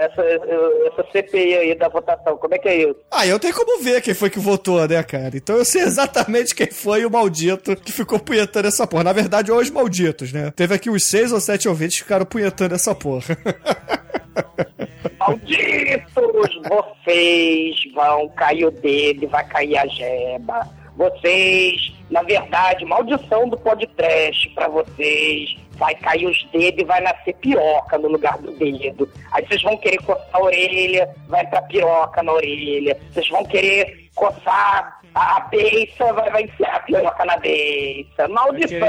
essa, 0.00 0.22
essa 0.22 1.12
CPI 1.12 1.54
aí 1.54 1.74
da 1.74 1.88
votação? 1.88 2.36
Como 2.36 2.54
é 2.54 2.58
que 2.58 2.68
é 2.68 2.82
isso? 2.82 2.96
Ah, 3.10 3.26
eu 3.26 3.38
tenho 3.38 3.54
como 3.54 3.82
ver 3.82 4.02
quem 4.02 4.12
foi 4.12 4.28
que 4.28 4.38
votou, 4.38 4.86
né, 4.86 5.02
cara? 5.02 5.34
Então 5.34 5.56
eu 5.56 5.64
sei 5.64 5.80
exatamente 5.80 6.54
quem 6.54 6.70
foi 6.70 7.06
o 7.06 7.10
maldito 7.10 7.74
que 7.74 7.92
ficou 7.92 8.18
punhetando 8.18 8.68
essa 8.68 8.86
porra. 8.86 9.04
Na 9.04 9.14
verdade, 9.14 9.50
hoje 9.50 9.72
malditos, 9.72 10.30
né? 10.30 10.52
Teve 10.54 10.74
aqui 10.74 10.90
uns 10.90 11.04
seis 11.04 11.32
ou 11.32 11.40
sete 11.40 11.70
ouvintes 11.70 11.96
que 11.96 12.02
ficaram 12.02 12.26
punhetando 12.26 12.74
essa 12.74 12.94
porra. 12.94 13.34
Malditos! 15.26 16.60
Vocês 16.68 17.92
vão 17.94 18.28
cair 18.30 18.66
o 18.66 18.70
dedo 18.70 19.24
e 19.24 19.26
vai 19.26 19.44
cair 19.46 19.76
a 19.76 19.86
geba. 19.86 20.68
Vocês, 20.96 21.92
na 22.10 22.22
verdade, 22.22 22.84
maldição 22.84 23.48
do 23.48 23.56
podcast 23.58 24.48
pra 24.50 24.68
vocês. 24.68 25.56
Vai 25.72 25.94
cair 25.96 26.26
os 26.26 26.42
dedos 26.52 26.82
e 26.82 26.86
vai 26.86 27.00
nascer 27.02 27.34
piroca 27.34 27.98
no 27.98 28.08
lugar 28.08 28.38
do 28.38 28.50
dedo. 28.52 29.08
Aí 29.32 29.46
vocês 29.46 29.62
vão 29.62 29.76
querer 29.76 29.98
coçar 29.98 30.26
a 30.32 30.40
orelha, 30.40 31.14
vai 31.28 31.46
pra 31.46 31.60
piroca 31.62 32.22
na 32.22 32.32
orelha. 32.32 32.98
Vocês 33.12 33.28
vão 33.28 33.44
querer 33.44 34.08
coçar 34.14 35.00
a 35.14 35.40
beiça, 35.50 36.12
vai, 36.14 36.30
vai 36.30 36.42
enfiar 36.44 36.76
a 36.76 36.80
piroca 36.80 37.24
na 37.26 37.36
beiça. 37.36 38.28
Maldição! 38.28 38.88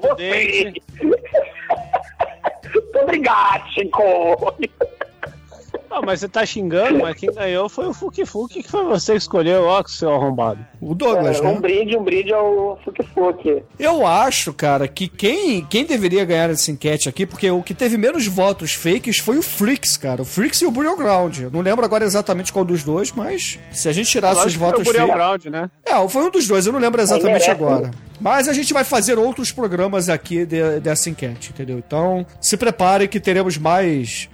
vocês. 0.00 0.72
Muito 1.02 2.98
obrigado, 3.02 3.68
Chico. 3.74 4.54
Não, 5.94 6.02
mas 6.02 6.18
você 6.18 6.28
tá 6.28 6.44
xingando, 6.44 6.98
mas 6.98 7.16
quem 7.16 7.32
ganhou 7.32 7.68
foi 7.68 7.86
o 7.86 7.94
Fuki 7.94 8.26
Fuki, 8.26 8.64
que 8.64 8.68
foi 8.68 8.84
você 8.84 9.12
que 9.12 9.18
escolheu, 9.18 9.62
ó, 9.62 9.80
seu 9.86 10.12
arrombado. 10.12 10.66
O 10.86 10.94
Douglas, 10.94 11.38
É, 11.38 11.42
né? 11.42 11.48
um 11.48 11.60
brinde, 11.60 11.96
um 11.96 12.02
brinde 12.04 12.32
ao 12.32 12.78
Fuki 12.84 13.02
Fuki. 13.14 13.62
Eu 13.78 14.06
acho, 14.06 14.52
cara, 14.52 14.86
que 14.86 15.08
quem, 15.08 15.64
quem 15.64 15.84
deveria 15.84 16.24
ganhar 16.24 16.50
essa 16.50 16.70
enquete 16.70 17.08
aqui, 17.08 17.24
porque 17.24 17.50
o 17.50 17.62
que 17.62 17.72
teve 17.72 17.96
menos 17.96 18.26
votos 18.26 18.74
fakes 18.74 19.18
foi 19.18 19.38
o 19.38 19.42
Freaks, 19.42 19.96
cara. 19.96 20.20
O 20.22 20.24
Freaks 20.24 20.60
e 20.60 20.66
o 20.66 20.70
Burial 20.70 20.96
Ground. 20.96 21.38
Eu 21.40 21.50
não 21.50 21.60
lembro 21.62 21.84
agora 21.84 22.04
exatamente 22.04 22.52
qual 22.52 22.64
dos 22.64 22.84
dois, 22.84 23.10
mas 23.12 23.58
se 23.72 23.88
a 23.88 23.92
gente 23.92 24.10
tirasse 24.10 24.46
os 24.46 24.54
votos 24.54 24.82
o 24.82 24.84
Burial 24.84 25.06
fakes. 25.08 25.22
Ground, 25.22 25.44
né? 25.46 25.70
É, 25.86 26.08
foi 26.08 26.22
um 26.24 26.30
dos 26.30 26.46
dois, 26.46 26.66
eu 26.66 26.72
não 26.72 26.80
lembro 26.80 27.00
exatamente 27.00 27.32
merece, 27.32 27.50
agora. 27.50 27.90
Mas 28.20 28.46
a 28.48 28.52
gente 28.52 28.72
vai 28.72 28.84
fazer 28.84 29.18
outros 29.18 29.50
programas 29.50 30.08
aqui 30.08 30.46
de- 30.46 30.80
dessa 30.80 31.10
enquete, 31.10 31.50
entendeu? 31.50 31.78
Então, 31.78 32.24
se 32.40 32.56
prepare 32.56 33.08
que 33.08 33.18
teremos 33.18 33.58
mais, 33.58 34.28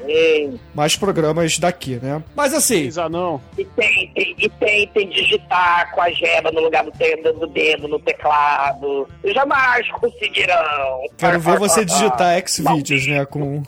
mais 0.74 0.96
programas 0.96 1.58
daqui, 1.58 1.98
né? 2.00 2.22
Mas 2.36 2.52
assim, 2.52 2.90
não. 3.10 3.40
E 3.58 3.64
tem, 3.64 4.10
tem, 4.14 4.34
e 4.38 4.48
tem, 4.48 4.86
tem 4.88 5.08
digitar 5.08 5.90
com 5.92 6.02
a 6.02 6.10
no 6.52 6.60
lugar 6.60 6.84
do 6.84 6.90
dedo, 6.92 7.32
do 7.32 7.46
dedo 7.48 7.88
no 7.88 7.98
teclado. 7.98 9.08
Jamais 9.24 9.88
conseguirão. 9.92 11.02
quero 11.18 11.40
ver 11.40 11.58
você 11.58 11.84
digitar 11.86 12.40
Xvideos, 12.46 13.06
né? 13.06 13.24
Com, 13.26 13.62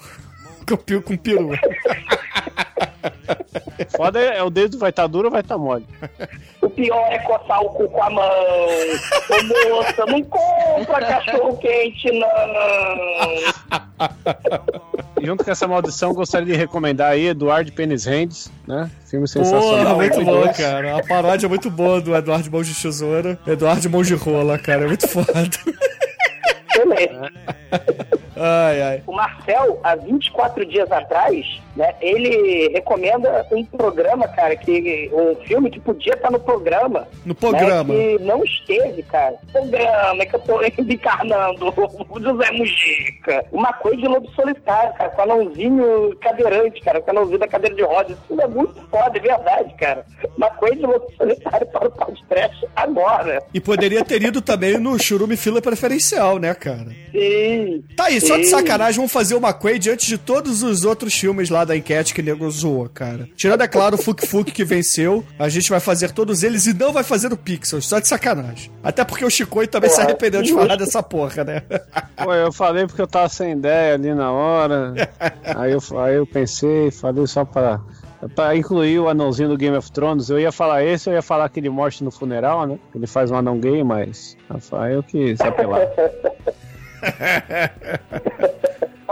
com, 0.67 1.03
com 1.03 1.17
peru. 1.17 1.51
Foda 3.97 4.21
é, 4.21 4.39
é 4.39 4.43
o 4.43 4.51
dedo 4.51 4.79
vai 4.79 4.91
estar 4.91 5.07
duro 5.07 5.29
ou 5.29 5.33
vai 5.33 5.41
estar 5.41 5.59
mole. 5.59 5.87
O 6.61 6.69
pior 6.71 7.07
é 7.11 7.19
coçar 7.21 7.61
o 7.61 7.71
cu 7.71 7.89
com 7.89 8.03
a 8.03 8.11
mão. 8.11 8.31
Ô 9.31 9.43
moça, 9.75 10.07
não 10.07 10.23
compra 10.23 11.01
cachorro 11.01 11.57
quente, 11.59 12.11
não. 12.13 12.29
Junto 15.23 15.45
com 15.45 15.51
essa 15.51 15.69
maldição, 15.69 16.15
gostaria 16.15 16.53
de 16.53 16.59
recomendar 16.59 17.13
aí 17.13 17.29
Eduardo 17.29 17.73
Penis 17.73 18.05
Hands, 18.07 18.51
né? 18.67 18.91
Filme 19.07 19.29
sensacional. 19.29 19.69
Porra, 19.69 19.95
muito 19.95 20.25
bom, 20.25 20.53
cara. 20.53 20.97
A 20.99 21.03
paródia 21.07 21.47
é 21.47 21.49
muito 21.49 21.71
boa 21.71 22.01
do 22.01 22.15
Eduardo 22.15 22.51
Mão 22.51 22.63
de 22.63 22.75
Tesoura. 22.75 23.39
Eduardo 23.47 23.91
Mão 23.91 24.03
de 24.03 24.15
Rola, 24.15 24.59
cara. 24.59 24.85
É 24.85 24.87
muito 24.87 25.07
foda. 25.09 25.33
Ai, 28.37 28.83
ai. 28.83 29.03
O 29.07 29.13
Marcel, 29.13 29.79
há 29.85 29.95
24 29.95 30.67
dias 30.67 30.91
atrás, 30.91 31.61
né, 31.77 31.95
ele 32.01 32.69
recomenda 32.73 33.47
um 33.51 33.65
programa, 33.65 34.29
cara, 34.29 34.55
que 34.57 35.11
um 35.13 35.35
filme 35.47 35.71
que 35.71 35.81
podia 35.81 36.15
estar 36.15 36.31
no 36.31 36.39
programa. 36.39 37.09
No 37.25 37.35
programa. 37.35 37.95
Né, 37.95 38.19
que 38.19 38.25
não 38.25 38.45
esteve, 38.45 39.03
cara. 39.05 39.37
Programa 39.51 40.27
que 40.27 40.35
eu 40.35 40.41
tô 40.41 40.63
encarnando 40.65 41.75
o 42.11 42.21
José 42.21 42.51
Mujica. 42.53 43.45
Uma 43.51 43.73
coisa 43.73 43.97
de 43.97 44.09
lobo 44.09 44.29
solitário, 44.33 44.93
cara, 44.95 45.11
com 45.11 45.23
anãozinho 45.23 46.17
cadeirante, 46.21 46.81
cara, 46.83 47.01
com 47.01 47.11
anãozinho 47.11 47.39
da 47.39 47.49
cadeira 47.49 47.75
de 47.75 47.83
rodas. 47.83 48.17
Isso 48.31 48.41
é 48.41 48.47
muito 48.47 48.75
foda, 48.91 49.17
é 49.17 49.21
verdade, 49.21 49.75
cara. 49.79 50.05
Uma 50.37 50.51
coisa 50.51 50.77
de 50.77 50.87
lobo 50.87 51.07
solitário 51.17 51.67
para 51.67 51.89
o 51.89 51.91
podcast 51.91 52.67
agora. 52.77 53.43
E 53.55 53.61
poderia 53.61 54.05
ter 54.05 54.23
ido 54.23 54.43
também 54.43 54.79
no 54.79 54.99
Churume 54.99 55.37
Fila 55.37 55.63
Preferencial, 55.63 56.39
né, 56.39 56.55
cara? 56.55 56.89
Sim. 57.11 57.85
Tá 57.97 58.05
aí, 58.05 58.21
só 58.21 58.37
de 58.37 58.45
sim. 58.45 58.51
sacanagem, 58.51 58.97
vamos 58.97 59.13
fazer 59.13 59.35
uma 59.35 59.53
Quay 59.53 59.79
diante 59.79 60.07
de 60.07 60.19
todos 60.19 60.63
os 60.63 60.85
outros 60.85 61.15
filmes 61.15 61.51
lá 61.51 61.62
da 61.65 61.77
enquete 61.77 62.15
que 62.15 62.21
o 62.21 62.25
nego 62.25 62.51
zoa, 62.51 62.89
cara. 62.89 63.29
Tirando, 63.37 63.63
é 63.63 63.69
claro, 63.69 63.97
o 63.97 63.99
Fuk 63.99 64.27
Fuk 64.27 64.51
que 64.51 64.65
venceu, 64.65 65.25
a 65.39 65.49
gente 65.49 65.71
vai 65.71 65.81
fazer 65.81 66.13
todos 66.13 66.43
eles 66.43 66.67
e 66.67 66.75
não 66.75 66.93
vai 66.93 67.03
fazer 67.03 67.33
o 67.33 67.37
Pixels, 67.37 67.87
só 67.87 67.99
de 67.99 68.09
sacanagem. 68.09 68.71
Até 68.83 69.05
porque 69.05 69.25
o 69.25 69.31
Chicoi 69.31 69.67
também 69.67 69.91
se 69.91 70.01
arrependeu 70.01 70.43
de 70.43 70.53
falar 70.53 70.77
dessa 70.77 71.03
porra, 71.03 71.45
né? 71.45 71.63
Pô, 72.17 72.33
eu 72.33 72.53
falei 72.53 72.87
porque 72.87 73.03
eu 73.03 73.07
tava 73.07 73.29
sem 73.29 73.53
ideia 73.53 73.95
ali 73.95 74.15
na 74.15 74.31
hora. 74.31 74.95
aí, 75.45 75.73
eu, 75.73 75.99
aí 75.99 76.17
eu 76.17 76.27
pensei, 76.27 76.91
falei 76.91 77.27
só 77.27 77.45
pra 77.45 77.81
Pra 78.37 78.57
incluir 78.57 79.01
o 79.01 79.09
anãozinho 79.09 79.49
do 79.49 79.57
Game 79.57 79.77
of 79.77 79.91
Thrones, 79.91 80.31
eu 80.31 80.39
ia 80.39 80.53
falar 80.53 80.85
esse, 80.85 81.11
eu 81.11 81.15
ia 81.15 81.23
falar 81.23 81.47
aquele 81.47 81.69
morte 81.69 82.05
no 82.05 82.11
funeral, 82.11 82.67
né? 82.67 82.79
Ele 82.95 83.07
faz 83.07 83.33
um 83.33 83.37
anão 83.37 83.59
gay, 83.59 83.83
mas 83.83 84.37
Rafael 84.49 85.03
que 85.03 85.37
se 85.37 85.43
apelar. 85.43 85.81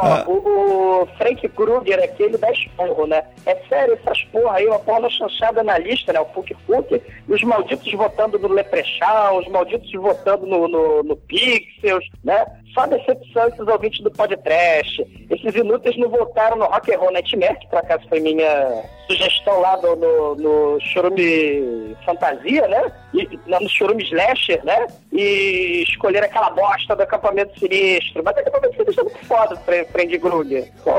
Ó, 0.02 0.30
o, 0.30 1.02
o 1.02 1.06
Frank 1.18 1.46
Kruger 1.50 2.02
aqui, 2.02 2.22
ele 2.22 2.38
dá 2.38 2.50
esporro, 2.50 3.06
né? 3.06 3.22
É 3.44 3.56
sério, 3.68 3.94
essas 3.94 4.22
porra 4.24 4.56
aí, 4.56 4.66
uma 4.66 4.78
porra 4.78 5.10
chanchada 5.10 5.62
na 5.62 5.78
lista, 5.78 6.12
né? 6.12 6.20
O 6.20 6.26
Fuk 6.26 6.54
Fuk, 6.66 7.02
os 7.28 7.42
malditos 7.42 7.92
votando 7.92 8.38
no 8.38 8.48
Leprechaun, 8.48 9.38
os 9.38 9.48
malditos 9.48 9.92
votando 9.92 10.46
no, 10.46 10.68
no, 10.68 11.02
no 11.02 11.16
Pixels, 11.16 12.04
né? 12.24 12.46
Só 12.74 12.86
decepção 12.86 13.48
esses 13.48 13.66
ouvintes 13.66 14.00
do 14.02 14.10
podcast. 14.10 15.02
Esses 15.30 15.54
inúteis 15.54 15.96
não 15.98 16.08
votaram 16.08 16.56
no 16.56 16.66
Rock 16.66 16.94
and 16.94 16.98
Roll 16.98 17.12
Nightmare, 17.12 17.58
que 17.58 17.68
por 17.68 17.78
acaso 17.78 18.04
foi 18.08 18.20
minha 18.20 18.82
sugestão 19.08 19.60
lá 19.60 19.76
no, 19.78 19.96
no, 19.96 20.34
no 20.36 20.80
Chorume 20.80 21.96
Fantasia, 22.06 22.68
né? 22.68 22.92
E, 23.12 23.28
não, 23.46 23.58
no 23.60 23.68
Chorume 23.68 24.04
Slasher, 24.04 24.64
né? 24.64 24.86
E 25.12 25.82
escolheram 25.88 26.26
aquela 26.26 26.50
bosta 26.50 26.94
do 26.94 27.02
acampamento 27.02 27.58
sinistro. 27.58 28.22
Mas 28.24 28.36
o 28.36 28.38
acampamento 28.40 28.76
sinistro 28.76 29.00
é 29.00 29.04
muito 29.10 29.26
foda, 29.26 29.56
Fre- 29.56 29.84
Friend 29.86 30.18
Gruger. 30.18 30.70
Pô, 30.84 30.90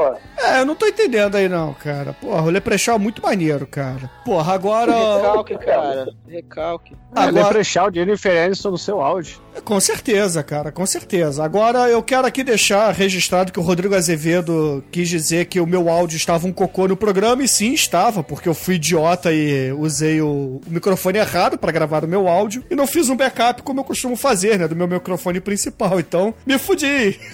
É, 0.44 0.60
eu 0.60 0.66
não 0.66 0.76
tô 0.76 0.86
entendendo 0.88 1.36
aí 1.36 1.48
não, 1.48 1.74
cara. 1.74 2.12
Porra, 2.14 2.42
o 2.42 2.50
Leprechaun 2.50 2.96
é 2.96 3.00
muito 3.00 3.22
maneiro, 3.22 3.66
cara. 3.66 4.10
Porra, 4.26 4.54
agora... 4.56 4.92
Recalque, 4.92 5.58
cara. 5.58 6.08
Recalque. 6.28 6.96
Ah, 7.16 7.24
Agora- 7.28 7.46
Leprechaun, 7.46 7.94
Jennifer 7.94 8.46
Aniston 8.46 8.72
no 8.72 8.78
seu 8.78 9.00
áudio. 9.02 9.40
Com 9.64 9.80
certeza, 9.80 10.44
cara, 10.44 10.72
com 10.72 10.86
certeza. 10.86 11.44
Agora 11.44 11.61
eu 11.90 12.02
quero 12.02 12.28
aqui 12.28 12.44
deixar 12.44 12.92
registrado 12.92 13.52
que 13.52 13.60
o 13.60 13.64
Rodrigo 13.64 13.96
Azevedo 13.96 14.84
quis 14.92 15.08
dizer 15.08 15.46
que 15.46 15.60
o 15.60 15.68
meu 15.68 15.90
áudio 15.90 16.18
estava 16.18 16.48
um 16.48 16.52
cocô 16.52 16.88
no 16.88 16.98
programa, 16.98 17.44
e 17.44 17.48
sim, 17.48 17.74
estava, 17.74 18.24
porque 18.24 18.50
eu 18.50 18.54
fui 18.54 18.76
idiota 18.76 19.32
e 19.32 19.72
usei 19.72 20.22
o, 20.22 20.62
microfone 20.68 21.20
errado 21.20 21.58
para 21.58 21.72
gravar 21.72 22.04
o 22.04 22.08
meu 22.08 22.28
áudio 22.28 22.64
e 22.70 22.76
não 22.76 22.88
fiz 22.88 23.10
um 23.10 23.16
backup 23.16 23.62
como 23.62 23.80
eu 23.80 23.84
costumo 23.84 24.16
fazer, 24.16 24.58
né, 24.58 24.68
do 24.68 24.76
meu 24.76 24.88
microfone 24.88 25.40
principal. 25.40 26.00
Então, 26.00 26.34
me 26.46 26.58
fudi. 26.58 27.20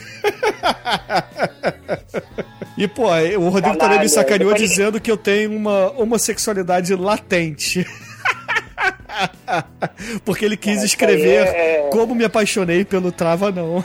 e, 2.77 2.87
pô, 2.87 3.07
o 3.39 3.49
Rodrigo 3.49 3.77
também 3.77 3.99
me 3.99 4.09
sacaneou 4.09 4.53
dizendo 4.53 4.99
que 4.99 5.09
eu 5.09 5.17
tenho 5.17 5.55
uma 5.55 5.91
homossexualidade 5.99 6.93
latente. 6.95 7.85
Porque 10.23 10.45
ele 10.45 10.57
quis 10.57 10.83
escrever 10.83 11.47
é- 11.47 11.89
como 11.91 12.13
me 12.13 12.25
apaixonei 12.25 12.85
pelo 12.85 13.11
Trava 13.11 13.51
Não. 13.51 13.83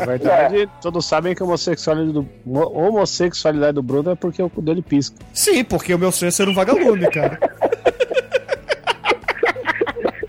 Na 0.00 0.06
verdade, 0.06 0.68
todos 0.80 1.06
sabem 1.06 1.34
que 1.34 1.42
a 1.42 1.46
homossexualidade 1.46 2.12
do, 2.12 2.28
mo- 2.44 2.68
homossexualidade 2.72 3.74
do 3.74 3.82
Bruno 3.82 4.10
é 4.10 4.14
porque 4.14 4.42
o 4.42 4.48
cu 4.50 4.62
dele 4.62 4.82
pisca. 4.82 5.16
Sim, 5.32 5.62
porque 5.64 5.94
o 5.94 5.98
meu 5.98 6.10
sonho 6.10 6.28
é 6.28 6.32
ser 6.32 6.48
um 6.48 6.54
vagalume, 6.54 7.08
cara. 7.10 7.38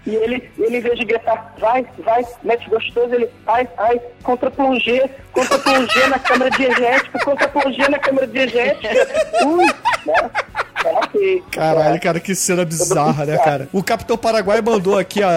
E 0.04 0.16
ele, 0.16 0.50
ele, 0.58 0.78
em 0.78 0.82
vez 0.82 1.00
de 1.00 1.06
gritar, 1.06 1.54
vai, 1.58 1.86
vai, 2.04 2.22
mete 2.44 2.68
gostoso, 2.70 3.14
ele, 3.14 3.30
ai, 3.48 3.66
ai, 3.78 4.02
contra 4.24 4.52
plongê, 4.52 5.10
contra 5.32 5.58
plongê 5.60 6.08
na 6.08 6.20
câmara 6.20 6.50
diegética, 6.52 7.20
contra 7.24 7.48
plongê 7.48 7.88
na 7.88 7.98
câmara 7.98 8.28
diegética. 8.28 8.90
Ui, 9.46 9.66
né? 10.06 10.32
É, 10.84 10.90
ok. 10.90 11.44
Caralho, 11.52 12.02
cara, 12.02 12.20
que 12.20 12.36
cena 12.36 12.66
bizarra, 12.66 13.26
né, 13.26 13.38
cara? 13.38 13.70
O 13.72 13.82
Capitão 13.82 14.18
Paraguai 14.18 14.60
mandou 14.62 14.98
aqui 14.98 15.24
a, 15.24 15.30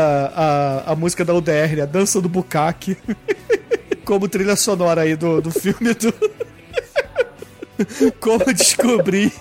a, 0.87 0.93
a 0.93 0.97
música 0.97 1.24
da 1.24 1.35
UDR, 1.35 1.82
a 1.82 1.87
Dança 1.87 2.20
do 2.20 2.28
Bucaque, 2.28 2.97
como 4.05 4.29
trilha 4.29 4.57
sonora 4.57 5.03
aí 5.03 5.17
do, 5.17 5.41
do 5.41 5.51
filme 5.51 5.95
do. 5.95 6.13
Como 8.21 8.45
descobri. 8.55 9.33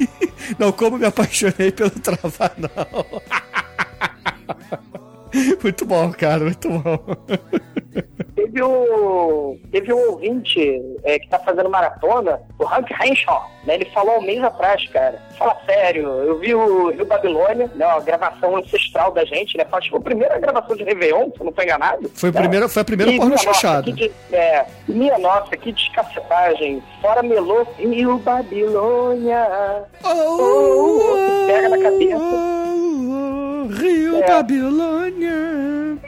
Não, 0.57 0.71
como 0.71 0.97
me 0.97 1.05
apaixonei 1.05 1.71
pelo 1.71 1.91
Travanão. 1.91 3.05
Muito 5.61 5.85
bom, 5.85 6.11
cara, 6.11 6.43
muito 6.43 6.69
bom. 6.69 6.99
Teve 8.63 8.73
um, 8.73 9.59
teve 9.71 9.93
um 9.93 10.11
ouvinte 10.11 10.81
é, 11.03 11.19
que 11.19 11.27
tá 11.27 11.37
fazendo 11.39 11.69
maratona, 11.69 12.39
o 12.57 12.65
Hank 12.65 12.89
Henshaw, 13.03 13.49
né? 13.65 13.75
Ele 13.75 13.85
falou 13.85 14.19
um 14.19 14.21
mês 14.21 14.41
atrás, 14.43 14.87
cara. 14.89 15.21
Fala 15.37 15.57
sério, 15.65 16.03
eu 16.07 16.39
vi 16.39 16.55
o 16.55 16.89
Rio 16.91 17.05
Babilônia, 17.05 17.69
né? 17.75 17.85
Uma 17.85 17.99
gravação 17.99 18.55
ancestral 18.55 19.11
da 19.11 19.25
gente, 19.25 19.57
né? 19.57 19.65
Acho 19.71 19.81
que 19.85 19.89
foi 19.89 19.99
a 19.99 20.03
primeira 20.03 20.39
gravação 20.39 20.75
de 20.75 20.83
Réveillon, 20.83 21.29
se 21.31 21.39
eu 21.41 21.45
não 21.45 21.51
tô 21.51 21.61
enganado. 21.61 22.09
Foi, 22.15 22.29
o 22.29 22.33
né? 22.33 22.39
primeiro, 22.39 22.69
foi 22.69 22.81
a 22.81 22.85
primeira 22.85 23.11
E, 23.11 23.19
que 23.83 23.91
de- 23.91 24.11
é, 24.31 24.65
minha 24.87 25.17
nossa, 25.17 25.57
que 25.57 25.71
descacetagem. 25.71 26.81
Fora 27.01 27.21
melô, 27.21 27.65
Rio 27.77 28.17
Babilônia. 28.19 29.83
Oh, 30.03 31.15
que 31.15 31.51
pega 31.51 31.69
na 31.69 31.77
cabeça. 31.79 32.17
Rio 33.81 34.17
É. 34.23 34.27
Babilônia. 34.27 35.33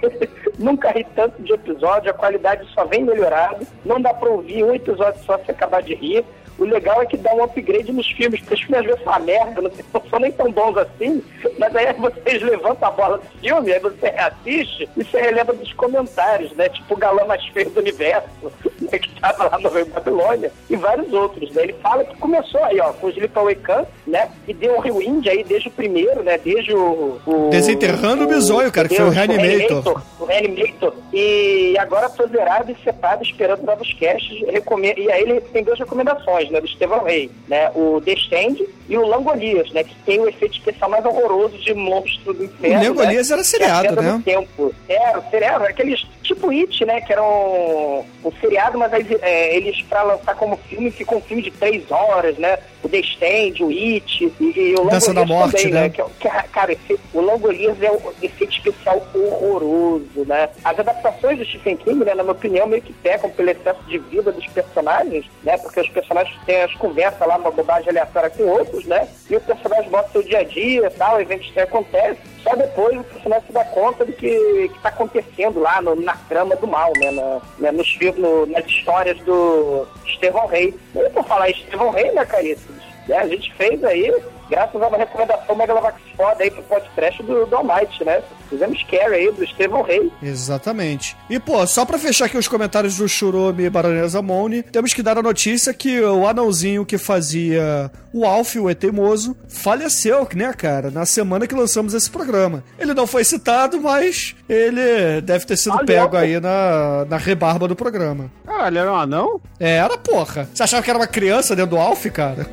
Nunca 0.57 0.91
ri 0.91 1.05
tanto 1.15 1.41
de 1.41 1.53
episódio, 1.53 2.09
a 2.09 2.13
qualidade 2.13 2.67
só 2.73 2.85
vem 2.85 3.03
melhorando. 3.03 3.67
Não 3.83 4.01
dá 4.01 4.13
pra 4.13 4.29
ouvir 4.29 4.63
um 4.63 4.73
episódio 4.73 5.21
só 5.23 5.37
se 5.39 5.51
acabar 5.51 5.81
de 5.81 5.95
rir. 5.95 6.25
O 6.57 6.63
legal 6.63 7.01
é 7.01 7.05
que 7.05 7.17
dá 7.17 7.33
um 7.33 7.43
upgrade 7.43 7.91
nos 7.91 8.09
filmes, 8.11 8.39
porque 8.39 8.53
os 8.53 8.61
filmes 8.61 8.79
às 8.79 8.85
vezes 8.85 9.03
são 9.03 9.13
uma 9.13 9.19
merda, 9.19 9.61
não 9.93 10.01
são 10.09 10.19
nem 10.19 10.31
tão 10.31 10.51
bons 10.51 10.77
assim, 10.77 11.23
mas 11.57 11.75
aí 11.75 11.93
vocês 11.93 12.41
levantam 12.41 12.87
a 12.87 12.91
bola 12.91 13.17
do 13.17 13.39
filme, 13.39 13.73
aí 13.73 13.79
você 13.79 14.09
reassiste 14.09 14.89
e 14.95 15.03
você 15.03 15.21
relembra 15.21 15.55
dos 15.55 15.73
comentários, 15.73 16.51
né? 16.53 16.69
Tipo 16.69 16.93
o 16.93 16.97
galã 16.97 17.25
mais 17.25 17.45
feio 17.47 17.69
do 17.69 17.79
universo, 17.79 18.29
né? 18.81 18.99
que 18.99 19.19
tava 19.19 19.49
lá 19.49 19.59
no 19.59 19.69
Rio 19.69 19.85
Babilônia, 19.87 20.51
e 20.69 20.75
vários 20.75 21.11
outros, 21.13 21.51
né? 21.51 21.63
Ele 21.63 21.73
fala 21.81 22.03
que 22.03 22.17
começou 22.17 22.63
aí, 22.63 22.79
ó, 22.79 22.93
com 22.93 23.07
o 23.07 23.09
Sleepaway 23.09 23.55
Camp, 23.55 23.87
né? 24.07 24.29
E 24.47 24.53
deu 24.53 24.75
um 24.75 24.79
rewind 24.79 25.27
aí 25.27 25.43
desde 25.43 25.67
o 25.67 25.71
primeiro, 25.71 26.23
né? 26.23 26.37
Desde 26.37 26.73
o... 26.73 27.19
o 27.25 27.49
Desenterrando 27.49 28.23
o 28.23 28.27
bisonho, 28.27 28.71
cara, 28.71 28.87
que 28.87 28.95
foi 28.95 29.05
o 29.05 29.11
Deus, 29.11 29.27
Reanimator. 29.27 30.01
o 30.19 30.25
Reanimator. 30.25 30.93
E 31.13 31.77
agora 31.79 32.09
tô 32.09 32.27
zerado 32.27 32.71
e 32.71 32.83
setado, 32.83 33.23
esperando 33.23 33.63
novos 33.63 33.91
casts. 33.93 34.41
E 34.41 35.11
aí 35.11 35.21
ele 35.21 35.41
tem 35.41 35.63
duas 35.63 35.79
recomendações, 35.79 36.44
né? 36.49 36.59
Do 36.59 36.67
Estevão 36.67 37.03
Rey, 37.03 37.29
né? 37.47 37.69
O 37.75 38.01
The 38.01 38.13
Stand 38.13 38.65
e 38.87 38.97
o 38.97 39.05
Langolias, 39.05 39.71
né? 39.71 39.83
Que 39.83 39.95
tem 40.05 40.19
o 40.19 40.27
efeito 40.27 40.57
especial 40.57 40.89
mais 40.89 41.05
horroroso 41.05 41.57
de 41.57 41.73
monstro 41.73 42.33
do 42.33 42.43
inferno. 42.45 42.83
O 42.83 42.87
Langolias 42.89 43.29
né? 43.29 43.33
era 43.33 43.43
seriado, 43.43 43.87
é 43.87 44.01
né? 44.01 44.21
Tempo. 44.23 44.73
Era, 44.87 45.19
o 45.19 45.29
seriado, 45.29 45.65
aqueles 45.65 46.05
tipo 46.25 46.49
It, 46.49 46.85
né? 46.85 47.01
Que 47.01 47.13
era 47.13 47.23
um, 47.23 48.03
um 48.23 48.31
seriado, 48.39 48.77
mas 48.77 48.91
aí, 48.93 49.05
é, 49.21 49.55
eles, 49.55 49.81
pra 49.83 50.03
lançar 50.03 50.35
como 50.35 50.57
filme, 50.57 50.91
ficou 50.91 51.19
um 51.19 51.21
filme 51.21 51.41
de 51.41 51.51
três 51.51 51.89
horas, 51.91 52.37
né? 52.37 52.57
O 52.83 52.89
The 52.89 52.99
Stand, 52.99 53.63
o 53.63 53.69
It 53.69 54.33
e, 54.39 54.43
e 54.59 54.75
o 54.75 54.85
Dança 54.85 55.13
da 55.13 55.25
Morte, 55.25 55.63
também, 55.63 55.73
né? 55.73 55.89
Que, 55.89 56.01
é 56.01 56.05
que, 56.19 56.29
cara, 56.49 56.71
esse, 56.73 56.99
o 57.13 57.21
Langolias 57.21 57.81
é 57.81 57.91
um 57.91 57.99
efeito 58.21 58.53
especial 58.53 59.05
horroroso, 59.13 60.25
né? 60.27 60.49
As 60.63 60.79
adaptações 60.79 61.37
do 61.37 61.45
Stephen 61.45 61.77
King, 61.77 62.03
né, 62.03 62.13
na 62.13 62.23
minha 62.23 62.33
opinião, 62.33 62.67
meio 62.67 62.81
que 62.81 62.93
pecam 62.93 63.29
pelo 63.29 63.49
excesso 63.49 63.81
de 63.87 63.97
vida 63.97 64.31
dos 64.31 64.47
personagens, 64.47 65.25
né? 65.43 65.57
Porque 65.57 65.79
os 65.79 65.89
personagens 65.89 66.37
têm 66.45 66.61
as 66.61 66.73
conversas 66.75 67.27
lá, 67.27 67.37
uma 67.37 67.51
bobagem 67.51 67.89
aleatória 67.89 68.29
com 68.29 68.43
outros, 68.43 68.85
né? 68.85 69.07
E 69.29 69.35
o 69.35 69.41
personagem 69.41 69.89
mostra 69.89 70.11
seu 70.11 70.23
dia 70.23 70.39
a 70.39 70.43
dia 70.43 70.91
tal, 70.97 71.21
eventos 71.21 71.49
que 71.51 71.59
acontecem. 71.59 72.34
Só 72.47 72.55
depois 72.55 72.99
o 72.99 73.03
personagem 73.03 73.47
se 73.47 73.53
dá 73.53 73.65
conta 73.65 74.05
do 74.05 74.13
que, 74.13 74.69
que 74.69 74.79
tá 74.81 74.89
acontecendo 74.89 75.59
lá 75.59 75.81
no- 75.81 75.95
na 75.95 76.15
trama 76.29 76.55
do 76.55 76.67
mal, 76.67 76.93
né? 76.97 77.09
Na, 77.11 77.41
né, 77.57 77.71
nos 77.71 77.89
filmes, 77.95 78.21
no- 78.21 78.45
nas 78.45 78.65
histórias 78.67 79.17
do 79.21 79.87
Estevão 80.05 80.45
Rei. 80.45 80.73
E 80.95 81.09
por 81.09 81.23
falar 81.25 81.49
Estevão 81.49 81.89
Rei, 81.89 82.11
né, 82.11 82.23
caríssimos? 82.25 82.83
né, 83.07 83.17
a 83.17 83.27
gente 83.27 83.51
fez 83.53 83.83
aí, 83.83 84.11
graças 84.49 84.81
a 84.81 84.87
uma 84.87 84.97
recomendação 84.97 85.55
Megalovax 85.55 85.99
foda 86.15 86.43
aí 86.43 86.51
pro 86.51 86.63
podcast 86.63 87.21
do, 87.23 87.45
do 87.45 87.55
Almighty, 87.55 88.03
né? 88.03 88.21
Fizemos 88.49 88.79
Scary 88.79 89.15
aí 89.15 89.31
do 89.31 89.43
Estevão 89.43 89.81
Rei. 89.81 90.11
Exatamente. 90.21 91.17
E, 91.29 91.39
pô, 91.39 91.65
só 91.65 91.83
pra 91.85 91.97
fechar 91.97 92.25
aqui 92.25 92.37
os 92.37 92.47
comentários 92.47 92.97
do 92.97 93.07
Churume 93.09 93.63
e 93.63 93.69
Baronesa 93.69 94.21
Mone, 94.21 94.61
temos 94.61 94.93
que 94.93 95.01
dar 95.01 95.17
a 95.17 95.23
notícia 95.23 95.73
que 95.73 95.99
o 96.01 96.27
anãozinho 96.27 96.85
que 96.85 96.97
fazia 96.97 97.91
o 98.13 98.23
Alf, 98.25 98.55
o 98.55 98.69
Eteimoso, 98.69 99.35
faleceu, 99.49 100.27
né, 100.35 100.53
cara, 100.53 100.89
na 100.91 101.05
semana 101.05 101.47
que 101.47 101.55
lançamos 101.55 101.93
esse 101.93 102.09
programa. 102.09 102.63
Ele 102.79 102.93
não 102.93 103.05
foi 103.07 103.23
citado, 103.23 103.81
mas 103.81 104.35
ele 104.47 105.21
deve 105.21 105.45
ter 105.45 105.57
sido 105.57 105.75
Ah, 105.75 105.83
pego 105.83 106.15
aí 106.15 106.39
na, 106.39 107.05
na 107.09 107.17
rebarba 107.17 107.67
do 107.67 107.75
programa. 107.75 108.31
Caralho, 108.45 108.77
era 108.77 108.91
um 108.93 108.95
anão? 108.95 109.41
É, 109.59 109.77
era 109.77 109.97
porra. 109.97 110.47
Você 110.53 110.63
achava 110.63 110.83
que 110.83 110.89
era 110.89 110.99
uma 110.99 111.07
criança 111.07 111.55
dentro 111.55 111.71
do 111.71 111.77
Alf, 111.81 112.05
cara? 112.05 112.45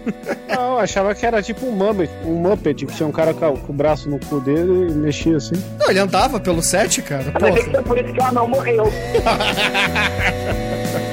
Não, 0.48 0.72
eu 0.72 0.78
achava 0.78 1.14
que 1.14 1.24
era 1.24 1.42
tipo 1.42 1.66
um 1.66 1.72
Muppet, 1.82 2.10
um 2.24 2.34
Muppet, 2.34 2.86
que 2.86 2.94
tinha 2.94 3.08
um 3.08 3.12
cara 3.12 3.34
com, 3.34 3.58
o 3.68 3.72
braço 3.72 4.08
no 4.08 4.18
cu 4.18 4.40
dele 4.40 4.90
e 4.90 4.94
mexia 4.94 5.36
assim. 5.36 5.54
Não, 5.78 5.90
ele 5.90 5.98
andava 5.98 6.38
pelo 6.38 6.62
set, 6.62 7.02
cara. 7.02 7.32
Mas 7.40 7.56
é 7.56 7.58
que 7.58 7.70
Porra. 7.70 7.72
foi 7.72 7.82
por 7.82 7.98
isso 7.98 8.14
que 8.14 8.20
o 8.20 8.24
anão 8.24 8.48
morreu. 8.48 8.84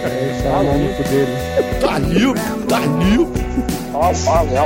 Aí 0.03 0.32
esse 0.38 0.47
anão 0.47 0.78
no 0.78 0.93
cu 0.95 1.03
dele. 1.03 1.32
Daniel, 1.82 2.34
Daniel. 2.67 3.28
Ó, 3.93 4.11
ó, 4.28 4.43
não. 4.45 4.65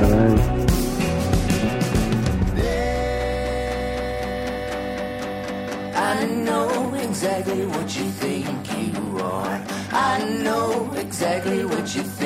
Caralho. 0.00 0.58
I 5.94 6.26
know 6.26 6.94
exactly 6.94 7.66
what 7.66 7.96
you 7.96 8.10
think 8.10 8.46
you 8.76 9.18
are. 9.22 9.62
I 9.92 10.24
know 10.42 10.92
exactly 10.96 11.64
what 11.64 11.94
you 11.94 12.02
think 12.02 12.17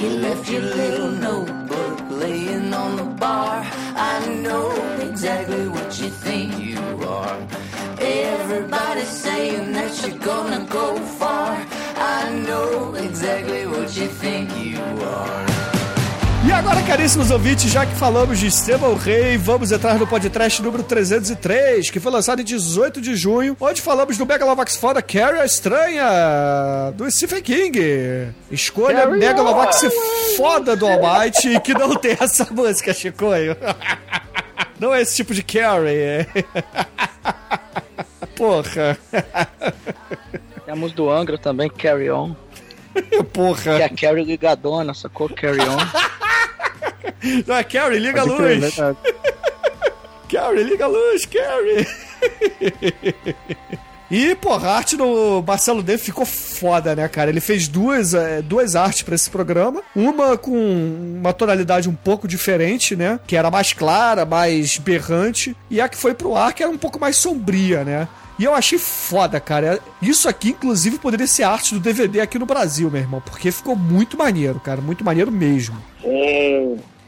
You 0.00 0.08
left 0.08 0.50
your 0.50 0.62
little 0.62 1.10
notebook 1.10 2.00
laying 2.08 2.72
on 2.72 2.96
the 2.96 3.04
bar. 3.04 3.62
I 3.94 4.34
know 4.36 4.70
exactly 4.98 5.68
what 5.68 6.00
you 6.00 6.08
think 6.08 6.58
you 6.58 6.78
are. 7.06 7.38
Everybody's 7.98 9.08
saying 9.08 9.72
that 9.72 9.92
you're 10.00 10.18
gonna 10.18 10.64
go 10.70 10.96
far. 10.96 11.66
I 11.96 12.30
know 12.46 12.94
exactly 12.94 13.66
what 13.66 13.94
you 13.94 14.08
think 14.08 14.48
you 14.56 14.80
are. 14.80 15.59
Agora, 16.60 16.82
caríssimos 16.82 17.30
ouvintes, 17.30 17.72
já 17.72 17.86
que 17.86 17.94
falamos 17.94 18.38
de 18.38 18.48
Estevão 18.48 18.94
Rei, 18.94 19.38
vamos 19.38 19.72
entrar 19.72 19.98
no 19.98 20.06
podcast 20.06 20.60
número 20.62 20.82
303, 20.82 21.88
que 21.88 21.98
foi 21.98 22.12
lançado 22.12 22.42
em 22.42 22.44
18 22.44 23.00
de 23.00 23.16
junho, 23.16 23.56
onde 23.58 23.80
falamos 23.80 24.18
do 24.18 24.26
Megalovax 24.26 24.76
foda 24.76 25.00
Carrie 25.00 25.40
a 25.40 25.46
Estranha, 25.46 26.04
do 26.94 27.10
Stephen 27.10 27.40
King. 27.40 28.34
Escolha 28.50 29.06
Carrie 29.06 29.18
Megalovax 29.20 29.84
on. 29.84 29.90
foda 30.36 30.76
do 30.76 30.86
Almighty, 30.86 31.58
que 31.60 31.72
não 31.72 31.96
tem 31.96 32.14
essa 32.20 32.46
música, 32.50 32.92
Chicoio. 32.92 33.56
Não 34.78 34.94
é 34.94 35.00
esse 35.00 35.16
tipo 35.16 35.32
de 35.32 35.42
Carrie. 35.42 35.96
é. 35.96 36.26
Porra. 38.36 38.98
Temos 40.66 40.92
do 40.92 41.10
Angra 41.10 41.38
também, 41.38 41.70
Carry 41.70 42.10
On. 42.10 42.36
Porra. 43.32 43.76
Que 43.76 43.82
é 43.82 43.84
a 43.86 43.88
Carrie 43.88 44.24
ligadona, 44.24 44.92
sacou? 44.92 45.26
Carry 45.30 45.60
On. 45.62 46.29
Não 47.46 47.56
é 47.56 47.64
Carrie, 47.64 47.98
liga 47.98 48.22
a 48.22 48.26
Pode 48.26 48.36
crer, 48.36 48.60
luz. 48.60 48.74
verdade. 48.74 48.98
Carrie, 50.30 50.62
liga 50.62 50.84
a 50.84 50.88
luz, 50.88 51.26
Carrie. 51.26 51.86
E, 54.10 54.34
porra, 54.34 54.70
a 54.70 54.76
arte 54.76 54.96
do 54.96 55.40
Marcelo 55.46 55.84
Deve 55.84 56.02
ficou 56.02 56.26
foda, 56.26 56.96
né, 56.96 57.06
cara? 57.06 57.30
Ele 57.30 57.40
fez 57.40 57.68
duas, 57.68 58.12
eh, 58.12 58.42
duas 58.42 58.74
artes 58.74 59.02
pra 59.02 59.14
esse 59.14 59.30
programa. 59.30 59.82
Uma 59.94 60.36
com 60.36 60.52
uma 61.20 61.32
tonalidade 61.32 61.88
um 61.88 61.94
pouco 61.94 62.26
diferente, 62.26 62.96
né? 62.96 63.20
Que 63.24 63.36
era 63.36 63.52
mais 63.52 63.72
clara, 63.72 64.24
mais 64.26 64.78
berrante. 64.78 65.56
E 65.70 65.80
a 65.80 65.88
que 65.88 65.96
foi 65.96 66.12
pro 66.12 66.34
ar, 66.36 66.52
que 66.52 66.60
era 66.62 66.72
um 66.72 66.78
pouco 66.78 66.98
mais 66.98 67.16
sombria, 67.16 67.84
né? 67.84 68.08
E 68.40 68.44
eu 68.44 68.54
achei 68.54 68.78
foda, 68.78 69.38
cara. 69.38 69.78
Isso 70.00 70.26
aqui, 70.26 70.48
inclusive, 70.48 70.98
poderia 70.98 71.26
ser 71.26 71.42
arte 71.42 71.74
do 71.74 71.80
DVD 71.80 72.22
aqui 72.22 72.38
no 72.38 72.46
Brasil, 72.46 72.90
meu 72.90 73.02
irmão. 73.02 73.20
Porque 73.20 73.52
ficou 73.52 73.76
muito 73.76 74.16
maneiro, 74.16 74.58
cara. 74.58 74.80
Muito 74.80 75.04
maneiro 75.04 75.30
mesmo. 75.30 75.76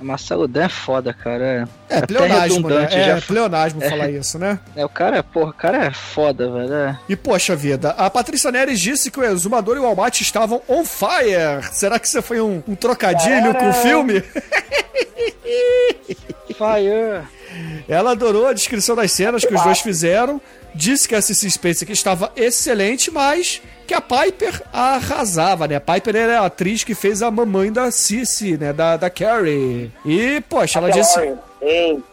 Marcelo 0.02 0.46
Dan 0.48 0.64
é 0.64 0.68
foda, 0.68 1.12
cara. 1.14 1.68
É, 1.88 1.96
Até 1.98 2.06
pleonasmo, 2.06 2.68
né? 2.68 2.88
É, 2.90 3.04
já. 3.06 3.20
pleonasmo 3.22 3.82
É. 3.82 3.88
falar 3.90 4.10
isso, 4.10 4.38
né? 4.38 4.58
É, 4.76 4.84
o 4.84 4.88
cara, 4.88 5.22
porra, 5.22 5.50
o 5.50 5.54
cara 5.54 5.86
é 5.86 5.90
foda, 5.92 6.50
velho. 6.50 6.72
é. 6.74 6.98
E 7.08 7.16
poxa 7.16 7.54
vida, 7.56 7.90
a 7.90 8.08
Patrícia 8.10 8.50
Neres 8.50 8.80
disse 8.80 9.10
que 9.10 9.20
o 9.20 9.24
Exumador 9.24 9.76
e 9.76 9.80
o 9.80 9.86
Almaty 9.86 10.22
estavam 10.22 10.60
on 10.68 10.84
fire. 10.84 11.62
Será 11.72 11.98
que 11.98 12.06
isso 12.06 12.20
foi 12.22 12.40
um, 12.40 12.62
um 12.66 12.74
trocadilho 12.74 13.54
com 13.54 13.68
o 13.70 13.72
filme? 13.74 14.22
Fire. 16.52 17.26
Ela 17.88 18.12
adorou 18.12 18.46
a 18.46 18.52
descrição 18.52 18.94
das 18.96 19.12
cenas 19.12 19.44
que 19.44 19.54
os 19.54 19.62
dois 19.62 19.80
fizeram. 19.80 20.40
Disse 20.74 21.06
que 21.06 21.14
a 21.14 21.20
Cissy 21.20 21.50
Space 21.50 21.84
aqui 21.84 21.92
estava 21.92 22.32
excelente, 22.36 23.10
mas 23.10 23.60
que 23.92 23.94
a 23.94 24.00
Piper 24.00 24.62
arrasava, 24.72 25.68
né? 25.68 25.76
A 25.76 25.80
Piper 25.80 26.16
era 26.16 26.40
a 26.40 26.46
atriz 26.46 26.82
que 26.82 26.94
fez 26.94 27.22
a 27.22 27.30
mamãe 27.30 27.70
da 27.70 27.90
Cissy, 27.90 28.56
né? 28.56 28.72
Da, 28.72 28.96
da 28.96 29.10
Carrie. 29.10 29.92
E, 30.04 30.40
poxa, 30.48 30.78
ela 30.78 30.90
disse. 30.90 31.34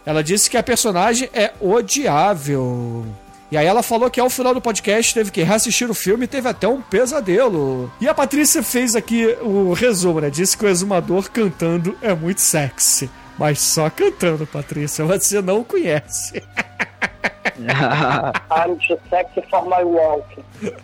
Ela 0.05 0.21
disse 0.21 0.49
que 0.49 0.57
a 0.57 0.63
personagem 0.63 1.29
é 1.33 1.51
odiável. 1.61 3.05
E 3.49 3.57
aí 3.57 3.65
ela 3.65 3.81
falou 3.81 4.11
que 4.11 4.19
ao 4.19 4.29
final 4.29 4.53
do 4.53 4.61
podcast 4.61 5.13
teve 5.13 5.31
que 5.31 5.41
reassistir 5.41 5.89
o 5.89 5.93
filme 5.93 6.25
e 6.25 6.27
teve 6.27 6.49
até 6.49 6.67
um 6.67 6.81
pesadelo. 6.81 7.91
E 7.99 8.07
a 8.07 8.13
Patrícia 8.13 8.61
fez 8.61 8.95
aqui 8.95 9.25
o 9.41 9.71
resumo, 9.73 10.19
né? 10.19 10.29
Disse 10.29 10.57
que 10.57 10.65
o 10.65 10.69
exumador 10.69 11.31
cantando 11.31 11.97
é 12.01 12.13
muito 12.13 12.41
sexy. 12.41 13.09
Mas 13.37 13.61
só 13.61 13.89
cantando, 13.89 14.45
Patrícia, 14.45 15.05
você 15.05 15.41
não 15.41 15.63
conhece. 15.63 16.43
I'm 17.67 18.77
too 18.87 18.97
sexy 19.09 19.41
for 19.49 19.63
my 19.65 19.83
walk. 19.83 20.25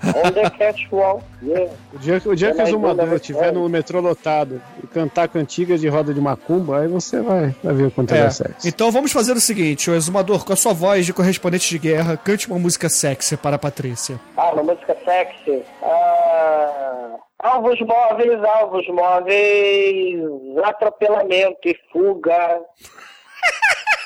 On 0.03 0.31
the 0.31 0.49
catwalk. 0.57 1.23
Yeah. 1.41 1.71
O 1.93 1.99
dia, 1.99 2.19
que- 2.19 2.29
o 2.29 2.35
dia 2.35 2.53
que 2.53 2.61
o 2.61 2.65
ainda 2.87 3.15
estiver 3.15 3.51
no 3.53 3.67
metrô 3.69 3.99
lotado 3.99 4.61
e 4.83 4.87
cantar 4.87 5.27
cantigas 5.27 5.79
de 5.81 5.87
roda 5.87 6.13
de 6.13 6.19
macumba, 6.21 6.79
aí 6.81 6.87
você 6.87 7.19
vai, 7.21 7.53
vai 7.63 7.73
ver 7.73 7.83
o 7.87 7.91
quanto 7.91 8.13
É. 8.13 8.19
é 8.19 8.29
sexy. 8.29 8.67
Então 8.67 8.91
vamos 8.91 9.11
fazer 9.11 9.33
o 9.33 9.39
seguinte, 9.41 9.89
o 9.89 9.95
exumador, 9.95 10.45
com 10.45 10.53
a 10.53 10.55
sua 10.55 10.73
voz 10.73 11.05
de 11.05 11.13
correspondente 11.13 11.69
de 11.69 11.77
guerra, 11.79 12.17
cante 12.17 12.47
uma 12.47 12.57
música 12.59 12.89
sexy 12.89 13.37
para 13.37 13.55
a 13.57 13.59
Patrícia. 13.59 14.19
Ah, 14.37 14.51
uma 14.53 14.63
música 14.63 14.95
sexy. 15.05 15.63
Ah, 15.83 17.15
alvos 17.39 17.79
móveis, 17.81 18.43
alvos 18.43 18.87
móveis, 18.87 20.19
atropelamento 20.63 21.59
e 21.65 21.75
fuga. 21.91 22.59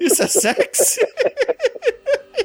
Isso 0.00 0.22
é 0.22 0.28
sexy? 0.28 1.00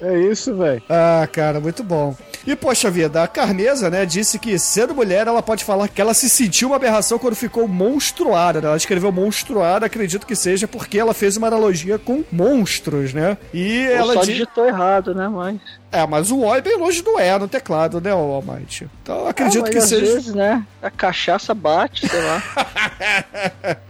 É 0.01 0.19
isso, 0.19 0.53
velho. 0.55 0.81
Ah, 0.89 1.27
cara, 1.31 1.59
muito 1.59 1.83
bom. 1.83 2.15
E 2.45 2.55
poxa 2.55 2.89
vida, 2.89 3.23
a 3.23 3.27
Carneza, 3.27 3.89
né, 3.89 4.05
disse 4.05 4.37
que 4.39 4.57
sendo 4.59 4.93
mulher, 4.95 5.27
ela 5.27 5.41
pode 5.41 5.63
falar 5.63 5.87
que 5.87 5.99
ela 6.01 6.13
se 6.13 6.29
sentiu 6.29 6.69
uma 6.69 6.75
aberração 6.77 7.17
quando 7.19 7.35
ficou 7.35 7.67
monstruada, 7.67 8.61
né? 8.61 8.67
Ela 8.67 8.77
escreveu 8.77 9.11
monstruada, 9.11 9.85
acredito 9.85 10.25
que 10.25 10.35
seja 10.35 10.67
porque 10.67 10.97
ela 10.99 11.13
fez 11.13 11.35
uma 11.35 11.47
analogia 11.47 11.97
com 11.99 12.23
monstros, 12.31 13.13
né? 13.13 13.37
E 13.53 13.85
Ou 13.89 13.93
ela 13.95 14.13
só 14.13 14.21
di- 14.21 14.33
digitou 14.33 14.65
errado, 14.65 15.13
né, 15.15 15.27
mas... 15.27 15.59
É, 15.89 16.05
mas 16.05 16.31
o 16.31 16.39
O 16.39 16.53
é 16.53 16.59
bem 16.61 16.77
longe 16.77 17.01
do 17.01 17.17
E 17.19 17.39
no 17.39 17.47
teclado, 17.47 17.99
né, 18.01 18.13
o 18.13 18.17
Almighty? 18.17 18.89
Então 19.01 19.19
eu 19.19 19.27
acredito 19.27 19.59
Ah, 19.59 19.61
mas 19.63 19.69
que 19.71 19.77
às 19.77 19.85
seja. 19.89 20.01
vezes, 20.13 20.33
né, 20.35 20.63
a 20.81 20.89
cachaça 20.91 21.53
bate, 21.53 22.07
sei 22.07 22.21
lá. 22.21 22.43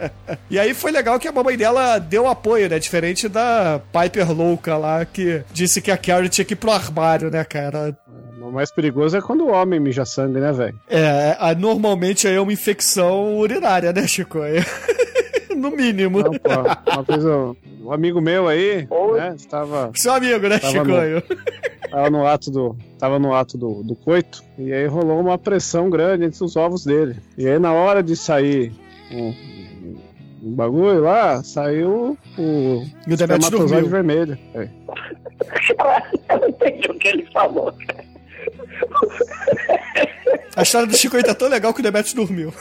E 0.49 0.57
aí 0.59 0.73
foi 0.73 0.91
legal 0.91 1.19
que 1.19 1.27
a 1.27 1.31
mamãe 1.31 1.57
dela 1.57 1.99
deu 1.99 2.27
apoio, 2.27 2.69
né? 2.69 2.79
Diferente 2.79 3.27
da 3.27 3.81
Piper 3.91 4.31
louca 4.31 4.77
lá, 4.77 5.05
que 5.05 5.41
disse 5.51 5.81
que 5.81 5.86
a 5.91 5.97
Carrie 5.97 6.29
tinha 6.29 6.45
que 6.45 6.53
ir 6.53 6.57
pro 6.57 6.71
armário, 6.71 7.29
né, 7.29 7.43
cara? 7.43 7.97
O 8.41 8.51
mais 8.51 8.71
perigoso 8.71 9.17
é 9.17 9.21
quando 9.21 9.45
o 9.45 9.51
homem 9.51 9.79
mija 9.79 10.05
sangue, 10.05 10.39
né, 10.39 10.51
velho? 10.53 10.79
É, 10.89 11.35
a- 11.39 11.53
normalmente 11.55 12.27
aí 12.27 12.35
é 12.35 12.41
uma 12.41 12.53
infecção 12.53 13.37
urinária, 13.37 13.91
né, 13.91 14.07
Chico? 14.07 14.39
no 15.55 15.71
mínimo. 15.71 16.19
Não, 16.21 16.31
pô, 16.31 16.91
uma 16.93 17.03
vez 17.03 17.25
um, 17.25 17.55
um 17.81 17.91
amigo 17.91 18.21
meu 18.21 18.47
aí, 18.47 18.87
né, 19.17 19.33
estava... 19.35 19.91
Seu 19.95 20.13
amigo, 20.13 20.47
né, 20.47 20.59
Chicoio? 20.59 21.23
No, 21.27 21.89
tava 21.89 22.09
no 22.09 22.27
ato 22.27 22.51
do... 22.51 22.75
Tava 22.99 23.19
no 23.19 23.33
ato 23.33 23.57
do, 23.57 23.83
do 23.83 23.95
coito, 23.95 24.43
e 24.57 24.71
aí 24.73 24.85
rolou 24.87 25.19
uma 25.19 25.37
pressão 25.37 25.89
grande 25.89 26.25
entre 26.25 26.43
os 26.43 26.55
ovos 26.55 26.83
dele. 26.85 27.17
E 27.37 27.47
aí 27.47 27.59
na 27.59 27.73
hora 27.73 28.01
de 28.01 28.15
sair 28.15 28.71
um, 29.11 29.33
um 30.47 30.55
bagulho 30.55 31.01
lá, 31.01 31.43
saiu 31.43 32.17
o... 32.37 32.85
E 33.05 33.13
o 33.13 33.17
Demetrius 33.17 33.45
espermatozoide 33.45 33.89
dormiu. 33.89 33.89
vermelho. 33.89 34.39
É. 34.55 34.69
Eu 36.29 36.39
não 36.39 36.47
entendi 36.49 36.89
o 36.89 36.97
que 36.97 37.07
ele 37.09 37.27
falou. 37.31 37.73
A 40.55 40.61
história 40.61 40.87
do 40.87 40.95
Chico 40.95 41.21
tá 41.21 41.35
tão 41.35 41.49
legal 41.49 41.73
que 41.73 41.81
o 41.81 41.83
Demetrius 41.83 42.13
dormiu. 42.13 42.53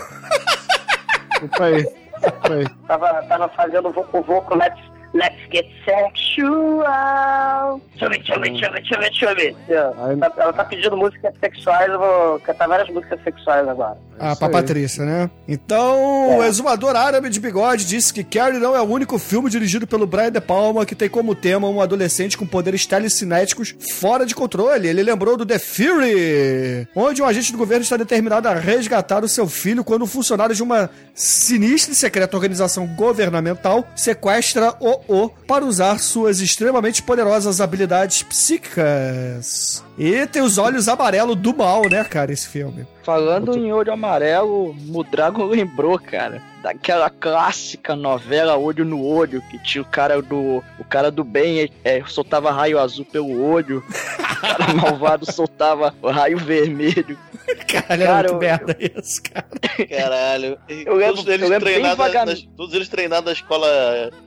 Desculpa 1.31 1.65
aí. 1.65 1.83
Desculpa 1.83 2.55
aí. 2.55 2.67
Tava, 2.89 3.23
tava 3.23 3.49
fazendo 3.51 3.91
voco 3.91 4.23
voco, 4.23 4.55
let's, 4.57 4.81
let's 5.17 5.37
get 5.51 5.67
sexual. 5.85 7.81
Deixa 7.91 8.05
eu 8.05 8.11
ver, 8.11 8.19
deixa 8.19 8.35
eu 8.35 8.41
ver, 8.41 8.51
deixa 8.51 8.67
eu 8.67 8.73
ver, 8.73 8.81
deixa 8.81 8.95
eu 8.95 9.01
ver, 9.01 9.11
deixa 9.11 9.25
eu 9.27 9.35
ver. 9.37 9.55
Ela 9.69 10.33
ela 10.37 10.53
tá 10.53 10.65
pedindo 10.65 10.97
músicas 10.97 11.35
sexuais, 11.41 11.91
eu 11.91 11.99
vou 11.99 12.41
cantar 12.41 12.69
várias 12.69 12.89
músicas 12.91 13.23
sexuais 13.23 13.67
agora. 13.69 13.97
Ah, 14.19 14.35
pra 14.35 14.49
Patrícia, 14.49 15.05
né? 15.05 15.31
Então, 15.47 16.39
o 16.39 16.45
exumador 16.45 16.97
árabe 16.97 17.29
de 17.29 17.39
bigode 17.39 17.85
disse 17.85 18.13
que 18.13 18.25
Carrie 18.25 18.59
não 18.59 18.75
é 18.75 18.81
o 18.81 18.85
único 18.85 19.19
filme 19.19 19.51
dirigido 19.51 19.87
pelo 19.87 20.07
Brian 20.07 20.31
De 20.31 20.41
Palma 20.41 20.87
que 20.87 20.95
tem 20.95 21.09
como 21.09 21.35
tema 21.35 21.69
um 21.69 21.81
adolescente 21.83 22.37
com 22.37 22.47
poderes 22.47 22.87
telecinéticos 22.87 23.75
fora 23.99 24.25
de 24.25 24.35
controle. 24.35 24.89
Ele 24.89 25.03
lembrou 25.03 25.37
do 25.37 25.45
The 25.45 25.59
Fury, 25.59 26.89
onde 26.95 27.21
um 27.23 27.27
agente 27.27 27.53
do 27.53 27.59
governo 27.59 27.83
está 27.83 27.97
determinado 27.97 28.49
a 28.49 28.55
resgatar 28.55 29.23
o 29.23 29.29
seu 29.29 29.47
filho 29.47 29.85
quando 29.85 30.03
um 30.03 30.07
funcionário 30.07 30.55
de 30.55 30.63
uma 30.63 30.89
sinistra 31.15 31.93
e 31.93 31.97
secreta 31.97 32.37
organização 32.37 32.87
governamental 32.87 33.87
sequestra 33.95 34.75
o 34.81 35.06
O 35.09 35.29
para 35.29 35.65
usar 35.65 35.99
suas 35.99 36.41
extremamente 36.41 37.03
poderosas 37.03 37.61
habilidades 37.61 38.23
psíquicas. 38.23 39.85
E 39.97 40.27
tem 40.27 40.43
os 40.43 40.59
olhos 40.59 40.89
amarelos 40.89 41.37
do 41.37 41.57
mal, 41.57 41.89
né, 41.89 42.05
cara, 42.05 42.33
esse 42.33 42.49
filme. 42.49 42.87
Falando 43.03 43.57
em 43.57 43.73
olho 43.73 43.93
amarelo, 43.93 44.75
o 44.93 45.05
Drago 45.05 45.45
lembrou, 45.45 45.99
cara, 45.99 46.43
daquela 46.61 47.09
clássica 47.09 47.95
novela 47.95 48.57
Olho 48.57 48.85
no 48.85 49.05
Olho, 49.05 49.41
que 49.43 49.59
tinha 49.59 49.83
o 49.83 49.87
cara 49.87 50.21
do. 50.21 50.63
O 50.79 50.85
cara 50.89 51.11
do 51.11 51.23
bem 51.23 51.71
é, 51.85 52.03
soltava 52.07 52.51
raio 52.51 52.81
azul 52.81 53.05
pelo 53.05 53.41
olho, 53.45 53.85
o 53.89 54.41
cara 54.41 54.75
malvado 54.75 55.31
soltava 55.31 55.95
raio 56.03 56.39
vermelho. 56.39 57.17
Caralho, 57.67 58.03
é 58.05 58.23
muito 58.23 58.37
merda 58.37 58.77
isso, 58.81 59.23
cara. 59.23 59.47
Caralho. 59.89 60.59
Eu 60.69 60.95
lembro- 60.97 61.17
todos 61.17 61.33
eles 61.33 61.51
eu 61.51 61.61
treinados 61.61 62.13
nas- 62.15 62.43
todos 62.57 62.75
eles 62.75 62.89
treinados 62.89 63.27
na 63.27 63.33
escola. 63.33 63.67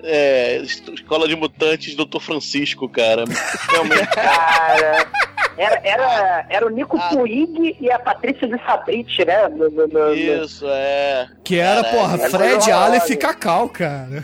é, 0.03 0.61
escola 0.93 1.27
de 1.27 1.35
mutantes 1.35 1.95
Dr. 1.95 2.19
Francisco, 2.19 2.87
cara. 2.89 3.25
Realmente. 3.69 4.07
Cara, 4.15 5.07
era, 5.57 5.81
era, 5.83 6.45
era 6.49 6.65
o 6.65 6.69
Nico 6.69 6.97
Puig 7.09 7.75
e 7.81 7.91
a 7.91 7.99
Patrícia 7.99 8.47
de 8.47 8.57
Sabrite, 8.65 9.25
né? 9.25 9.47
No, 9.49 9.69
no, 9.69 9.87
no, 9.87 10.13
Isso, 10.13 10.65
é. 10.67 11.27
Que 11.43 11.57
era, 11.59 11.83
Caralho. 11.83 11.97
porra, 12.01 12.15
É 12.23 12.29
Fred, 12.29 12.71
Aleph 12.71 13.09
e 13.09 13.17
Cacau, 13.17 13.67
cara. 13.69 14.23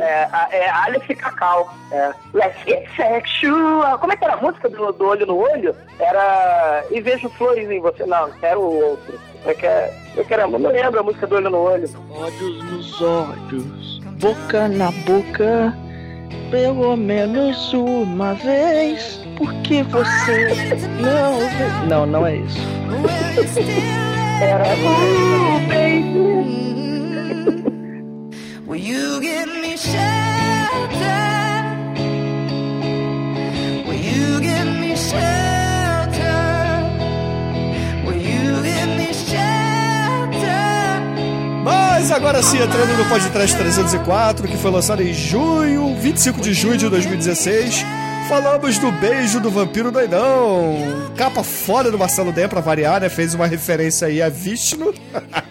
É, 0.00 0.22
a- 0.32 0.48
é 0.52 0.68
Aleph 0.70 1.08
Cacau. 1.18 1.72
É. 1.92 2.10
Let's 2.32 2.56
get 2.64 2.86
sexual. 2.96 3.98
Como 3.98 4.12
é 4.12 4.16
que 4.16 4.24
era 4.24 4.34
a 4.34 4.36
música 4.40 4.68
do, 4.68 4.92
do 4.92 5.06
olho 5.06 5.26
no 5.26 5.36
olho? 5.38 5.74
Era. 5.98 6.84
E 6.90 7.00
vejo 7.00 7.28
flores 7.30 7.68
em 7.70 7.80
você. 7.80 8.04
Não, 8.06 8.30
era 8.40 8.58
o 8.58 8.82
outro. 8.90 9.18
Como 9.40 9.50
é 9.50 9.54
que 9.54 9.66
é? 9.66 9.92
Eu 10.16 10.24
caramba, 10.24 10.58
não 10.58 10.70
lembro 10.70 11.00
a 11.00 11.02
música 11.02 11.26
do 11.26 11.36
olho 11.36 11.50
no 11.50 11.58
olho. 11.58 11.88
Olhos 12.10 12.64
nos 12.64 13.02
olhos, 13.02 14.00
boca 14.20 14.68
na 14.68 14.90
boca, 15.06 15.74
pelo 16.50 16.96
menos 16.96 17.72
uma 17.72 18.34
vez. 18.34 19.20
Porque 19.36 19.82
você 19.84 20.54
não. 21.00 21.86
Não, 21.88 22.06
não 22.06 22.26
é 22.26 22.36
isso. 22.36 22.60
Era. 24.42 24.64
Uh, 24.64 25.60
baby. 25.68 26.79
Will 28.70 28.78
you 28.78 29.20
give 29.20 29.48
me 29.48 29.76
shelter? 29.76 29.98
Will 33.84 33.96
you 33.96 34.40
give 34.40 34.64
me 34.78 34.94
shelter? 34.94 35.40
Mas 41.64 42.12
agora 42.12 42.40
sim, 42.44 42.58
entrando 42.58 42.96
no 42.96 43.06
Podcast 43.06 43.56
304, 43.56 44.46
que 44.46 44.56
foi 44.56 44.70
lançado 44.70 45.02
em 45.02 45.12
junho, 45.12 45.96
25 45.96 46.40
de 46.40 46.54
junho 46.54 46.76
de 46.76 46.88
2016. 46.88 47.84
Falamos 48.28 48.78
do 48.78 48.92
beijo 48.92 49.40
do 49.40 49.50
vampiro 49.50 49.90
doidão. 49.90 50.76
Capa 51.16 51.42
fora 51.42 51.90
do 51.90 51.98
Marcelo 51.98 52.30
Den 52.30 52.48
pra 52.48 52.60
variar, 52.60 53.00
né? 53.00 53.08
Fez 53.08 53.34
uma 53.34 53.48
referência 53.48 54.06
aí 54.06 54.22
a 54.22 54.28
Vishnu. 54.28 54.94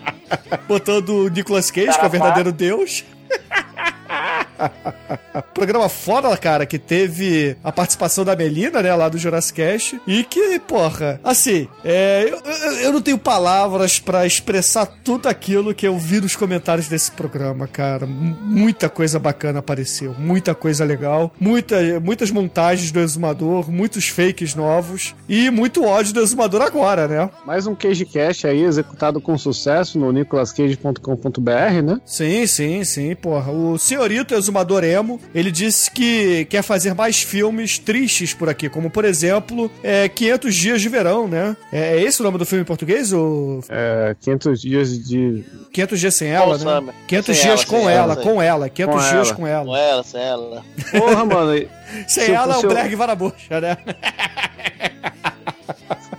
Botando 0.67 1.09
o 1.09 1.29
Nicolas 1.29 1.71
Cage, 1.71 1.97
que 1.97 2.05
é 2.05 2.07
o 2.07 2.09
verdadeiro 2.09 2.51
deus. 2.51 3.05
Programa 5.41 5.89
foda, 5.89 6.35
cara, 6.37 6.65
que 6.65 6.77
teve 6.79 7.55
a 7.63 7.71
participação 7.71 8.23
da 8.25 8.35
Melina, 8.35 8.81
né, 8.81 8.93
lá 8.95 9.09
do 9.09 9.17
Jurassic 9.17 9.57
Cast, 9.61 9.99
e 10.07 10.23
que, 10.23 10.59
porra, 10.59 11.19
assim, 11.23 11.67
é, 11.83 12.23
eu, 12.29 12.39
eu- 12.39 12.71
eu 12.79 12.93
não 12.93 13.01
tenho 13.01 13.17
palavras 13.17 13.99
pra 13.99 14.25
expressar 14.25 14.85
tudo 14.85 15.27
aquilo 15.27 15.73
que 15.73 15.87
eu 15.87 15.97
vi 15.97 16.21
nos 16.21 16.35
comentários 16.35 16.87
desse 16.87 17.11
programa, 17.11 17.67
cara. 17.67 18.05
M- 18.05 18.35
Muita 18.41 18.89
coisa 18.89 19.19
bacana 19.19 19.59
apareceu, 19.59 20.15
muita 20.17 20.53
coisa 20.55 20.83
legal, 20.85 21.33
muita, 21.39 21.77
muitas 21.99 22.31
montagens 22.31 22.91
do 22.91 22.99
Exumador, 22.99 23.69
muitos 23.71 24.07
fakes 24.09 24.55
novos 24.55 25.15
e 25.27 25.49
muito 25.49 25.83
ódio 25.83 26.13
do 26.13 26.21
Exumador 26.21 26.61
agora, 26.61 27.07
né? 27.07 27.29
Mais 27.45 27.65
um 27.67 27.75
CageCast 27.75 28.47
aí, 28.47 28.61
executado 28.63 29.19
com 29.21 29.37
sucesso 29.37 29.97
no 29.99 30.11
nicolascage.com.br, 30.11 31.81
né? 31.83 31.99
Sim, 32.05 32.45
sim, 32.47 32.83
sim, 32.83 33.15
porra. 33.15 33.51
O 33.51 33.77
senhorito 33.77 34.33
exumador 34.35 34.83
emo, 34.83 35.19
ele 35.33 35.51
disse 35.51 35.89
que 35.91 36.45
quer 36.45 36.61
fazer 36.61 36.93
mais 36.93 37.21
filmes 37.21 37.77
tristes 37.79 38.33
por 38.33 38.49
aqui, 38.49 38.69
como 38.69 38.89
por 38.89 39.05
exemplo, 39.05 39.69
é, 39.83 40.07
500 40.09 40.55
Dias 40.55 40.81
de 40.81 40.89
Verão, 40.89 41.27
né? 41.27 41.55
É, 41.71 41.97
é 41.97 42.01
esse 42.01 42.21
o 42.21 42.23
nome 42.23 42.37
do 42.37 42.45
filme 42.45 42.61
em 42.63 42.65
português? 42.65 43.13
O 43.13 43.61
É, 43.69 44.15
500 44.21 44.61
dias 44.61 45.07
de. 45.07 45.43
500 45.71 45.99
Dias 45.99 46.15
Sem 46.15 46.29
Ela, 46.29 46.57
né? 46.57 46.63
Summer. 46.63 46.95
500 47.07 47.35
Sem 47.37 47.45
Dias 47.45 47.59
ela, 47.61 47.65
com 47.69 47.89
ela, 47.89 48.13
ela, 48.13 48.15
com 48.17 48.41
ela, 48.41 48.69
500 48.69 48.95
Com 48.95 49.01
Dias 49.09 49.27
ela. 49.27 49.35
com 49.35 49.47
ela. 49.47 49.65
Com 49.65 49.75
ela, 49.77 50.03
sem 50.03 50.21
ela. 50.21 50.65
Porra, 50.91 51.25
mano. 51.25 51.67
Sem 52.07 52.25
se 52.25 52.31
ela, 52.31 52.57
o 52.59 52.61
eu- 52.63 52.69
Berg 52.73 52.95
Varabucha, 52.95 53.59
né? 53.61 53.77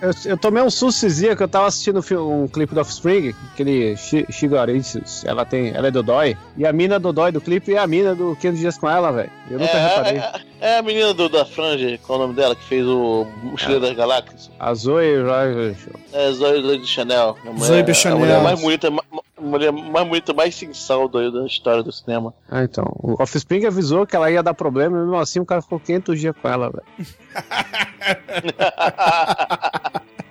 Eu, 0.03 0.11
eu 0.25 0.39
tomei 0.39 0.63
um 0.63 0.71
susto 0.71 1.05
esses 1.07 1.19
dias 1.19 1.37
que 1.37 1.43
eu 1.43 1.49
tava 1.49 1.67
assistindo 1.67 2.03
um, 2.19 2.45
um 2.45 2.49
clipe 2.49 2.75
do 2.75 2.81
Offspring, 2.81 3.35
aquele 3.53 3.95
Shi- 3.97 4.27
Shigarits, 4.31 5.25
ela 5.27 5.45
tem, 5.45 5.71
ela 5.75 5.89
é 5.89 5.91
Dodói, 5.91 6.37
e 6.57 6.67
a 6.67 6.73
mina 6.73 6.99
Dodói 6.99 7.31
do 7.31 7.41
clipe 7.41 7.75
é 7.75 7.79
a 7.79 7.87
mina 7.87 8.15
do 8.15 8.35
500 8.37 8.61
dias 8.61 8.79
com 8.79 8.89
ela, 8.89 9.13
velho. 9.13 9.31
Eu 9.51 9.59
nunca 9.59 9.73
é, 9.73 9.89
reparei. 9.89 10.19
é, 10.19 10.33
é 10.61 10.79
a 10.79 10.83
menina 10.83 11.13
do, 11.13 11.29
da 11.29 11.45
Franja, 11.45 11.99
qual 12.07 12.19
é 12.19 12.23
o 12.23 12.27
nome 12.27 12.35
dela, 12.37 12.57
que 12.57 12.65
fez 12.65 12.87
o 12.87 13.27
Mochileiro 13.43 13.83
das 13.85 13.95
Galáxias. 13.95 14.51
A 14.59 14.73
Zoe 14.73 15.21
Rogers. 15.23 15.77
É 16.13 16.33
Zoe 16.33 16.63
Zoe 16.63 16.79
de 16.79 16.87
Chanel. 16.87 17.37
A 17.45 17.51
mulher- 17.51 17.67
Zoe 17.67 17.83
de 17.83 17.95
Chanel. 17.95 18.17
A 18.17 18.21
mulher 18.21 18.43
mais 18.43 18.61
bonita, 18.61 18.91
mulher 19.39 19.73
mais 19.73 20.09
bonita, 20.09 20.33
mais 20.33 20.55
sincera 20.55 21.07
da, 21.09 21.29
da 21.31 21.47
história 21.47 21.83
do 21.83 21.93
cinema. 21.93 22.33
Ah, 22.51 22.63
então. 22.65 22.85
O 23.03 23.23
Offspring 23.23 23.67
avisou 23.67 24.07
que 24.07 24.17
ela 24.17 24.31
ia 24.31 24.43
dar 24.43 24.55
problema, 24.55 24.97
e 24.97 25.01
mesmo 25.01 25.17
assim 25.19 25.41
o 25.41 25.45
cara 25.47 25.61
ficou 25.61 25.79
500 25.79 26.19
dias 26.21 26.35
com 26.41 26.49
ela, 26.49 26.71
velho. 26.71 26.85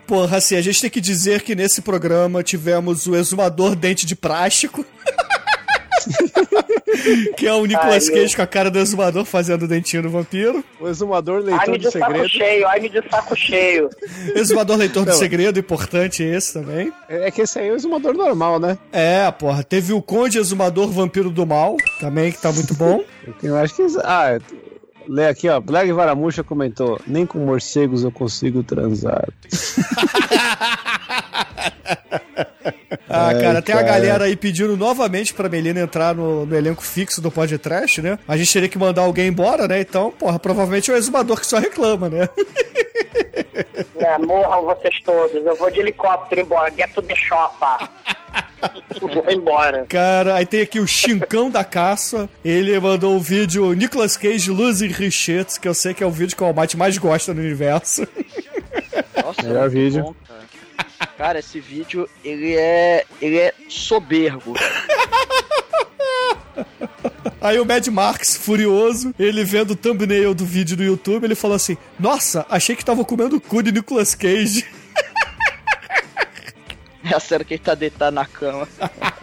Porra, 0.10 0.38
assim, 0.38 0.55
a 0.55 0.62
gente 0.62 0.82
tem 0.82 0.89
que 0.89 0.99
dizer 0.99 1.43
que 1.43 1.53
nesse 1.53 1.84
programa 1.84 2.41
tivemos 2.41 3.05
o 3.05 3.16
exumador 3.16 3.76
dente 3.76 4.07
de 4.07 4.16
plástico. 4.16 4.84
que 7.38 7.45
é 7.45 7.53
o 7.53 7.64
Nicolas 7.64 8.10
Ai. 8.10 8.16
Cage 8.16 8.36
com 8.36 8.41
a 8.41 8.47
cara 8.47 8.72
do 8.72 8.80
exumador 8.80 9.24
fazendo 9.24 9.64
o 9.64 9.68
dentinho 9.68 10.01
do 10.01 10.10
vampiro. 10.10 10.64
O 10.80 10.88
exumador 10.88 11.38
Ai, 11.38 11.43
leitor 11.43 11.70
me 11.70 11.78
do 11.78 11.82
de 11.82 11.91
saco 11.91 12.05
segredo. 12.05 12.30
cheio, 12.30 12.68
ai, 12.68 12.80
me 12.80 12.89
de 12.89 13.03
saco 13.07 13.36
cheio. 13.36 13.89
Exumador 14.34 14.78
leitor 14.78 15.05
do 15.05 15.12
Não. 15.12 15.18
segredo, 15.18 15.60
importante 15.60 16.24
esse 16.24 16.53
também. 16.53 16.91
É 17.07 17.28
é 17.28 17.32
que 17.32 17.43
esse 17.43 17.60
aí 17.60 17.68
é 17.68 17.72
o 17.72 17.76
exumador 17.76 18.16
normal, 18.16 18.60
né? 18.60 18.80
É, 18.91 19.30
porra, 19.30 19.64
teve 19.64 19.93
o 19.93 20.01
Conde 20.01 20.39
Exumador 20.39 20.89
Vampiro 20.89 21.30
do 21.30 21.45
Mal, 21.45 21.78
também, 21.99 22.32
que 22.32 22.41
tá 22.41 22.51
muito 22.51 22.74
bom. 22.74 23.03
Eu 23.43 23.55
acho 23.57 23.76
que. 23.76 23.86
Ah, 24.03 24.39
lê 25.10 25.28
aqui, 25.28 25.49
ó. 25.49 25.60
Black 25.60 25.91
Varamuxa 25.91 26.43
comentou: 26.43 26.99
Nem 27.05 27.26
com 27.26 27.39
morcegos 27.39 28.03
eu 28.03 28.12
consigo 28.12 28.64
transar. 28.64 29.28
Ah, 33.10 33.28
Ai, 33.30 33.41
cara, 33.41 33.62
tem 33.62 33.74
a 33.76 33.82
galera 33.82 34.26
aí 34.26 34.36
pedindo 34.36 34.78
novamente 34.78 35.34
pra 35.34 35.49
Melina 35.49 35.80
entrar 35.80 36.14
no, 36.14 36.45
no 36.45 36.55
elenco 36.55 36.84
fixo 36.84 37.20
do 37.22 37.32
podcast, 37.32 38.01
né? 38.01 38.20
A 38.28 38.38
gente 38.38 38.53
teria 38.53 38.70
que 38.70 38.78
mandar 38.78 39.01
alguém 39.01 39.28
embora, 39.28 39.68
né? 39.68 39.82
Então, 39.82 40.12
porra, 40.12 40.38
provavelmente 40.38 40.91
é 40.91 40.93
o 40.93 40.97
exumador 40.97 41.39
que 41.39 41.47
só 41.47 41.57
reclama, 41.57 42.10
né? 42.10 42.30
É, 43.97 44.18
morram 44.18 44.64
vocês 44.64 44.95
todos. 45.03 45.45
Eu 45.45 45.55
vou 45.55 45.70
de 45.70 45.80
helicóptero 45.82 46.41
embora. 46.41 46.72
Get 46.72 46.93
to 46.93 47.01
the 47.01 47.16
shopper. 47.16 47.89
vou 49.01 49.30
embora. 49.30 49.86
Cara, 49.89 50.36
aí 50.36 50.45
tem 50.45 50.62
aqui 50.62 50.80
o 50.80 50.88
Chincão 50.88 51.49
da 51.49 51.64
Caça. 51.64 52.30
Ele 52.43 52.80
mandou 52.80 53.16
o 53.16 53.20
vídeo 53.20 53.74
Nicolas 53.74 54.16
Cage 54.16 54.49
Losing 54.49 54.88
Richettes, 54.88 55.57
que 55.57 55.68
eu 55.68 55.74
sei 55.74 55.93
que 55.93 56.03
é 56.03 56.07
o 56.07 56.12
vídeo 56.12 56.36
que 56.38 56.43
o 56.43 56.45
Almighty 56.45 56.78
mais 56.78 56.97
gosta 56.97 57.34
no 57.34 57.41
universo. 57.41 58.07
Nossa, 59.22 59.43
Melhor 59.43 59.70
vídeo. 59.70 60.03
bom, 60.03 60.16
cara. 61.17 61.39
Esse 61.39 61.59
vídeo, 61.59 62.09
ele 62.23 62.55
é. 62.55 63.05
ele 63.21 63.38
é 63.38 63.53
soberbo. 63.67 64.53
Aí 67.41 67.59
o 67.59 67.65
Mad 67.65 67.88
Marx, 67.88 68.36
furioso, 68.36 69.13
ele 69.17 69.43
vendo 69.43 69.71
o 69.71 69.75
thumbnail 69.75 70.34
do 70.34 70.45
vídeo 70.45 70.75
do 70.75 70.84
YouTube, 70.84 71.23
ele 71.23 71.36
falou 71.36 71.55
assim: 71.55 71.77
Nossa, 71.99 72.45
achei 72.49 72.75
que 72.75 72.84
tava 72.84 73.05
comendo 73.05 73.38
o 73.38 73.41
cu 73.41 73.63
de 73.63 73.71
Nicolas 73.71 74.13
Cage. 74.13 74.65
É 77.03 77.15
a 77.15 77.19
sério 77.19 77.45
que 77.45 77.53
ele 77.53 77.63
tá 77.63 77.73
deitado 77.73 78.13
na 78.13 78.25
cama. 78.25 78.67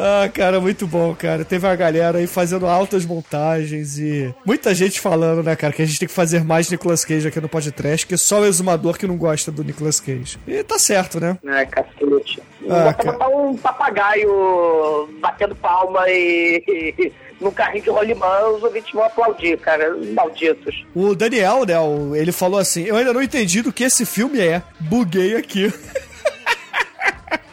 Ah, 0.00 0.28
cara, 0.32 0.60
muito 0.60 0.86
bom, 0.86 1.12
cara. 1.12 1.44
Teve 1.44 1.66
uma 1.66 1.74
galera 1.74 2.18
aí 2.18 2.26
fazendo 2.28 2.66
altas 2.66 3.04
montagens 3.04 3.98
e 3.98 4.32
muita 4.46 4.72
gente 4.72 5.00
falando, 5.00 5.42
né, 5.42 5.56
cara, 5.56 5.72
que 5.72 5.82
a 5.82 5.86
gente 5.86 5.98
tem 5.98 6.06
que 6.06 6.14
fazer 6.14 6.44
mais 6.44 6.70
Nicolas 6.70 7.04
Cage 7.04 7.26
aqui 7.26 7.40
no 7.40 7.48
podcast, 7.48 8.06
que 8.06 8.16
só 8.16 8.40
o 8.40 8.46
exumador 8.46 8.96
que 8.96 9.08
não 9.08 9.16
gosta 9.16 9.50
do 9.50 9.64
Nicolas 9.64 9.98
Cage. 9.98 10.38
E 10.46 10.62
tá 10.62 10.78
certo, 10.78 11.18
né? 11.18 11.36
Ai, 11.44 11.66
cacete. 11.66 12.40
Ah, 12.70 12.94
cara. 12.94 13.12
botar 13.12 13.28
um 13.28 13.56
papagaio 13.56 15.08
batendo 15.20 15.56
palma 15.56 16.08
e. 16.08 16.62
e 16.68 17.12
num 17.40 17.52
carrinho 17.52 17.84
de 17.84 17.90
rolimã, 17.90 18.48
os 18.48 18.64
ouvintes 18.64 18.92
vão 18.92 19.04
aplaudir, 19.04 19.56
cara. 19.58 19.96
Malditos. 20.12 20.84
O 20.92 21.14
Daniel, 21.14 21.64
né, 21.64 21.74
ele 22.20 22.32
falou 22.32 22.58
assim: 22.58 22.84
Eu 22.84 22.96
ainda 22.96 23.12
não 23.12 23.22
entendi 23.22 23.62
do 23.62 23.72
que 23.72 23.84
esse 23.84 24.04
filme 24.04 24.40
é. 24.40 24.62
Buguei 24.80 25.36
aqui. 25.36 25.72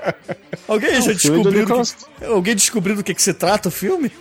Alguém 0.68 1.02
já 1.02 1.14
descobriu 1.14 1.66
do 1.66 1.84
que, 1.84 2.26
Alguém 2.26 2.56
descobriu 2.56 2.96
do 2.96 3.04
que, 3.04 3.14
que 3.14 3.22
se 3.22 3.34
trata 3.34 3.70
o 3.70 3.72
filme? 3.72 4.12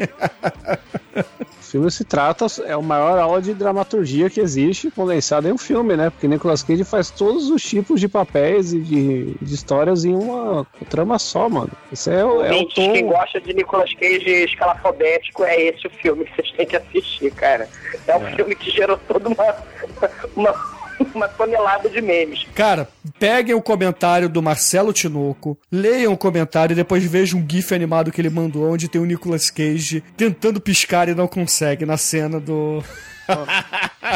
O 1.16 1.62
filme 1.62 1.90
se 1.90 2.04
trata, 2.04 2.46
é 2.64 2.72
a 2.72 2.80
maior 2.80 3.18
aula 3.18 3.42
de 3.42 3.52
dramaturgia 3.54 4.30
que 4.30 4.40
existe 4.40 4.90
condensada 4.92 5.48
em 5.48 5.52
um 5.52 5.58
filme, 5.58 5.96
né? 5.96 6.10
Porque 6.10 6.28
Nicolas 6.28 6.62
Cage 6.62 6.84
faz 6.84 7.10
todos 7.10 7.50
os 7.50 7.62
tipos 7.62 7.98
de 8.00 8.06
papéis 8.08 8.72
e 8.72 8.78
de, 8.80 9.34
de 9.40 9.54
histórias 9.54 10.04
em 10.04 10.14
uma 10.14 10.64
trama 10.88 11.18
só, 11.18 11.48
mano. 11.48 11.70
Esse 11.92 12.10
é, 12.12 12.24
o- 12.24 12.42
é 12.44 12.50
o 12.50 12.54
Ouvintes, 12.54 12.74
quem 12.74 13.04
tom. 13.06 13.10
gosta 13.12 13.40
de 13.40 13.54
Nicolas 13.54 13.92
Cage 13.94 14.30
escalafobético, 14.44 15.42
é 15.44 15.60
esse 15.62 15.86
o 15.86 15.90
filme 15.90 16.24
que 16.24 16.34
vocês 16.36 16.52
têm 16.52 16.66
que 16.66 16.76
assistir, 16.76 17.32
cara. 17.32 17.68
É 18.06 18.16
um 18.16 18.36
filme 18.36 18.54
que 18.54 18.70
gerou 18.70 18.96
toda 19.08 19.28
uma, 19.28 19.56
uma, 20.36 20.73
uma 21.14 21.28
tonelada 21.28 21.88
de 21.88 22.00
memes. 22.00 22.46
Cara, 22.54 22.88
peguem 23.18 23.54
o 23.54 23.62
comentário 23.62 24.28
do 24.28 24.42
Marcelo 24.42 24.92
Tinoco, 24.92 25.58
leiam 25.70 26.12
o 26.12 26.18
comentário 26.18 26.72
e 26.72 26.76
depois 26.76 27.04
vejam 27.04 27.40
um 27.40 27.46
GIF 27.48 27.74
animado 27.74 28.10
que 28.10 28.20
ele 28.20 28.30
mandou, 28.30 28.70
onde 28.70 28.88
tem 28.88 29.00
o 29.00 29.06
Nicolas 29.06 29.50
Cage 29.50 30.02
tentando 30.16 30.60
piscar 30.60 31.08
e 31.08 31.14
não 31.14 31.26
consegue 31.26 31.84
na 31.86 31.96
cena 31.96 32.40
do. 32.40 32.82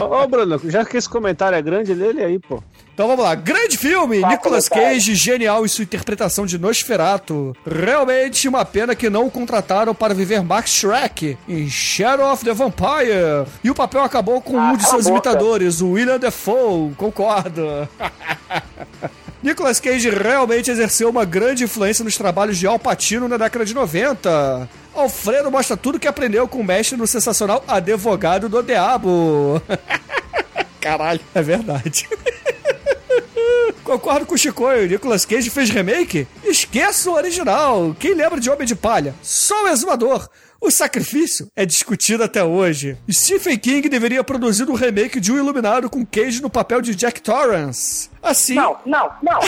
Ô, 0.01 0.23
ô, 0.23 0.29
Bruno, 0.29 0.61
já 0.65 0.85
que 0.85 0.97
esse 0.97 1.09
comentário 1.09 1.57
é 1.57 1.63
grande, 1.63 1.95
lê 1.95 2.09
ele 2.09 2.23
aí, 2.23 2.39
pô. 2.39 2.63
Então 2.99 3.07
vamos 3.07 3.25
lá. 3.25 3.37
Grande 3.37 3.79
filme! 3.79 4.21
Fato, 4.21 4.33
Nicolas. 4.33 4.69
Cage, 4.69 5.15
genial 5.15 5.65
em 5.65 5.69
sua 5.69 5.85
interpretação 5.85 6.45
de 6.45 6.59
Nosferatu. 6.59 7.57
Realmente 7.65 8.49
uma 8.49 8.65
pena 8.65 8.93
que 8.93 9.09
não 9.09 9.29
o 9.29 9.31
contrataram 9.31 9.95
para 9.95 10.13
viver 10.13 10.43
Max 10.43 10.73
Shrek 10.73 11.39
em 11.49 11.71
Shadow 11.71 12.33
of 12.33 12.45
the 12.45 12.53
Vampire. 12.53 13.47
E 13.63 13.71
o 13.71 13.75
papel 13.77 14.03
acabou 14.03 14.41
com 14.41 14.59
um 14.59 14.77
de 14.77 14.85
seus 14.85 15.07
imitadores, 15.07 15.81
o 15.81 15.91
William 15.91 16.19
Defoe. 16.19 16.93
Concordo. 16.97 17.89
Nicolas 19.41 19.79
Cage 19.79 20.11
realmente 20.11 20.69
exerceu 20.69 21.09
uma 21.09 21.25
grande 21.25 21.63
influência 21.63 22.05
nos 22.05 22.17
trabalhos 22.17 22.59
de 22.59 22.67
Al 22.67 22.81
Pacino 22.81 23.29
na 23.29 23.37
década 23.37 23.65
de 23.65 23.75
90. 23.75 24.69
Alfredo 24.93 25.53
mostra 25.53 25.77
tudo 25.77 26.01
que 26.01 26.09
aprendeu 26.09 26.49
com 26.49 26.59
o 26.59 26.65
mestre 26.65 26.99
no 26.99 27.07
sensacional 27.07 27.63
Advogado 27.69 28.49
do 28.49 28.61
Diabo. 28.61 29.63
Caralho, 30.83 31.21
é 31.33 31.43
verdade. 31.43 32.09
Concordo 33.89 34.27
com 34.27 34.35
o 34.35 34.39
Chicoio, 34.39 34.87
Nicolas 34.87 35.25
Cage 35.25 35.49
fez 35.49 35.71
remake? 35.71 36.29
Esqueça 36.45 37.09
o 37.09 37.15
original. 37.15 37.97
Quem 37.99 38.13
lembra 38.13 38.39
de 38.39 38.51
Homem 38.51 38.67
de 38.67 38.77
Palha? 38.77 39.15
Só 39.23 39.65
o 39.65 39.69
exumador. 39.69 40.29
O 40.61 40.73
sacrifício 40.73 41.49
é 41.55 41.65
discutido 41.65 42.25
até 42.25 42.43
hoje. 42.43 42.99
Stephen 43.11 43.57
King 43.59 43.89
deveria 43.89 44.25
produzir 44.25 44.69
um 44.69 44.75
remake 44.75 45.21
de 45.21 45.31
Um 45.33 45.39
Iluminado 45.39 45.89
com 45.89 46.05
Cage 46.05 46.43
no 46.43 46.51
papel 46.51 46.83
de 46.83 46.97
Jack 46.97 47.23
Torrance. 47.23 48.11
Assim. 48.21 48.55
Não, 48.55 48.77
não, 48.85 49.09
não. 49.23 49.39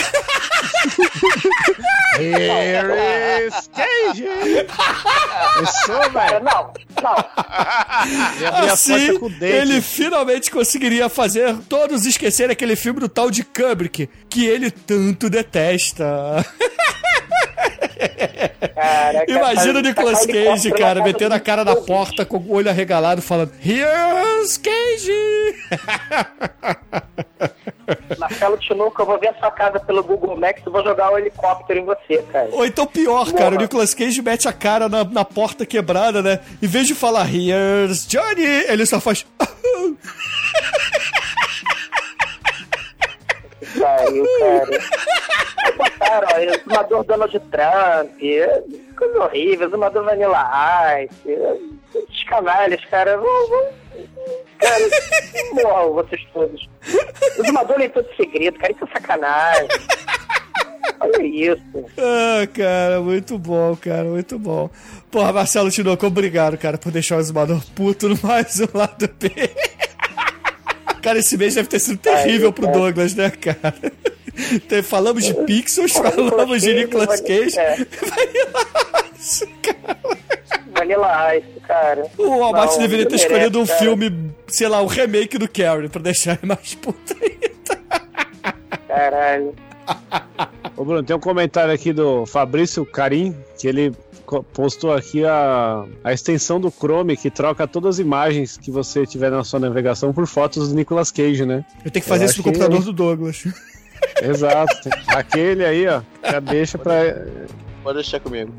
Here 2.17 3.45
is 3.45 3.69
Cage! 3.75 4.25
Isso, 5.63 5.91
velho! 6.11 6.39
não, 6.43 6.73
não. 7.03 7.15
Assim, 8.71 9.11
o 9.11 9.29
ele 9.43 9.81
finalmente 9.81 10.49
conseguiria 10.49 11.09
fazer 11.09 11.57
todos 11.67 12.05
esquecerem 12.05 12.53
aquele 12.53 12.77
filme 12.77 13.01
do 13.01 13.09
tal 13.09 13.29
de 13.29 13.43
Kubrick, 13.43 14.09
que 14.29 14.45
ele 14.45 14.71
tanto 14.71 15.29
detesta. 15.29 16.05
Caraca, 18.73 19.31
Imagina 19.31 19.79
o 19.79 19.83
tá- 19.83 19.89
Nicolas 19.89 20.25
Cage, 20.25 20.71
cara, 20.71 21.03
metendo 21.03 21.35
a 21.35 21.39
cara 21.39 21.63
na 21.63 21.75
porta 21.75 22.25
com 22.25 22.37
o 22.37 22.53
olho 22.53 22.69
arregalado, 22.69 23.21
falando: 23.21 23.51
Here's 23.63 24.57
Cage! 24.57 25.11
Marcelo 28.17 28.57
Tinoco, 28.57 29.01
eu 29.01 29.05
vou 29.05 29.19
ver 29.19 29.29
a 29.29 29.33
sua 29.35 29.51
casa 29.51 29.79
pelo 29.79 30.03
Google 30.03 30.37
Maps 30.37 30.61
e 30.65 30.69
vou 30.69 30.83
jogar 30.83 31.11
o 31.11 31.17
helicóptero 31.17 31.79
em 31.79 31.85
você, 31.85 32.23
cara. 32.31 32.49
Ou 32.51 32.65
então 32.65 32.85
pior, 32.87 33.31
cara, 33.33 33.55
o. 33.55 33.57
Nicolas 33.57 33.93
Cage 33.93 34.21
mete 34.21 34.47
a 34.47 34.53
cara 34.53 34.87
na, 34.87 35.03
na 35.03 35.25
porta 35.25 35.65
quebrada, 35.65 36.21
né? 36.21 36.39
Em 36.61 36.67
vez 36.67 36.87
de 36.87 36.95
falar 36.95 37.27
Here's 37.33 38.07
Johnny, 38.07 38.43
ele 38.43 38.85
só 38.85 38.99
faz. 38.99 39.25
Pariu, 43.79 44.25
cara. 44.39 44.81
Botaram, 45.77 46.27
ó, 46.33 46.39
exumador 46.39 47.03
Donald 47.03 47.39
Trump, 47.39 48.11
coisa 48.97 49.23
horrível, 49.23 49.67
exumador 49.67 50.03
Vanilla 50.03 51.03
Ice, 51.03 51.29
esses 51.95 52.23
canalhas, 52.23 52.83
cara, 52.85 53.17
vão, 53.17 53.49
vão, 53.49 53.65
cara, 54.59 54.83
morram 55.53 55.93
vocês 55.93 56.21
todos. 56.33 56.69
Exumador 57.37 57.77
leitor 57.77 58.03
de 58.03 58.15
segredo, 58.15 58.59
cara, 58.59 58.73
isso 58.73 58.83
é 58.83 58.87
sacanagem. 58.87 59.67
Olha 60.99 61.23
isso. 61.23 61.85
Ah, 61.97 62.47
cara, 62.53 63.01
muito 63.01 63.37
bom, 63.37 63.75
cara, 63.75 64.03
muito 64.03 64.37
bom. 64.37 64.69
Porra, 65.09 65.33
Marcelo 65.33 65.71
Tinoco, 65.71 66.05
obrigado, 66.05 66.57
cara, 66.57 66.77
por 66.77 66.91
deixar 66.91 67.17
o 67.17 67.19
exumador 67.19 67.61
puto 67.75 68.07
no 68.09 68.17
mais 68.21 68.59
um 68.59 68.67
lado 68.77 69.09
B. 69.19 69.29
Cara, 71.01 71.17
esse 71.17 71.35
mês 71.35 71.55
deve 71.55 71.67
ter 71.67 71.79
sido 71.79 71.97
terrível 71.97 72.53
pro 72.53 72.67
Douglas, 72.67 73.15
né, 73.15 73.31
cara? 73.31 73.73
Te- 74.67 74.81
Falamos 74.83 75.23
de 75.25 75.33
Pixels, 75.33 75.91
falamos 75.93 76.61
de 76.61 76.73
Nicolas 76.73 77.19
Cage. 77.21 77.57
É, 77.59 77.75
Vanilla 78.01 79.05
Ice, 79.17 79.47
cara. 79.61 79.99
Vanilla 80.73 81.35
Ice, 81.37 81.59
cara. 81.67 82.05
O 82.17 82.43
Almaty 82.43 82.79
deveria 82.79 83.05
ter 83.05 83.11
não 83.11 83.17
escolhido 83.17 83.59
um 83.59 83.61
merece, 83.63 83.73
cara. 83.79 83.83
filme, 83.97 84.31
sei 84.47 84.67
lá, 84.67 84.81
um 84.81 84.87
remake 84.87 85.37
do 85.37 85.47
Carrie, 85.49 85.89
pra 85.89 86.01
deixar 86.01 86.33
ele 86.33 86.47
mais 86.47 86.73
puto 86.75 87.15
ainda. 87.21 87.81
Caralho. 88.87 89.55
Ô, 90.77 90.85
Bruno, 90.85 91.03
tem 91.03 91.15
um 91.15 91.19
comentário 91.19 91.73
aqui 91.73 91.91
do 91.93 92.25
Fabrício 92.25 92.85
Carim, 92.85 93.35
que 93.59 93.67
ele 93.67 93.91
postou 94.53 94.93
aqui 94.93 95.25
a, 95.25 95.83
a 96.03 96.13
extensão 96.13 96.59
do 96.59 96.71
Chrome 96.71 97.17
que 97.17 97.29
troca 97.29 97.67
todas 97.67 97.95
as 97.95 97.99
imagens 97.99 98.55
que 98.57 98.71
você 98.71 99.05
tiver 99.05 99.29
na 99.29 99.43
sua 99.43 99.59
navegação 99.59 100.13
por 100.13 100.25
fotos 100.25 100.69
do 100.69 100.75
Nicolas 100.75 101.11
Cage, 101.11 101.45
né? 101.45 101.65
Eu 101.83 101.91
tenho 101.91 102.01
que 102.03 102.09
fazer 102.09 102.23
Eu 102.25 102.29
isso 102.29 102.37
no 102.37 102.43
computador 102.45 102.81
do 102.81 102.93
Douglas. 102.93 103.43
Exato. 104.21 104.89
Aquele 105.07 105.65
aí, 105.65 105.87
ó, 105.87 106.01
já 106.29 106.39
deixa 106.39 106.77
pra. 106.77 106.93
Pode 107.83 107.95
deixar 107.95 108.19
comigo. 108.19 108.53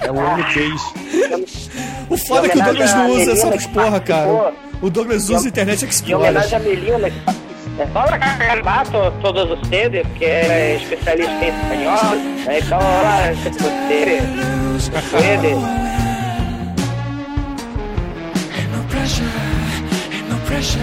É 0.00 0.10
o 0.10 0.16
Homem 0.16 0.44
Cage. 0.44 1.46
O 2.08 2.16
foda 2.16 2.46
é 2.46 2.50
que 2.50 2.58
o 2.58 2.60
Em 2.60 2.64
Douglas 2.64 2.94
não 2.94 3.10
usa 3.10 3.32
essas 3.32 3.66
porra, 3.68 4.00
cara. 4.00 4.52
O 4.82 4.90
Douglas 4.90 5.28
usa 5.30 5.48
Internet 5.48 5.84
Em 5.84 5.88
Explorer. 5.88 6.30
homenagem 6.30 6.56
a 6.58 6.60
Melina, 6.60 7.12
é, 7.78 7.86
Paula 7.86 8.18
Carbato, 8.18 9.12
todos 9.20 9.50
ustedes, 9.50 10.06
que 10.16 10.24
é 10.24 10.76
especialista 10.76 11.32
em 11.44 11.48
espanhol, 11.48 12.16
né? 12.46 12.58
então, 12.60 12.78
olá, 12.78 13.32
ustedes, 13.32 14.22
ustedes. 14.88 15.56
no 18.70 18.84
pressure, 18.90 19.26
ain't 20.12 20.28
no 20.28 20.38
pressure. 20.46 20.82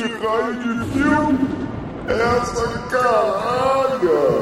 Que 0.00 0.06
raio 0.06 0.54
de 0.54 0.92
filme 0.92 1.46
essa 2.08 2.78
caralho? 2.90 4.40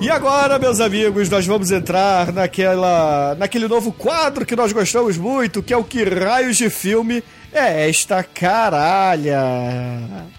E 0.00 0.08
agora, 0.08 0.58
meus 0.58 0.80
amigos, 0.80 1.28
nós 1.28 1.46
vamos 1.46 1.70
entrar 1.70 2.32
naquela, 2.32 3.34
naquele 3.34 3.68
novo 3.68 3.92
quadro 3.92 4.46
que 4.46 4.56
nós 4.56 4.72
gostamos 4.72 5.18
muito, 5.18 5.62
que 5.62 5.74
é 5.74 5.76
o 5.76 5.84
que 5.84 6.02
raios 6.02 6.56
de 6.56 6.70
filme 6.70 7.22
é 7.52 7.90
esta 7.90 8.22
caralha. 8.22 9.42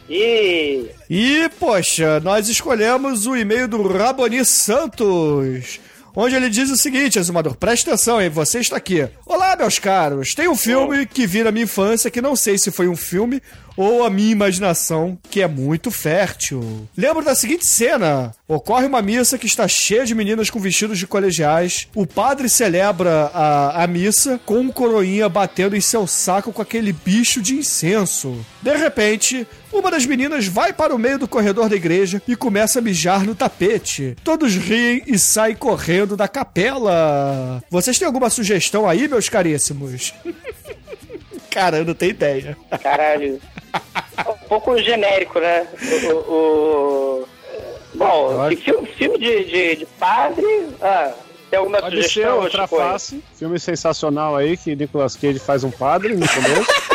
E 0.09 0.89
E, 1.07 1.47
poxa, 1.59 2.19
nós 2.19 2.49
escolhemos 2.49 3.27
o 3.27 3.35
e-mail 3.35 3.67
do 3.67 3.87
Raboni 3.87 4.43
Santos. 4.43 5.79
Onde 6.15 6.33
ele 6.33 6.49
diz 6.49 6.71
o 6.71 6.77
seguinte, 6.77 7.19
Azumador, 7.19 7.55
presta 7.57 7.91
atenção, 7.91 8.21
hein? 8.21 8.29
Você 8.29 8.59
está 8.59 8.77
aqui. 8.77 9.05
Olá, 9.25 9.53
meus 9.57 9.77
caros. 9.79 10.33
Tem 10.33 10.47
um 10.47 10.55
filme 10.55 11.05
que 11.05 11.27
vi 11.27 11.43
na 11.43 11.51
minha 11.51 11.65
infância 11.65 12.09
que 12.09 12.21
não 12.21 12.37
sei 12.37 12.57
se 12.57 12.71
foi 12.71 12.87
um 12.87 12.95
filme 12.95 13.41
ou 13.75 14.05
a 14.05 14.09
minha 14.09 14.31
imaginação, 14.31 15.17
que 15.29 15.41
é 15.41 15.47
muito 15.47 15.91
fértil. 15.91 16.87
Lembro 16.95 17.23
da 17.23 17.35
seguinte 17.35 17.67
cena: 17.67 18.33
ocorre 18.47 18.85
uma 18.85 19.01
missa 19.01 19.37
que 19.37 19.45
está 19.45 19.67
cheia 19.67 20.05
de 20.05 20.15
meninas 20.15 20.49
com 20.49 20.59
vestidos 20.59 20.97
de 20.97 21.07
colegiais. 21.07 21.87
O 21.95 22.05
padre 22.05 22.49
celebra 22.49 23.31
a, 23.33 23.83
a 23.83 23.87
missa 23.87 24.39
com 24.45 24.59
um 24.59 24.71
coroinha 24.71 25.27
batendo 25.27 25.75
em 25.75 25.81
seu 25.81 26.07
saco 26.07 26.53
com 26.53 26.61
aquele 26.61 26.93
bicho 26.93 27.41
de 27.41 27.55
incenso. 27.55 28.45
De 28.61 28.75
repente, 28.75 29.47
uma 29.71 29.91
das 29.91 30.05
meninas 30.05 30.47
vai 30.47 30.71
para 30.71 30.95
o 30.95 30.99
meio 30.99 31.19
do 31.19 31.27
corredor 31.27 31.69
da 31.69 31.75
igreja 31.75 32.21
e 32.27 32.35
começa 32.35 32.79
a 32.79 32.81
mijar 32.81 33.25
no 33.25 33.35
tapete. 33.35 34.15
Todos 34.23 34.55
riem 34.55 35.03
e 35.05 35.19
saem 35.19 35.55
correndo 35.55 36.15
da 36.15 36.27
capela. 36.27 37.63
Vocês 37.69 37.99
têm 37.99 38.05
alguma 38.05 38.29
sugestão 38.29 38.87
aí, 38.87 39.07
meus 39.07 39.29
caríssimos? 39.29 40.13
Cara, 41.49 41.77
eu 41.77 41.85
não 41.85 41.93
tenho 41.93 42.09
ideia. 42.09 42.57
Caralho. 42.81 43.39
É 44.25 44.29
um 44.31 44.47
pouco 44.47 44.77
genérico, 44.77 45.39
né? 45.39 45.67
O. 46.03 46.07
o- 46.07 47.21
o- 47.21 47.27
Bom, 47.95 48.49
que 48.49 48.57
filme, 48.57 48.87
filme 48.97 49.17
de, 49.17 49.45
de, 49.45 49.75
de 49.77 49.85
padre. 49.85 50.45
Ah, 50.81 51.13
tem 51.49 51.59
alguma 51.59 51.79
Pode 51.79 52.03
ser 52.09 52.27
outra 52.27 52.67
face. 52.67 53.23
Filme 53.35 53.57
sensacional 53.57 54.35
aí 54.35 54.57
que 54.57 54.75
Nicolas 54.75 55.15
Cage 55.15 55.39
faz 55.39 55.63
um 55.63 55.71
padre 55.71 56.13
no 56.13 56.27
começo. 56.27 56.65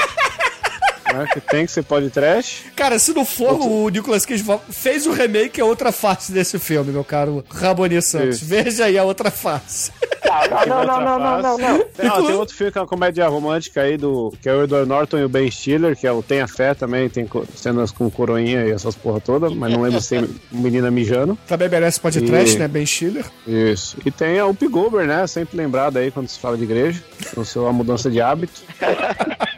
né, 1.12 1.26
que 1.32 1.40
tem 1.40 1.66
que 1.66 1.72
ser 1.72 1.82
pode 1.82 2.10
trash. 2.10 2.64
Cara, 2.76 2.98
se 2.98 3.12
não 3.12 3.24
for 3.24 3.60
o 3.60 3.88
Nicolas 3.88 4.24
Cage 4.24 4.44
fez 4.70 5.06
o 5.06 5.12
remake, 5.12 5.60
é 5.60 5.64
outra 5.64 5.92
face 5.92 6.32
desse 6.32 6.58
filme, 6.58 6.92
meu 6.92 7.04
caro 7.04 7.44
Raboni 7.50 8.00
Santos. 8.00 8.36
Isso. 8.36 8.44
Veja 8.44 8.84
aí 8.84 8.98
a 8.98 9.04
outra 9.04 9.30
face. 9.30 9.90
Não, 10.50 10.66
não, 10.66 10.86
não, 10.86 11.00
não, 11.00 11.18
não, 11.18 11.42
não, 11.42 11.58
não. 11.58 11.84
Tem, 11.86 12.34
outro 12.36 12.54
filme 12.54 12.70
que 12.70 12.78
é 12.78 12.80
uma 12.80 12.86
comédia 12.86 13.26
romântica 13.26 13.82
aí, 13.82 13.96
do, 13.96 14.32
que 14.40 14.48
é 14.48 14.54
o 14.54 14.62
Edward 14.64 14.88
Norton 14.88 15.18
e 15.18 15.24
o 15.24 15.28
Ben 15.28 15.50
Stiller, 15.50 15.96
que 15.96 16.06
é 16.06 16.12
o 16.12 16.22
Tenha 16.22 16.46
Fé 16.46 16.72
também, 16.74 17.08
tem 17.08 17.28
cenas 17.56 17.90
com 17.90 18.08
coroinha 18.10 18.64
e 18.64 18.70
essas 18.70 18.94
porra 18.94 19.20
toda, 19.20 19.50
mas 19.50 19.72
não 19.72 19.82
lembro 19.82 20.00
se 20.00 20.10
tem 20.10 20.28
menina 20.52 20.90
mijando. 20.90 21.36
Também 21.48 21.68
merece 21.68 21.98
pode 22.00 22.18
E- 22.18 22.26
trash, 22.26 22.54
né? 22.56 22.68
Ben 22.68 22.86
Stiller. 22.86 23.24
Isso. 23.46 23.96
E 24.04 24.10
tem 24.10 24.38
a 24.38 24.46
Up 24.46 24.66
Gober, 24.68 25.06
né? 25.06 25.26
Sempre 25.26 25.56
lembrado 25.56 25.96
aí 25.96 26.10
quando 26.10 26.28
se 26.28 26.38
fala 26.38 26.56
de 26.56 26.64
igreja, 26.64 27.02
com 27.34 27.44
sua 27.44 27.72
mudança 27.72 28.10
de 28.10 28.20
hábito. 28.20 28.62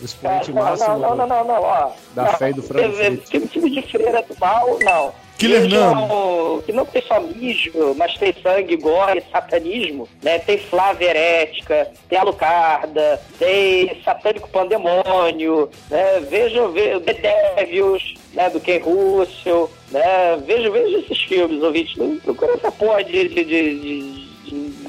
O 0.00 0.04
expoente 0.04 0.52
Não, 0.52 0.62
máximo 0.62 0.98
não, 0.98 1.14
não, 1.14 1.26
não, 1.26 1.44
não, 1.44 1.62
ó. 1.62 1.90
da 2.14 2.24
Não, 2.24 2.32
fé 2.34 2.50
e 2.50 2.52
do 2.54 2.62
frango 2.62 2.94
frito. 2.94 3.48
Filme 3.48 3.70
de 3.70 3.82
freira 3.82 4.22
do 4.22 4.34
mal, 4.40 4.78
não. 4.82 5.12
Killer 5.40 5.62
Vejam 5.62 5.94
Nam. 5.94 6.62
Que 6.62 6.72
não 6.72 6.84
tem 6.84 7.02
só 7.02 7.18
mismo, 7.18 7.94
mas 7.94 8.16
tem 8.18 8.34
sangue, 8.42 8.76
gore, 8.76 9.22
satanismo, 9.32 10.06
né? 10.22 10.38
Tem 10.38 10.58
Flávia 10.58 11.08
Herética, 11.08 11.90
tem 12.08 12.18
Alucarda, 12.18 13.20
tem 13.38 14.02
Satânico 14.04 14.50
Pandemônio, 14.50 15.70
né? 15.90 16.20
Vejam, 16.28 16.70
vejam 16.72 17.00
The 17.00 17.14
Devils, 17.56 18.14
né? 18.34 18.50
Do 18.50 18.60
Ken 18.60 18.80
Russell, 18.80 19.70
né? 19.90 20.36
Vejam, 20.46 20.72
vejam 20.72 21.00
esses 21.00 21.22
filmes, 21.22 21.62
ouvintes. 21.62 21.96
Não 21.96 22.18
procura 22.18 22.52
essa 22.52 22.70
porra 22.72 23.02
de... 23.02 23.28
de, 23.28 23.44
de, 23.44 24.29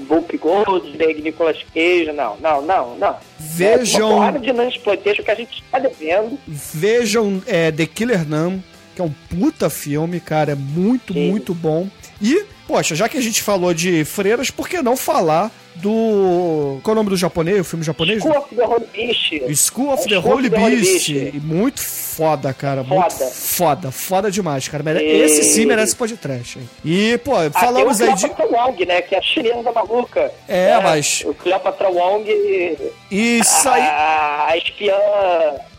Whoopi 0.10 0.38
Goldberg, 0.38 1.22
Nicolas 1.22 1.58
Cage, 1.74 2.12
não, 2.12 2.38
não, 2.38 2.62
não, 2.62 2.98
não. 2.98 3.16
Vejam- 3.40 4.24
É 4.24 4.38
de 4.40 4.52
non-exploitation 4.54 5.24
que 5.24 5.32
a 5.32 5.36
gente 5.36 5.62
está 5.64 5.80
devendo. 5.80 6.38
Vejam 6.48 7.42
é, 7.46 7.72
The 7.72 7.86
Killer 7.86 8.28
Nam, 8.28 8.60
que 8.96 9.02
é 9.02 9.04
um 9.04 9.14
puta 9.30 9.70
filme, 9.70 10.20
cara. 10.20 10.54
É 10.54 10.56
muito, 10.56 11.14
muito 11.14 11.54
bom. 11.54 11.88
E, 12.22 12.44
poxa, 12.68 12.94
já 12.96 13.10
que 13.10 13.18
a 13.18 13.22
gente 13.22 13.42
falou 13.42 13.74
de 13.74 14.06
freiras, 14.06 14.52
por 14.52 14.70
que 14.70 14.82
não 14.82 14.96
falar 14.96 15.50
do. 15.76 16.80
Qual 16.84 16.92
é 16.92 16.94
o 16.94 16.96
nome 16.96 17.10
do 17.10 17.18
japonês? 17.18 17.60
O 17.62 17.64
filme 17.64 17.84
japonês? 17.84 18.22
School 18.22 18.38
of 18.38 18.56
the 18.56 18.64
Holy 18.66 18.86
Beast. 18.94 19.58
School 19.58 19.94
of 19.94 20.04
É 20.04 20.08
the 20.08 20.22
School 20.22 20.34
Holy 20.36 20.50
Beast. 20.50 21.12
Beast. 21.12 21.34
Muito 21.44 21.82
foda, 21.82 22.54
cara. 22.54 22.84
Muito 22.84 23.12
Foda. 23.14 23.32
foda. 23.32 23.92
Foda 23.92 24.32
demais, 24.32 24.68
cara. 24.68 24.84
Mere- 24.84 25.00
E- 25.04 25.22
Esse 25.22 25.44
sim 25.44 25.66
merece 25.66 25.96
podcast. 25.96 26.60
hein? 26.60 26.70
E, 26.86 27.18
pô, 27.20 27.36
Ah, 27.36 27.50
falamos 27.52 28.00
aí 28.02 28.14
de. 28.14 28.26
Wong, 28.28 28.86
né? 28.86 29.02
Que 29.02 29.16
é 29.16 29.18
a 29.18 29.22
chilena 29.22 29.72
maluca. 29.72 30.32
É, 30.48 30.76
né? 30.76 30.80
mas- 30.84 31.24
O 31.26 31.34
Cleopatra 31.34 31.90
Wong 31.90 32.30
e... 32.30 32.78
E 33.10 33.44
sai- 33.44 33.82
A, 33.82 34.48
a 34.52 34.58
espiã 34.58 34.96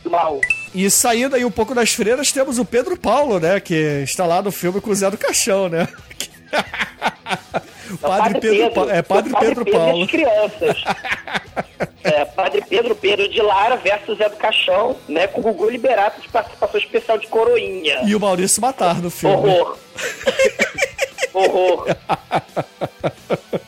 do 0.02 0.10
mal. 0.10 0.40
E 0.74 0.90
saindo 0.90 1.36
aí 1.36 1.44
um 1.44 1.50
pouco 1.50 1.74
das 1.74 1.92
freiras, 1.92 2.32
temos 2.32 2.58
o 2.58 2.64
Pedro 2.64 2.96
Paulo, 2.96 3.38
né? 3.38 3.60
Que 3.60 3.74
está 4.02 4.24
lá 4.24 4.40
no 4.40 4.50
filme 4.50 4.80
com 4.80 4.90
o 4.90 4.94
Zé 4.94 5.10
do 5.10 5.18
Caixão, 5.18 5.68
né? 5.68 5.86
Padre 8.00 8.40
Pedro 8.40 8.70
Pa- 8.70 8.92
é, 8.92 9.02
Padre 9.02 9.32
Pedro 9.38 9.64
e 9.68 9.72
Paulo. 9.72 10.04
as 10.04 10.10
crianças. 10.10 10.84
É, 12.04 12.24
Padre 12.24 12.64
Pedro 12.68 12.96
Pedro 12.96 13.28
de 13.28 13.40
Lara 13.40 13.76
versus 13.76 14.18
Zé 14.18 14.28
do 14.28 14.34
Caixão, 14.34 14.96
né? 15.08 15.28
Com 15.28 15.38
o 15.38 15.42
Gugu 15.44 15.70
Liberato 15.70 16.20
de 16.20 16.28
participação 16.28 16.80
especial 16.80 17.16
de 17.16 17.28
Coroinha. 17.28 18.00
E 18.04 18.16
o 18.16 18.18
Maurício 18.18 18.60
Matar 18.60 19.00
no 19.00 19.08
filme. 19.08 19.36
Horror. 19.36 19.76
Horror. 21.32 21.86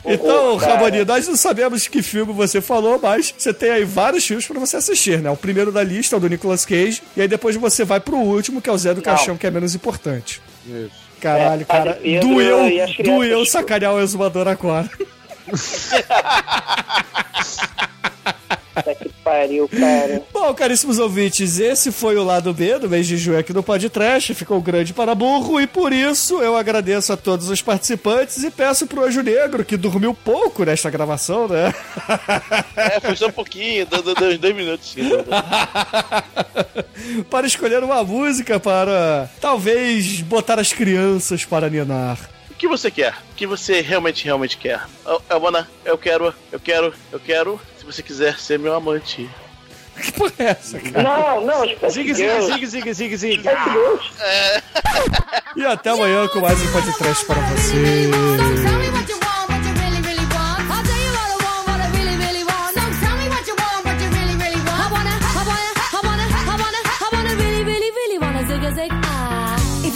Então. 0.04 0.56
Ramoni, 0.56 1.04
nós 1.04 1.28
não 1.28 1.36
sabemos 1.36 1.86
que 1.86 2.02
filme 2.02 2.32
você 2.32 2.60
falou, 2.60 2.98
mas 3.00 3.32
você 3.36 3.54
tem 3.54 3.70
aí 3.70 3.84
vários 3.84 4.26
filmes 4.26 4.44
pra 4.46 4.58
você 4.58 4.78
assistir, 4.78 5.20
né? 5.20 5.30
O 5.30 5.36
primeiro 5.36 5.70
da 5.70 5.84
lista 5.84 6.16
é 6.16 6.18
o 6.18 6.20
do 6.20 6.28
Nicolas 6.28 6.64
Cage, 6.64 7.02
e 7.16 7.22
aí 7.22 7.28
depois 7.28 7.54
você 7.54 7.84
vai 7.84 8.00
pro 8.00 8.16
último, 8.16 8.60
que 8.60 8.68
é 8.68 8.72
o 8.72 8.76
Zé 8.78 8.90
do 8.90 8.96
Não. 8.96 9.02
Caixão, 9.02 9.36
que 9.36 9.46
é 9.46 9.50
menos 9.50 9.76
importante. 9.76 10.42
Isso. 10.66 11.03
Caralho, 11.24 11.62
É, 11.62 11.64
cara, 11.64 11.94
Pedro 11.94 12.28
doeu, 12.28 12.64
crianças. 12.66 12.96
doeu 12.98 13.46
sacanear 13.46 13.94
o 13.94 14.00
exumador 14.00 14.46
agora. 14.46 14.90
Pariu, 19.24 19.66
cara. 19.66 20.22
Bom, 20.30 20.52
caríssimos 20.52 20.98
ouvintes, 20.98 21.58
esse 21.58 21.90
foi 21.90 22.14
o 22.16 22.22
lado 22.22 22.52
B 22.52 22.78
do 22.78 22.90
mês 22.90 23.06
de 23.06 23.16
junho 23.16 23.38
aqui 23.38 23.54
no 23.54 23.62
Podcast. 23.62 24.34
Ficou 24.34 24.60
grande 24.60 24.92
para 24.92 25.14
burro 25.14 25.58
e 25.58 25.66
por 25.66 25.94
isso 25.94 26.42
eu 26.42 26.54
agradeço 26.54 27.10
a 27.10 27.16
todos 27.16 27.48
os 27.48 27.62
participantes 27.62 28.44
e 28.44 28.50
peço 28.50 28.86
pro 28.86 29.02
Anjo 29.02 29.22
Negro, 29.22 29.64
que 29.64 29.78
dormiu 29.78 30.12
pouco 30.12 30.62
nesta 30.64 30.90
gravação, 30.90 31.48
né? 31.48 31.72
É, 32.76 33.00
foi 33.00 33.16
só 33.16 33.28
um 33.28 33.32
pouquinho, 33.32 33.86
deu, 33.86 34.02
deu, 34.02 34.14
deu 34.14 34.28
uns 34.30 34.38
dois 34.38 34.54
minutos. 34.54 34.94
para 37.30 37.46
escolher 37.46 37.82
uma 37.82 38.04
música 38.04 38.60
para 38.60 39.30
talvez 39.40 40.20
botar 40.20 40.60
as 40.60 40.72
crianças 40.72 41.46
para 41.46 41.70
ninar. 41.70 42.18
O 42.50 42.54
que 42.54 42.68
você 42.68 42.90
quer? 42.90 43.14
O 43.32 43.34
que 43.34 43.46
você 43.46 43.80
realmente, 43.80 44.24
realmente 44.24 44.58
quer? 44.58 44.82
Eu, 45.06 45.22
eu, 45.30 45.40
eu 45.84 45.98
quero, 45.98 46.34
eu 46.52 46.60
quero, 46.60 46.92
eu 47.10 47.20
quero. 47.20 47.60
Se 47.84 47.92
você 47.92 48.02
quiser 48.02 48.38
ser 48.38 48.58
meu 48.58 48.74
amante. 48.74 49.28
Que 50.00 50.12
porra 50.12 50.32
é 50.38 50.44
essa, 50.44 50.80
cara? 50.80 51.02
Não, 51.02 51.44
não, 51.44 51.90
Zig, 51.90 52.14
zig, 52.14 52.40
zig, 52.40 52.66
zig, 52.66 52.94
zig, 52.94 53.16
zig. 53.16 53.42
E 55.54 55.64
até 55.64 55.90
amanhã 55.90 56.26
com 56.28 56.40
mais 56.40 56.58
um 56.60 56.72
podcast 56.72 57.26
para 57.26 57.40
você. 57.42 57.74
Tell 58.64 58.78
me 58.78 58.88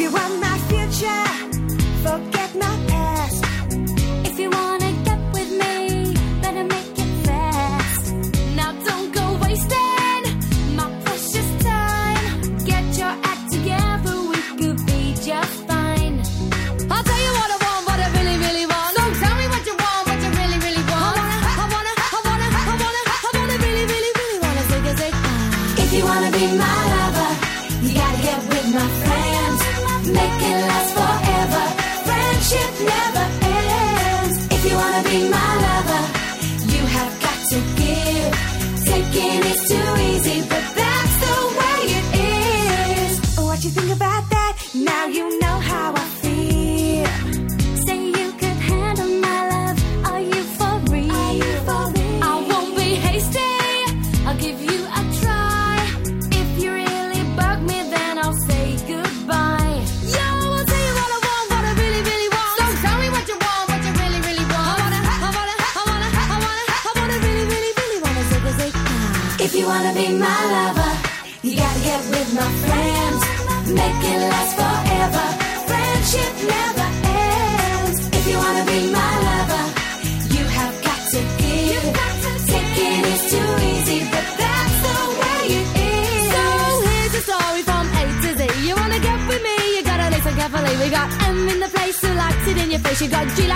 what 0.08 0.47
to 37.50 37.60
give. 37.76 37.87
It 93.00 93.04
in 93.04 93.10
your 93.10 93.18
face. 93.18 93.28
You 93.28 93.28
got 93.28 93.28
G 93.36 93.47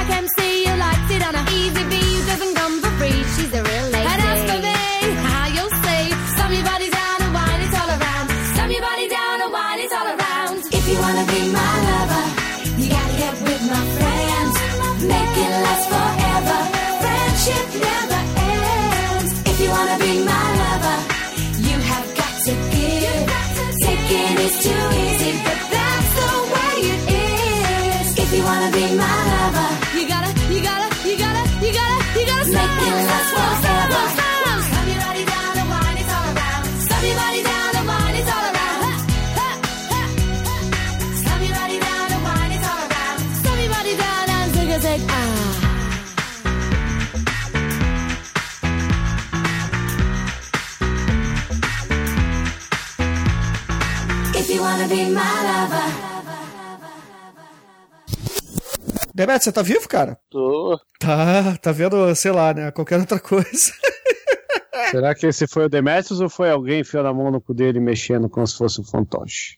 Demet, 59.33 59.45
você 59.45 59.53
tá 59.53 59.63
vivo, 59.63 59.89
cara? 59.89 60.19
Tô. 60.29 60.79
Tá, 60.99 61.57
tá 61.57 61.73
vendo, 61.73 62.15
sei 62.15 62.33
lá, 62.33 62.53
né? 62.53 62.71
Qualquer 62.71 63.01
outra 63.01 63.19
coisa. 63.19 63.73
Será 64.91 65.15
que 65.15 65.27
esse 65.27 65.47
foi 65.47 65.65
o 65.65 65.69
Demetrius 65.69 66.21
ou 66.21 66.29
foi 66.29 66.51
alguém 66.51 66.81
enfiando 66.81 67.09
a 67.09 67.15
mão 67.15 67.31
no 67.31 67.41
cu 67.41 67.55
dele 67.55 67.81
mexendo 67.81 68.29
como 68.29 68.47
se 68.47 68.57
fosse 68.57 68.81
um 68.81 68.85
fantoche? 68.85 69.57